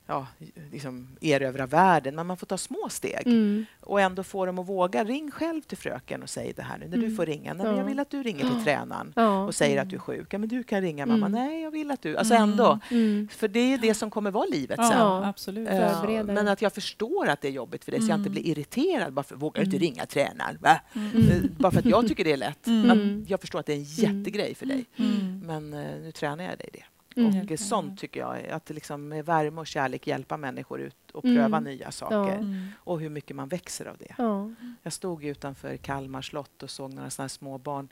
Ja, 0.08 0.28
liksom 0.72 1.08
erövra 1.22 1.66
världen, 1.66 2.16
men 2.16 2.28
man 2.28 2.38
får 2.38 2.48
ta 2.48 2.58
små 2.58 2.88
steg 2.90 3.22
Mm. 3.28 3.66
och 3.82 4.02
ändå 4.02 4.24
få 4.24 4.46
dem 4.46 4.60
att 4.60 4.68
våga. 4.68 5.04
Ring 5.04 5.32
själv 5.32 5.62
till 5.62 5.78
fröken 5.78 6.24
och 6.24 6.30
säg 6.30 6.54
det 6.56 6.62
här 6.62 6.78
nu 6.78 6.86
när 6.88 6.98
du 6.98 7.04
Mm. 7.04 7.16
får 7.16 7.26
ringa. 7.26 7.54
Nej, 7.54 7.66
men 7.66 7.76
jag 7.76 7.84
Ja. 7.84 7.88
vill 7.88 8.00
att 8.00 8.10
du 8.10 8.24
ringer 8.24 8.40
till 8.50 8.64
tränaren 8.64 9.14
Ja. 9.16 9.44
och 9.44 9.56
säger 9.56 9.82
att 9.82 9.90
du 9.90 9.96
är 9.96 10.00
sjuk. 10.00 10.34
Ja, 10.34 10.38
men 10.38 10.50
du 10.50 10.64
kan 10.64 10.82
ringa 10.82 11.06
mamma. 11.06 11.26
Mm. 11.26 11.46
Nej, 11.48 11.62
jag 11.62 11.72
vill 11.72 11.92
att 11.92 12.02
du... 12.02 12.18
Alltså 12.18 12.34
Mm. 12.36 12.50
ändå. 12.50 12.80
Mm. 12.92 13.28
För 13.32 13.48
det 13.48 13.60
är 13.74 13.78
det 13.78 13.94
som 13.94 14.10
kommer 14.10 14.32
vara 14.32 14.46
livet 14.46 14.78
sen. 14.80 14.98
Ja. 14.98 15.26
absolut. 15.28 15.68
Förbereda 15.70 16.34
Men 16.34 16.48
att 16.48 16.62
jag 16.62 16.74
förstår 16.74 17.28
att 17.28 17.42
det 17.42 17.48
är 17.48 17.52
jobbigt 17.52 17.84
för 17.86 17.92
dig 17.92 18.02
så 18.02 18.10
jag 18.12 18.18
inte 18.20 18.30
Mm. 18.30 18.42
blir 18.42 18.48
irriterad. 18.52 19.14
Bara 19.14 19.24
för, 19.24 19.36
vågar 19.36 19.62
du 19.62 19.66
inte 19.66 19.78
Mm. 19.78 19.90
ringa 19.94 20.06
tränaren? 20.06 20.58
Mm. 20.96 21.18
Eh, 21.18 21.38
Bara 21.58 21.72
för 21.72 21.80
att 21.80 21.86
jag 21.86 22.08
tycker 22.08 22.24
det 22.24 22.32
är 22.32 22.38
lätt. 22.38 22.68
Mm. 22.68 22.88
Men 22.88 23.26
jag 23.30 23.42
förstår 23.42 23.60
att 23.60 23.66
det 23.66 23.74
är 23.74 23.78
en 23.78 24.08
Mm. 24.08 24.18
jättegrej 24.20 24.56
för 24.56 24.66
dig. 24.66 24.86
Mm. 24.98 25.40
Men 25.46 25.74
eh, 25.74 26.02
nu 26.02 26.12
tränar 26.12 26.44
jag 26.44 26.58
dig 26.58 26.70
det. 26.74 26.84
Mm. 27.18 27.48
Och 27.52 27.60
sånt 27.60 28.00
tycker 28.00 28.20
jag, 28.20 28.48
att 28.48 28.70
liksom 28.70 29.08
med 29.08 29.26
värme 29.26 29.62
och 29.62 29.68
kärlek 29.68 30.08
hjälpa 30.08 30.38
människor 30.38 30.82
ut 30.82 31.12
och 31.12 31.26
Mm. 31.26 31.38
pröva 31.38 31.60
nya 31.60 31.92
saker. 31.92 32.36
Mm. 32.36 32.68
Och 32.78 33.00
hur 33.00 33.10
mycket 33.10 33.36
man 33.36 33.48
växer 33.50 33.86
av 33.86 33.98
det. 33.98 34.16
Ja. 34.18 34.52
Jag 34.84 34.94
stod 34.94 35.24
utanför 35.24 35.78
Kalmar 35.78 36.22
slott 36.22 36.64
och 36.64 36.70
såg 36.70 36.94
några 36.94 37.10
såna 37.10 37.30
små 37.30 37.58
barn. 37.58 37.90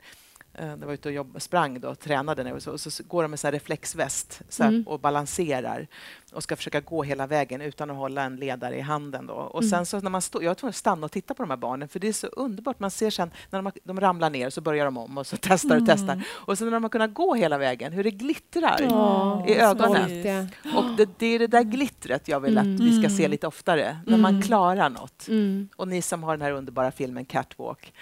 Eh, 0.58 0.66
Jag 0.68 0.76
var 0.76 0.92
ute 0.92 1.08
och 1.08 1.14
jobb, 1.14 1.36
sprang 1.42 1.80
då, 1.80 1.88
och 1.88 1.98
tränade 1.98 2.44
nu 2.44 2.52
och 2.52 2.62
så, 2.62 2.72
och 2.72 2.80
så 2.80 3.02
går 3.08 3.22
de 3.22 3.30
med 3.30 3.40
så 3.40 3.46
här 3.46 3.52
reflexväst 3.52 4.42
så 4.48 4.62
här, 4.62 4.70
Mm. 4.70 4.82
och 4.86 5.00
balanserar 5.00 5.86
och 6.32 6.42
ska 6.42 6.56
försöka 6.56 6.80
gå 6.80 7.02
hela 7.02 7.26
vägen 7.26 7.60
utan 7.60 7.90
att 7.90 7.96
hålla 7.96 8.22
en 8.22 8.36
ledare 8.36 8.76
i 8.76 8.80
handen. 8.80 9.26
Då. 9.26 9.34
Och 9.34 9.62
Mm. 9.62 9.70
sen 9.70 9.86
så 9.86 10.00
när 10.00 10.10
man 10.10 10.22
stod, 10.22 10.42
jag 10.42 10.50
var 10.50 10.54
tvungen 10.54 10.70
att 10.70 10.76
stanna 10.76 11.04
och 11.04 11.12
titta 11.12 11.34
på 11.34 11.42
de 11.42 11.50
här 11.50 11.56
barnen 11.56 11.88
för 11.88 11.98
det 12.00 12.08
är 12.08 12.12
så 12.12 12.26
underbart. 12.26 12.80
Man 12.80 12.90
ser 12.90 13.10
sen 13.10 13.30
när 13.50 13.62
de, 13.62 13.72
de 13.84 14.00
ramlar 14.00 14.30
ner 14.30 14.50
så 14.50 14.60
börjar 14.60 14.84
de 14.84 14.96
om 14.98 15.18
och 15.18 15.26
så 15.26 15.36
testar 15.40 15.68
och 15.70 15.76
Mm. 15.76 15.86
testar. 15.86 16.22
Och 16.30 16.58
sen 16.58 16.66
när 16.66 16.72
de 16.72 16.82
har 16.82 16.90
kunnat 16.90 17.14
gå 17.14 17.34
hela 17.34 17.58
vägen, 17.58 17.92
hur 17.92 18.04
det 18.04 18.10
glittrar. 18.10 18.78
Ja. 18.80 19.44
I 19.48 19.54
ögonen. 19.54 20.22
Ja. 20.64 20.78
Och 20.78 20.84
det, 20.96 21.08
det 21.18 21.26
är 21.26 21.38
det 21.38 21.46
där 21.46 21.62
glittret 21.62 22.28
jag 22.28 22.40
vill 22.40 22.58
att 22.58 22.64
Mm. 22.64 22.76
vi 22.76 23.02
ska 23.02 23.16
se 23.16 23.28
lite 23.28 23.46
oftare, 23.46 23.98
när 24.06 24.16
man 24.18 24.30
Mm. 24.30 24.42
klarar 24.42 24.88
något. 24.90 25.28
Mm. 25.28 25.68
Och 25.76 25.88
ni 25.88 26.02
som 26.02 26.22
har 26.22 26.32
den 26.36 26.42
här 26.42 26.52
underbara 26.52 26.90
filmen 26.90 27.24
Catwalk. 27.24 27.92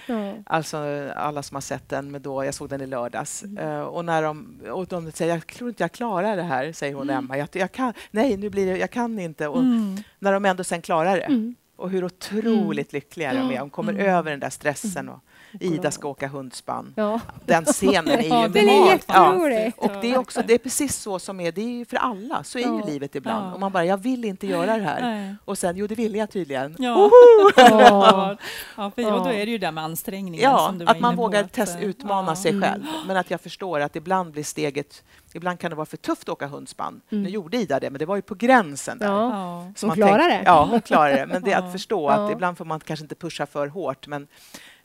Alltså 0.47 0.79
alla 1.17 1.43
som 1.43 1.55
har 1.55 1.61
sett 1.61 1.89
den, 1.89 2.11
men 2.11 2.23
då, 2.23 2.42
jag 2.45 2.55
såg 2.55 2.69
den 2.69 2.81
i 2.81 2.87
lördags. 2.87 3.43
Mm. 3.43 3.59
Eh, 3.59 3.81
och 3.81 4.05
när 4.05 4.23
de, 4.23 4.61
och 4.73 4.87
de 4.87 5.13
säger 5.13 5.35
jag 5.35 5.47
tror 5.47 5.69
inte 5.71 5.83
jag 5.83 5.93
klarar 5.93 6.37
det 6.37 6.43
här, 6.43 6.73
säger 6.73 6.95
hon 6.95 7.11
Emma. 7.11 7.39
Jag, 7.39 7.49
jag 7.53 7.73
kan, 7.73 7.93
nej, 8.11 8.37
nu 8.37 8.51
blir 8.51 8.67
det, 8.67 8.79
jag 8.79 8.91
kan 8.91 9.19
inte. 9.19 9.49
Och 9.49 9.59
Mm. 9.61 9.97
när 10.19 10.33
de 10.33 10.45
ändå 10.45 10.65
sen 10.65 10.83
klarar 10.83 11.17
det. 11.17 11.23
Mm. 11.23 11.55
Och 11.77 11.91
hur 11.91 12.05
otroligt 12.05 12.93
lyckliga 12.93 13.33
de 13.35 13.51
är. 13.55 13.59
De 13.59 13.71
kommer 13.71 13.93
Mm. 13.93 14.07
över 14.07 14.31
den 14.31 14.41
där 14.41 14.51
stressen 14.51 15.09
och 15.09 15.19
Ida 15.61 15.91
ska 15.91 16.09
åka 16.09 16.29
hundspann. 16.29 16.93
Ja. 16.97 17.21
Den 17.47 17.65
scenen 17.65 18.09
är 18.19 18.23
ju 18.23 18.29
Ja, 18.33 18.49
Den 18.49 18.69
är 18.69 18.87
jätterolig. 18.93 19.73
Och 19.77 19.91
det 20.01 20.13
är 20.13 20.19
också 20.19 20.43
det 20.47 20.55
är 20.55 20.59
precis 20.59 20.97
så 20.97 21.19
som 21.19 21.41
är, 21.41 21.53
det 21.53 21.81
är 21.81 21.85
för 21.85 21.97
alla, 21.97 22.45
så 22.45 22.59
är 22.59 22.63
Ja. 22.63 22.81
ju 22.87 22.93
livet 22.93 23.15
ibland. 23.15 23.47
Ja. 23.47 23.53
Och 23.55 23.61
man 23.61 23.73
bara, 23.73 23.85
jag 23.85 23.97
vill 23.97 24.25
inte 24.25 24.47
göra 24.47 24.77
det 24.77 24.83
här. 24.83 25.01
Nej. 25.01 25.35
Och 25.45 25.59
sen, 25.59 25.77
jo 25.77 25.87
det 25.87 25.95
vill 25.95 26.15
jag 26.15 26.31
tydligen. 26.31 26.77
Ja. 26.79 27.11
Ja. 27.57 28.37
ja, 28.77 28.85
och 29.15 29.25
då 29.25 29.29
är 29.33 29.47
det 29.47 29.51
ju 29.53 29.59
det 29.59 29.71
med 29.73 29.85
ansträngningen. 29.85 30.41
Ja, 30.51 30.67
som 30.67 30.79
du 30.79 30.85
var 30.85 30.93
att 30.95 31.01
man 31.01 31.17
vågar 31.17 31.45
att, 31.45 31.53
test, 31.53 31.77
eh, 31.77 31.83
utmana 31.85 32.31
ja. 32.31 32.37
sig 32.37 32.61
själv. 32.61 32.83
Men 33.07 33.17
att 33.17 33.31
jag 33.31 33.41
förstår 33.41 33.81
att 33.81 33.97
ibland 33.97 34.33
blir 34.33 34.45
steget... 34.45 35.05
Ibland 35.35 35.59
kan 35.61 35.71
det 35.71 35.77
vara 35.77 35.87
för 35.87 35.97
tufft 35.97 36.23
att 36.23 36.29
åka 36.29 36.47
hundspann. 36.47 37.01
Mm. 37.11 37.23
Nu 37.25 37.31
gjorde 37.31 37.57
Ida 37.57 37.81
det, 37.81 37.91
men 37.91 37.99
det 37.99 38.07
var 38.07 38.17
ju 38.17 38.23
på 38.23 38.35
gränsen 38.35 38.99
där. 38.99 39.07
Ja. 39.07 39.31
Ja. 39.31 39.73
Så 39.77 39.87
Hon 39.87 39.97
tänk- 39.97 40.17
det. 40.19 40.43
Ja, 40.45 40.69
hon 40.71 40.81
klarar 40.81 41.13
det. 41.17 41.27
Men 41.27 41.43
det 41.43 41.53
är 41.53 41.53
Ja. 41.61 41.67
att 41.67 41.73
förstå 41.73 42.11
Ja. 42.11 42.13
att 42.27 42.33
ibland 42.33 42.59
får 42.59 42.65
man 42.65 42.81
kanske 42.81 43.05
inte 43.05 43.15
pusha 43.15 43.47
för 43.47 43.67
hårt, 43.67 44.07
men 44.07 44.27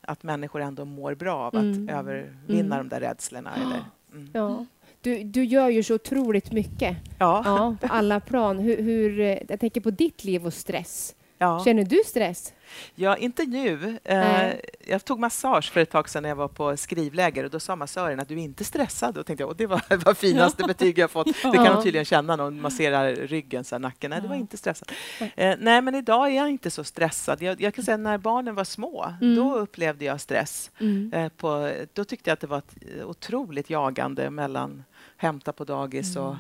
att 0.08 0.24
människor 0.24 0.62
ändå 0.62 0.86
mår 0.86 1.16
bra 1.16 1.36
av 1.38 1.47
att 1.47 1.62
Mm. 1.64 1.89
övervinna 1.89 2.76
Mm. 2.76 2.78
de 2.78 2.89
där 2.89 2.99
rädslorna. 2.99 3.55
Eller, 3.55 3.84
mm. 4.14 4.30
Ja. 4.34 4.66
Du, 5.01 5.24
du 5.24 5.43
gör 5.43 5.70
ju 5.70 5.84
så 5.84 5.95
otroligt 5.95 6.51
mycket 6.51 6.97
Ja. 7.20 7.41
ja, 7.45 7.76
alla 7.89 8.20
plan. 8.20 8.60
Hur, 8.60 8.78
hur, 8.82 9.20
eh, 9.20 9.38
jag 9.49 9.60
tänker 9.60 9.82
på 9.82 9.89
ditt 9.91 10.24
liv 10.24 10.45
och 10.45 10.53
stress. 10.53 11.16
Ja. 11.38 11.64
Känner 11.66 11.84
du 11.84 12.02
stress? 12.06 12.54
ja, 12.96 13.18
inte 13.18 13.46
nu. 13.46 14.00
Eh, 14.04 14.54
jag 14.88 15.06
tog 15.06 15.20
massage 15.20 15.72
för 15.72 15.80
ett 15.80 15.90
tag 15.90 16.10
sedan 16.10 16.24
när 16.24 16.30
jag 16.30 16.36
var 16.36 16.48
på 16.48 16.78
skrivläger 16.78 17.44
och 17.44 17.50
då 17.50 17.60
sa 17.60 17.76
massören 17.76 18.20
att 18.20 18.28
du 18.28 18.34
är 18.34 18.44
inte 18.44 18.64
stressad. 18.64 19.16
Då 19.16 19.24
tänkte 19.24 19.42
jag, 19.44 19.50
och 19.50 19.56
det 19.56 19.66
var 19.68 20.06
var 20.06 20.14
finaste 20.14 20.64
betyg 20.64 20.98
jag 21.00 21.12
fått. 21.12 21.26
Det 21.28 21.34
kan 21.42 21.66
Ja. 21.66 21.74
de 21.74 21.84
tydligen 21.84 22.06
känna 22.06 22.36
när 22.36 22.44
de 22.44 22.62
masserar 22.62 23.16
ryggen, 23.16 23.64
så 23.64 23.76
här, 23.76 23.80
nacken. 23.80 24.10
Nej, 24.10 24.22
det 24.22 24.28
var 24.28 24.36
Ja. 24.36 24.40
inte 24.42 24.58
stressad. 24.58 24.92
Eh, 25.36 25.56
nej, 25.60 25.82
men 25.82 25.96
idag 25.96 26.28
är 26.28 26.36
jag 26.36 26.50
inte 26.50 26.72
så 26.72 26.84
stressad. 26.84 27.42
Jag, 27.42 27.62
jag 27.62 27.74
kan 27.74 27.84
säga 27.86 27.98
när 27.98 28.18
barnen 28.18 28.56
var 28.56 28.64
små, 28.64 29.14
Mm. 29.22 29.36
då 29.36 29.56
upplevde 29.56 30.06
jag 30.06 30.22
stress. 30.22 30.72
Mm. 30.80 31.14
Eh, 31.14 31.30
på, 31.30 31.72
då 31.94 32.04
tyckte 32.04 32.30
jag 32.30 32.34
att 32.34 32.40
det 32.42 32.48
var 32.48 32.58
ett 32.58 32.76
otroligt 33.06 33.70
jagande 33.70 34.30
mellan 34.30 34.84
hämta 35.18 35.52
på 35.54 35.64
dagis 35.64 36.16
och 36.18 36.26
Mm. 36.28 36.38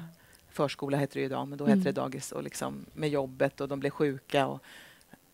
förskola 0.51 0.97
heter 0.97 1.19
det 1.19 1.25
idag, 1.25 1.47
men 1.47 1.57
då 1.57 1.65
Mm. 1.65 1.77
hette 1.79 1.89
det 1.91 2.01
dagis 2.01 2.31
och 2.31 2.43
liksom 2.43 2.85
med 2.93 3.09
jobbet 3.09 3.61
och 3.61 3.67
de 3.67 3.79
blev 3.79 3.89
sjuka. 3.89 4.47
Och, 4.47 4.59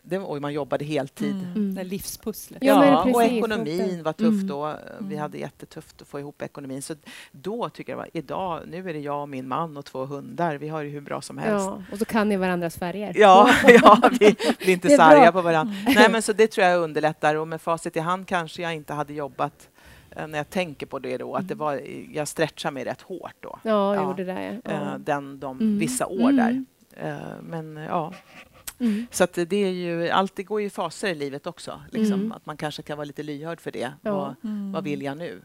det, 0.06 0.18
och 0.20 0.42
man 0.42 0.54
jobbade 0.54 0.86
heltid. 0.86 1.32
Mm. 1.36 1.46
Mm. 1.56 1.76
Det 1.76 1.82
är 1.82 1.86
livspusslet. 1.86 2.64
Ja, 2.64 2.98
och 3.00 3.14
precis. 3.14 3.32
ekonomin 3.32 4.04
var 4.04 4.14
tuff 4.14 4.28
Mm. 4.34 4.48
då. 4.48 4.76
Vi 5.00 5.06
Mm. 5.06 5.20
hade 5.20 5.38
jättetufft 5.38 6.02
att 6.02 6.08
få 6.08 6.20
ihop 6.20 6.42
ekonomin. 6.42 6.82
Så 6.82 6.96
då 7.32 7.70
tycker 7.70 7.92
jag, 7.92 7.98
var, 7.98 8.08
idag, 8.14 8.62
nu 8.68 8.90
är 8.90 8.94
det 8.94 9.00
jag 9.00 9.22
och 9.22 9.30
min 9.30 9.48
man 9.48 9.78
och 9.78 9.86
två 9.86 10.06
hundar. 10.06 10.56
Vi 10.56 10.68
har 10.68 10.84
det 10.84 10.90
hur 10.90 11.02
bra 11.02 11.22
som 11.22 11.38
helst. 11.38 11.66
Ja, 11.66 11.84
och 11.92 11.98
så 11.98 12.06
kan 12.06 12.30
ni 12.30 12.38
varandras 12.38 12.76
färger. 12.78 13.14
Ja, 13.16 13.50
ja 13.68 14.10
vi 14.20 14.36
blir 14.60 14.70
inte 14.70 14.88
Det 14.88 14.94
är 14.94 14.98
så 14.98 15.04
arga 15.04 15.22
bra. 15.22 15.32
på 15.32 15.42
varandra. 15.42 15.74
Nej, 15.96 16.08
men 16.12 16.22
så 16.22 16.34
det 16.34 16.48
tror 16.48 16.68
jag 16.68 16.80
underlättar. 16.82 17.36
Och 17.36 17.48
med 17.48 17.62
facit 17.62 17.96
i 17.98 18.00
hand 18.00 18.28
kanske 18.28 18.62
jag 18.62 18.76
inte 18.76 18.94
hade 18.94 19.14
jobbat 19.14 19.70
eh, 20.12 20.28
när 20.28 20.38
jag 20.40 20.50
tänker 20.50 20.86
på 20.86 21.00
det 21.00 21.18
då, 21.18 21.36
att 21.36 21.48
det 21.48 21.56
var, 21.56 21.82
jag 22.14 22.28
stretchar 22.28 22.72
mig 22.72 22.84
rätt 22.84 23.02
hårt 23.02 23.36
då. 23.40 23.60
Ja, 23.64 23.96
jag 23.96 24.04
Ja. 24.04 24.08
gjorde 24.10 24.24
det. 24.24 24.62
Ja. 24.64 24.72
Eh, 24.72 24.98
Den, 24.98 25.40
de, 25.40 25.58
Mm. 25.60 25.80
Vissa 25.80 26.06
år 26.08 26.32
där. 26.32 26.50
Mm. 26.50 26.66
Eh, 26.96 27.18
Men 27.42 27.76
ja, 27.76 28.14
Mm. 28.84 29.08
så 29.12 29.24
att 29.24 29.34
det 29.34 29.54
är 29.56 29.70
ju, 29.72 30.10
allt 30.10 30.36
det 30.36 30.44
går 30.44 30.62
ju 30.62 30.68
i 30.68 30.70
faser 30.70 31.08
i 31.08 31.16
livet 31.16 31.48
också. 31.48 31.82
Liksom, 31.92 32.20
Mm. 32.20 32.32
Att 32.32 32.46
man 32.46 32.58
kanske 32.58 32.82
kan 32.82 32.98
vara 32.98 33.06
lite 33.06 33.24
lyhörd 33.24 33.62
för 33.62 33.72
det. 33.72 33.94
Ja. 34.02 34.12
Vad, 34.16 34.36
Mm. 34.52 34.72
vad 34.72 34.84
vill 34.84 35.02
jag 35.02 35.18
nu? 35.18 35.42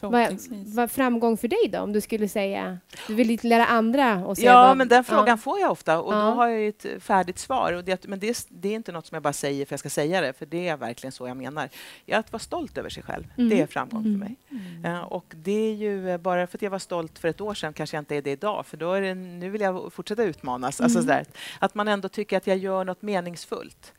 Vad 0.00 0.38
vad 0.66 0.90
framgång 0.90 1.36
för 1.36 1.48
dig 1.48 1.68
då, 1.72 1.78
om 1.80 1.92
du 1.92 2.00
skulle 2.00 2.28
säga... 2.28 2.78
Du 3.08 3.14
vill 3.14 3.40
lära 3.42 3.66
andra 3.66 4.26
och 4.26 4.36
se 4.36 4.44
Ja, 4.46 4.66
vad, 4.66 4.76
men 4.76 4.88
den 4.88 5.04
frågan 5.04 5.26
ja. 5.28 5.36
får 5.36 5.60
jag 5.60 5.70
ofta 5.72 6.00
och 6.00 6.14
Ja. 6.14 6.18
då 6.18 6.24
har 6.30 6.48
jag 6.48 6.66
ett 6.68 6.86
färdigt 6.98 7.38
svar. 7.38 7.72
Och 7.72 7.84
det, 7.84 8.06
men 8.06 8.18
det, 8.18 8.28
är- 8.28 8.36
det 8.48 8.68
är 8.68 8.74
inte 8.74 8.92
något 8.92 9.06
som 9.06 9.14
jag 9.16 9.22
bara 9.22 9.32
säger 9.32 9.66
för 9.66 9.72
jag 9.72 9.80
ska 9.80 9.90
säga 9.90 10.20
det, 10.20 10.32
för 10.32 10.46
det 10.46 10.68
är 10.68 10.76
verkligen 10.76 11.12
så 11.12 11.28
jag 11.28 11.36
menar. 11.36 11.68
Att 12.12 12.32
vara 12.32 12.40
stolt 12.40 12.78
över 12.78 12.88
sig 12.90 13.02
själv, 13.02 13.24
Mm. 13.38 13.50
det 13.50 13.60
är 13.60 13.66
framgång 13.66 14.00
Mm. 14.06 14.12
för 14.20 14.26
mig. 14.28 14.36
Mm. 14.50 14.84
Eh, 14.96 15.02
Och 15.02 15.24
det 15.36 15.70
är 15.70 15.74
ju 15.74 16.10
eh, 16.10 16.18
bara 16.18 16.46
för 16.46 16.58
att 16.58 16.62
jag 16.62 16.70
var 16.70 16.78
stolt 16.78 17.18
för 17.18 17.28
ett 17.28 17.40
år 17.40 17.54
sedan 17.54 17.72
kanske 17.72 17.96
jag 17.96 18.00
inte 18.02 18.16
är 18.16 18.22
det 18.22 18.30
idag, 18.30 18.66
för 18.66 18.76
då 18.76 18.92
är 18.92 19.00
det, 19.02 19.14
nu 19.14 19.50
vill 19.50 19.60
jag 19.60 19.92
fortsätta 19.92 20.22
utmanas. 20.24 20.80
Alltså 20.80 20.98
Mm. 20.98 21.08
sådär, 21.08 21.24
att 21.58 21.74
man 21.74 21.88
ändå 21.88 22.08
tycker 22.08 22.36
att 22.36 22.46
jag 22.46 22.56
gör 22.56 22.84
något 22.84 23.02
meningsfullt. 23.02 23.92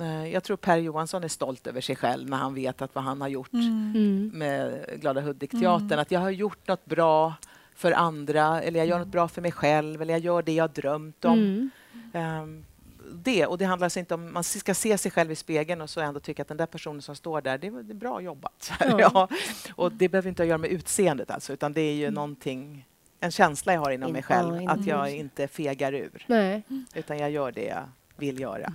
Eh, 0.00 0.26
Jag 0.32 0.44
tror 0.44 0.56
Per 0.56 0.76
Johansson 0.76 1.24
är 1.24 1.28
stolt 1.28 1.66
över 1.66 1.80
sig 1.80 1.96
själv 1.96 2.30
när 2.30 2.36
han 2.36 2.54
vet 2.54 2.82
att 2.82 2.94
vad 2.94 3.04
han 3.04 3.20
har 3.20 3.28
gjort 3.28 3.52
Mm. 3.52 4.30
Med 4.34 4.84
Glada 5.00 5.20
Hudik-teatern. 5.20 5.86
Mm. 5.86 5.98
Att 5.98 6.10
jag 6.10 6.20
har 6.20 6.30
gjort 6.30 6.68
något 6.68 6.84
bra 6.86 7.34
för 7.74 7.92
andra, 7.92 8.62
eller 8.62 8.78
jag 8.80 8.86
gör 8.86 8.98
något 8.98 9.08
bra 9.08 9.28
för 9.28 9.42
mig 9.42 9.52
själv, 9.52 10.02
eller 10.02 10.14
jag 10.14 10.20
gör 10.20 10.42
det 10.42 10.52
jag 10.52 10.70
drömt 10.70 11.24
om. 11.24 11.32
Mm. 11.38 11.70
Ehm, 12.12 12.64
det, 13.14 13.46
och 13.46 13.58
det 13.58 13.64
handlar 13.64 13.86
alltså 13.86 13.98
inte 13.98 14.14
om 14.14 14.32
man 14.32 14.44
ska 14.44 14.74
se 14.74 14.98
sig 14.98 15.10
själv 15.10 15.30
i 15.32 15.36
spegeln 15.36 15.80
och 15.80 15.90
så 15.90 16.00
ändå 16.00 16.20
tycka 16.20 16.42
att 16.42 16.48
den 16.48 16.56
där 16.56 16.66
personen 16.66 17.02
som 17.02 17.16
står 17.16 17.40
där, 17.40 17.58
det, 17.58 17.70
var- 17.70 17.82
det 17.82 17.92
är 17.92 17.94
bra 17.94 18.20
jobbat. 18.20 18.72
Ja. 18.80 18.98
Ja. 19.00 19.28
Och 19.74 19.92
det 19.92 20.08
behöver 20.08 20.28
inte 20.28 20.42
ha 20.42 20.44
att 20.44 20.48
göra 20.48 20.58
med 20.58 20.70
utseendet 20.70 21.30
alltså, 21.30 21.52
utan 21.52 21.72
det 21.72 21.80
är 21.80 21.94
ju 21.94 22.10
någonting, 22.10 22.86
en 23.20 23.30
känsla 23.30 23.72
jag 23.72 23.80
har 23.80 23.90
inom 23.90 24.08
In- 24.08 24.12
mig 24.12 24.22
själv, 24.22 24.62
ja, 24.62 24.70
att 24.70 24.86
jag 24.86 25.16
inte 25.16 25.48
fegar 25.48 25.92
ur, 25.92 26.24
Nej. 26.26 26.62
utan 26.94 27.18
jag 27.18 27.30
gör 27.30 27.52
det 27.52 27.64
jag 27.64 27.82
vill 28.16 28.40
göra. 28.40 28.72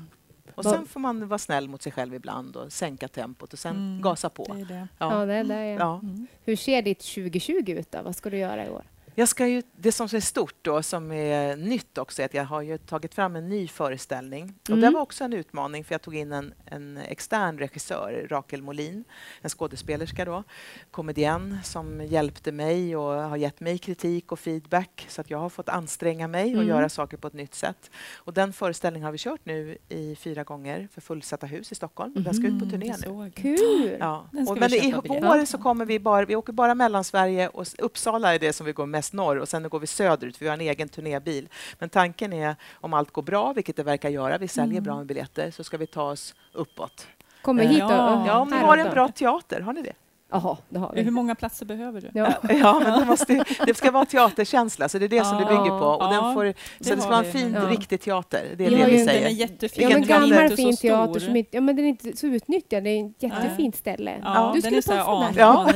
Och 0.56 0.64
sen 0.64 0.86
får 0.86 1.00
man 1.00 1.28
vara 1.28 1.38
snäll 1.38 1.68
mot 1.70 1.82
sig 1.82 1.92
själv 1.92 2.14
ibland 2.14 2.56
och 2.56 2.74
sänka 2.74 3.08
tempot 3.08 3.54
och 3.54 3.60
sen 3.60 3.76
Mm. 3.76 4.02
gasa 4.02 4.30
på. 4.30 4.44
Det 4.54 4.62
är 4.62 4.66
det. 4.66 4.88
Ja, 4.98 5.20
Ja. 5.20 5.26
det 5.26 5.34
är 5.34 5.44
det. 5.44 5.66
Ja. 5.66 5.76
Ja. 5.80 6.00
Mm. 6.04 6.28
Hur 6.46 6.56
ser 6.56 6.82
ditt 6.82 7.00
2020 7.00 7.72
ut 7.72 7.92
då? 7.92 8.02
Vad 8.02 8.16
ska 8.16 8.30
du 8.30 8.38
göra 8.38 8.66
i 8.66 8.70
år? 8.70 8.84
Jag 9.18 9.28
ska 9.30 9.48
ju, 9.48 9.62
det 9.78 9.92
som 9.92 10.06
är 10.06 10.20
stort 10.20 10.56
då, 10.62 10.84
som 10.84 11.12
är 11.12 11.56
nytt 11.56 11.98
också, 11.98 12.22
är 12.22 12.26
att 12.26 12.34
jag 12.34 12.44
har 12.44 12.78
tagit 12.78 13.14
fram 13.14 13.36
en 13.36 13.50
ny 13.50 13.68
föreställning. 13.68 14.54
Och 14.64 14.70
Mm. 14.70 14.82
det 14.82 14.90
var 14.90 15.02
också 15.02 15.24
en 15.24 15.34
utmaning, 15.34 15.84
för 15.84 15.94
jag 15.94 16.02
tog 16.02 16.16
in 16.16 16.32
en, 16.32 16.54
en 16.66 16.98
extern 16.98 17.58
regissör, 17.60 18.28
Rakel 18.30 18.62
Molin, 18.62 19.04
en 19.42 19.50
skådespelerska 19.50 20.26
då, 20.26 20.44
komedienn, 20.92 21.58
som 21.64 22.02
hjälpte 22.06 22.52
mig 22.52 22.96
och 22.96 23.04
har 23.14 23.38
gett 23.38 23.60
mig 23.60 23.78
kritik 23.78 24.32
och 24.32 24.40
feedback, 24.40 25.06
så 25.10 25.22
att 25.22 25.30
jag 25.30 25.38
har 25.38 25.50
fått 25.50 25.70
anstränga 25.70 26.28
mig 26.28 26.46
och 26.56 26.64
Mm. 26.64 26.68
göra 26.68 26.90
saker 26.90 27.18
på 27.18 27.28
ett 27.28 27.34
nytt 27.34 27.56
sätt. 27.56 27.92
Och 28.16 28.34
den 28.34 28.54
föreställningen 28.54 29.06
har 29.06 29.12
vi 29.12 29.18
kört 29.18 29.42
nu 29.44 29.78
i 29.90 30.16
fyra 30.16 30.44
gånger 30.44 30.88
för 30.94 31.02
fullsatta 31.02 31.46
hus 31.48 31.72
i 31.72 31.76
Stockholm. 31.76 32.14
Den 32.16 32.34
ska 32.34 32.48
ut 32.48 32.60
på 32.60 32.66
turné 32.66 32.86
Mm, 32.86 33.02
det 33.02 33.10
nu. 33.24 33.32
Kul! 33.32 33.98
Ja. 34.00 34.30
Och 34.48 34.58
men 34.58 34.74
i 34.74 34.94
vår 35.08 35.46
så 35.46 35.58
kommer 35.58 35.86
vi 35.86 36.00
bara, 36.00 36.26
vi 36.26 36.36
åker 36.36 36.54
bara 36.54 36.76
mellan 36.76 37.04
Sverige 37.04 37.48
och 37.48 37.66
Uppsala 37.80 38.36
är 38.36 38.40
det 38.40 38.54
som 38.54 38.66
vi 38.66 38.72
går 38.72 38.86
mest 38.86 39.05
norr 39.14 39.36
och 39.40 39.50
sen 39.50 39.70
går 39.70 39.80
vi 39.80 39.88
söderut 39.88 40.38
för 40.38 40.46
vi 40.46 40.50
har 40.50 40.54
en 40.54 40.62
egen 40.62 40.90
turnébil. 40.90 41.50
Men 41.80 41.90
tanken 41.90 42.34
är 42.34 42.56
om 42.74 42.94
allt 42.94 43.12
går 43.12 43.22
bra, 43.22 43.54
vilket 43.54 43.76
det 43.76 43.84
verkar 43.84 44.10
göra, 44.10 44.38
vi 44.38 44.48
säljer 44.48 44.72
Mm. 44.72 44.84
bra 44.84 44.98
med 44.98 45.06
biljetter, 45.06 45.52
så 45.52 45.64
ska 45.64 45.78
vi 45.78 45.88
ta 45.88 46.04
oss 46.04 46.36
uppåt. 46.54 47.08
Kommer 47.42 47.64
Eh, 47.64 47.70
hit 47.70 47.84
och, 47.84 47.92
ja. 47.92 48.24
Ja, 48.28 48.38
om 48.40 48.50
ni 48.50 48.58
har 48.58 48.78
en 48.78 48.86
då. 48.86 48.92
bra 48.92 49.08
teater, 49.08 49.62
har 49.62 49.74
ni 49.74 49.82
det? 49.82 49.94
Jaha, 50.32 50.58
det 50.70 50.80
har 50.80 50.94
Hur 50.96 51.04
vi. 51.04 51.12
många 51.12 51.36
platser 51.36 51.66
behöver 51.66 52.02
du? 52.02 52.10
Ja. 52.14 52.34
Ja, 52.50 52.80
men 52.84 53.00
det, 53.00 53.06
måste, 53.06 53.44
det 53.66 53.78
ska 53.78 53.92
vara 53.92 54.06
teaterkänsla, 54.06 54.90
så 54.90 55.00
det 55.00 55.06
är 55.06 55.10
det 55.10 55.26
som 55.26 55.38
det 55.38 55.46
bygger 55.46 55.80
på. 55.80 55.86
Och 55.86 56.10
den 56.14 56.34
får, 56.34 56.44
det 56.44 56.54
så 56.80 56.96
det 56.96 57.02
ska 57.02 57.10
vara 57.10 57.24
en 57.26 57.32
fin, 57.32 57.56
riktig 57.58 58.02
teater. 58.02 58.46
Det 58.58 58.66
är 58.66 58.70
Vi 58.70 58.76
det 58.76 58.86
vi 58.86 58.92
ju- 58.92 58.98
Den 58.98 59.10
är 59.10 59.14
säger. 59.14 59.30
jättefin, 59.30 59.90
Ja, 59.90 59.98
men 60.00 60.08
gammal 60.08 60.50
fin 60.50 60.78
så 60.78 60.82
teater 60.82 61.20
som 61.20 61.36
inte, 61.36 61.58
ja, 61.58 61.62
men 61.62 61.76
den 61.76 61.86
är 61.86 61.90
inte 61.90 62.18
så 62.18 62.28
utnyttjad. 62.28 62.84
Det 62.84 62.90
är 62.90 63.06
ett 63.06 63.24
jättefint 63.24 63.76
ställe. 63.76 64.20
Ja, 64.24 64.52
du 64.56 64.62
skulle 64.62 64.76
passa 64.82 64.94
där. 64.96 65.34
Ja. 65.38 65.70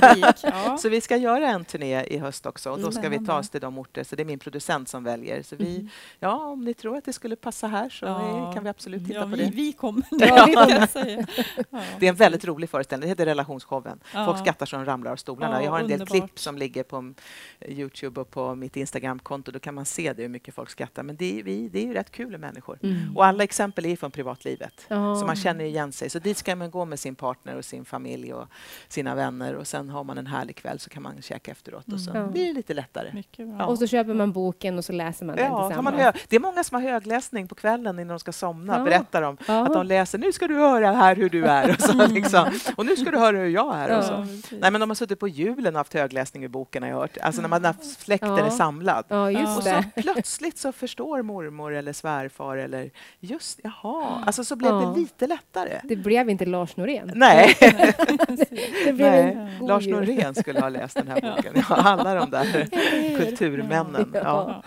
Ja. 0.43 0.77
Så 0.79 0.89
vi 0.89 1.01
ska 1.01 1.17
göra 1.17 1.47
en 1.49 1.65
turné 1.65 2.03
i 2.03 2.17
höst 2.17 2.45
också 2.45 2.71
och 2.71 2.79
då 2.79 2.91
ska 2.91 3.09
vi 3.09 3.25
ta 3.25 3.39
oss 3.39 3.49
till 3.49 3.61
de 3.61 3.77
orter. 3.77 4.03
Så 4.03 4.15
det 4.15 4.23
är 4.23 4.25
min 4.25 4.39
producent 4.39 4.89
som 4.89 5.03
väljer. 5.03 5.41
Så 5.43 5.55
vi, 5.55 5.75
Mm. 5.75 5.89
ja, 6.19 6.35
om 6.45 6.63
ni 6.65 6.73
tror 6.73 6.97
att 6.97 7.05
det 7.05 7.13
skulle 7.13 7.35
passa 7.35 7.67
här 7.67 7.89
så 7.89 8.05
Ja. 8.05 8.51
kan 8.53 8.63
vi 8.63 8.69
absolut 8.69 9.07
titta 9.07 9.19
ja, 9.19 9.29
på 9.29 9.35
det. 9.35 9.51
vi 9.53 9.73
kommer. 9.73 10.03
Ja, 10.11 10.45
vi 10.45 10.53
kommer. 10.53 11.25
Det 11.99 12.05
är 12.05 12.09
en 12.09 12.15
väldigt 12.15 12.45
rolig 12.45 12.69
föreställning. 12.69 13.07
Det 13.07 13.11
heter 13.11 13.25
Relationsshowen. 13.25 13.99
Ja. 14.13 14.25
Folk 14.25 14.37
skrattar 14.49 14.65
så 14.65 14.75
de 14.75 14.85
ramlar 14.85 15.11
av 15.11 15.15
stolarna. 15.15 15.55
Ja, 15.55 15.63
Jag 15.63 15.71
har 15.71 15.79
en 15.79 15.87
del 15.87 16.01
underbart. 16.01 16.09
klipp 16.27 16.39
som 16.39 16.57
ligger 16.57 16.83
på 16.83 17.13
Youtube 17.67 18.21
och 18.21 18.31
på 18.31 18.55
mitt 18.55 18.75
Instagramkonto. 18.77 19.51
Då 19.51 19.59
kan 19.59 19.75
man 19.75 19.85
se 19.85 20.13
det, 20.13 20.21
hur 20.21 20.29
mycket 20.29 20.53
folk 20.55 20.69
skrattar. 20.69 21.03
Men 21.03 21.15
det 21.15 21.39
är, 21.39 21.43
vi, 21.43 21.69
det 21.69 21.79
är 21.79 21.85
ju 21.85 21.93
rätt 21.93 22.11
kul 22.11 22.31
med 22.31 22.39
människor. 22.39 22.79
Mm. 22.83 23.17
Och 23.17 23.25
alla 23.25 23.43
exempel 23.43 23.85
är 23.85 23.95
från 23.95 24.11
privatlivet. 24.11 24.85
Ja. 24.87 25.15
Så 25.15 25.25
man 25.25 25.35
känner 25.35 25.65
igen 25.65 25.91
sig. 25.91 26.09
Så 26.09 26.19
dit 26.19 26.37
ska 26.37 26.55
man 26.55 26.71
gå 26.71 26.85
med 26.85 26.99
sin 26.99 27.15
partner 27.15 27.55
och 27.57 27.65
sin 27.65 27.85
familj 27.85 28.33
och 28.33 28.47
sina 28.87 29.15
vänner 29.15 29.55
och 29.55 29.67
sen 29.67 29.89
har 29.89 30.03
man 30.03 30.17
en 30.17 30.27
härlig 30.27 30.55
kväll 30.55 30.79
så 30.79 30.89
kan 30.89 31.03
man 31.03 31.21
käka 31.21 31.51
efteråt 31.51 31.93
och 31.93 31.99
så 31.99 32.09
Mm. 32.09 32.31
Blir 32.31 32.47
det 32.47 32.53
lite 32.53 32.73
lättare. 32.73 33.23
Ja. 33.35 33.65
Och 33.65 33.77
så 33.77 33.87
köper 33.87 34.13
man 34.13 34.31
boken 34.31 34.77
och 34.77 34.85
så 34.85 34.93
läser 34.93 35.25
man 35.25 35.35
den 35.35 35.45
tillsammans. 35.45 35.97
man 35.97 36.13
det 36.29 36.35
är 36.35 36.39
många 36.39 36.63
som 36.63 36.75
har 36.75 36.81
högläsning 36.91 37.47
på 37.47 37.55
kvällen 37.55 37.99
innan 37.99 38.07
de 38.07 38.19
ska 38.19 38.31
somna. 38.31 38.83
Berättar 38.83 39.21
de 39.21 39.37
att 39.47 39.73
de 39.73 39.85
läser 39.85 40.17
nu 40.17 40.31
ska 40.33 40.47
du 40.47 40.55
höra 40.55 40.91
här 40.91 41.15
hur 41.15 41.29
du 41.29 41.45
är 41.45 41.69
och, 41.69 41.81
så, 41.81 42.07
liksom. 42.09 42.51
och 42.75 42.85
nu 42.85 42.95
ska 42.95 43.11
du 43.11 43.17
höra 43.17 43.37
hur 43.37 43.49
jag 43.49 43.75
är. 43.77 43.97
Och 43.97 44.03
så. 44.03 44.25
Nej, 44.51 44.71
men 44.71 44.81
de 44.81 44.89
har 44.89 44.95
suttit 44.95 45.19
på 45.19 45.27
julen 45.27 45.75
och 45.75 45.79
haft 45.79 45.93
högläsning 45.93 46.43
i 46.43 46.47
boken 46.47 46.83
har 46.83 46.89
jag 46.89 46.97
hört. 46.97 47.17
Alltså 47.21 47.41
när 47.41 47.49
man 47.49 47.61
när 47.61 47.75
släkten 47.81 48.29
Ja. 48.29 48.45
är 48.45 48.49
samlad. 48.49 49.05
Ja, 49.07 49.31
just. 49.31 49.57
Och 49.57 49.63
så 49.63 49.69
det. 49.69 50.01
plötsligt 50.01 50.57
så 50.57 50.71
förstår 50.71 51.21
mormor 51.21 51.73
eller 51.73 51.93
svärfar 51.93 52.57
eller 52.57 52.89
just, 53.19 53.59
jaha, 53.63 54.23
alltså 54.25 54.43
så 54.43 54.55
blev 54.55 54.71
Ja. 54.71 54.79
det 54.95 54.99
lite 54.99 55.27
lättare. 55.27 55.81
Det 55.83 55.95
blev 55.95 56.29
inte 56.29 56.45
Lars 56.45 56.77
Norén. 56.77 57.11
Nej, 57.15 57.55
Nej. 58.93 59.37
Lars. 59.61 59.87
Norén 59.87 60.35
skulle 60.35 60.59
ha 60.61 60.69
läst 60.69 60.95
den 60.95 61.07
här 61.07 61.21
boken. 61.35 61.53
Ja, 61.69 61.75
alla 61.75 62.13
de 62.15 62.29
där 62.29 62.67
kulturmännen. 63.17 64.11
Ja. 64.13 64.63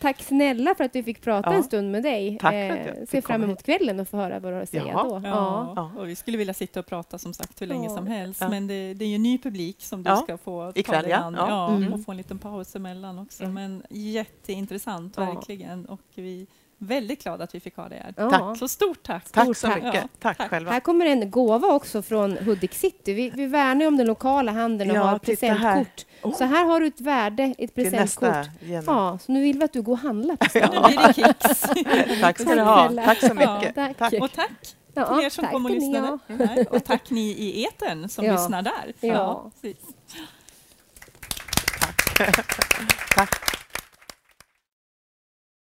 Tack 0.00 0.22
snälla 0.22 0.74
för 0.74 0.84
att 0.84 0.94
vi 0.96 1.02
fick 1.02 1.22
prata 1.22 1.50
Ja. 1.50 1.56
en 1.56 1.64
stund 1.64 1.92
med 1.92 2.02
dig. 2.02 2.38
Tack 2.40 2.54
Eh, 2.54 2.94
ser 3.08 3.20
fram 3.20 3.42
emot 3.42 3.62
kvällen 3.62 4.00
och 4.00 4.08
få 4.08 4.16
höra 4.16 4.38
vad 4.40 4.52
du 4.52 4.56
har 4.56 4.62
att 4.62 4.68
säga 4.68 4.84
Jaha. 4.86 5.04
då. 5.04 5.20
Ja, 5.28 5.72
Ja. 5.76 5.92
och 5.98 6.08
vi 6.08 6.16
skulle 6.16 6.38
vilja 6.38 6.54
sitta 6.54 6.80
och 6.80 6.86
prata 6.86 7.18
som 7.18 7.34
sagt 7.34 7.62
hur 7.62 7.66
länge 7.66 7.88
Ja. 7.88 7.96
som 7.96 8.06
helst. 8.06 8.40
Ja. 8.40 8.48
Men 8.48 8.66
det, 8.66 8.94
det 8.94 9.04
är 9.04 9.08
ju 9.08 9.18
ny 9.18 9.38
publik 9.38 9.82
som 9.82 10.02
du 10.02 10.10
Ja. 10.10 10.16
ska 10.16 10.36
få 10.38 10.72
Ikväll, 10.74 10.96
ta 10.96 11.02
dig 11.02 11.10
ja. 11.10 11.16
an. 11.16 11.34
Ja. 11.38 11.48
Ja, 11.48 11.76
Mm. 11.76 11.92
och 11.92 12.04
få 12.04 12.10
en 12.10 12.16
liten 12.16 12.38
paus 12.38 12.76
emellan 12.76 13.18
också. 13.18 13.42
Mm. 13.44 13.54
Men 13.54 13.82
jätteintressant, 13.90 15.14
Ja. 15.16 15.24
verkligen. 15.24 15.86
Och 15.86 16.00
vi 16.14 16.46
väldigt 16.82 17.22
glada 17.22 17.44
att 17.44 17.54
vi 17.54 17.60
fick 17.60 17.76
ha 17.76 17.88
det 17.88 17.94
här. 17.96 18.14
Ja. 18.16 18.30
Tack. 18.30 18.58
Så 18.58 18.68
stort 18.68 19.02
tack! 19.02 19.30
Tack 19.32 19.44
Stort 19.44 19.56
så 19.56 19.66
tack. 19.66 19.76
mycket. 19.82 19.94
Ja, 20.02 20.08
Tack, 20.18 20.38
tack. 20.38 20.50
själva. 20.50 20.70
Här 20.72 20.80
kommer 20.80 21.06
en 21.06 21.30
gåva 21.30 21.68
också 21.68 22.02
från 22.02 22.36
Hudik 22.36 22.74
City. 22.74 23.12
Vi, 23.14 23.30
vi 23.30 23.46
värnar 23.46 23.80
ju 23.80 23.86
om 23.86 23.96
den 23.96 24.06
lokala 24.06 24.52
handeln 24.52 24.90
och 24.90 24.96
Ja, 24.96 25.02
har 25.02 25.18
titta 25.18 25.46
här. 25.46 25.54
presentkort. 25.74 26.06
Oh. 26.22 26.36
Så 26.38 26.44
här 26.44 26.64
har 26.64 26.80
du 26.80 26.86
ett 26.86 27.00
värde, 27.00 27.54
ett 27.58 27.74
presentkort. 27.74 28.46
Ja, 28.86 29.18
så 29.26 29.32
nu 29.32 29.40
vill 29.42 29.58
vi 29.58 29.64
att 29.64 29.72
du 29.72 29.82
går 29.82 29.92
och 29.92 29.98
handlar 29.98 30.36
på 30.36 30.46
Nu 30.54 30.60
stan. 30.66 30.82
blir 30.86 31.06
det 31.06 31.14
kicks! 31.14 31.60
Tack 32.20 32.38
ska 32.38 32.44
Tack 32.48 32.56
du 32.56 32.60
ha. 32.62 32.88
Tack 33.04 33.20
så 33.20 33.26
Ja, 33.40 33.58
mycket. 33.58 33.74
tack. 33.74 33.96
Tack. 33.98 34.12
Och 34.22 34.32
tack 34.32 34.50
Ja, 34.94 35.16
till 35.16 35.24
er 35.26 35.30
som 35.30 35.44
tack 35.44 35.52
kom 35.52 35.64
och 35.64 35.70
ni, 35.70 35.80
lyssnade. 35.80 36.18
ja. 36.26 36.34
Nej, 36.36 36.66
Och 36.70 36.84
tack 36.84 37.10
ni 37.10 37.20
i 37.30 37.64
etern 37.66 38.08
som 38.08 38.24
Ja. 38.24 38.32
lyssnar 38.32 38.62
där. 38.62 38.92
Ja. 39.00 39.50
precis. 39.60 39.76
Tack. 43.14 43.30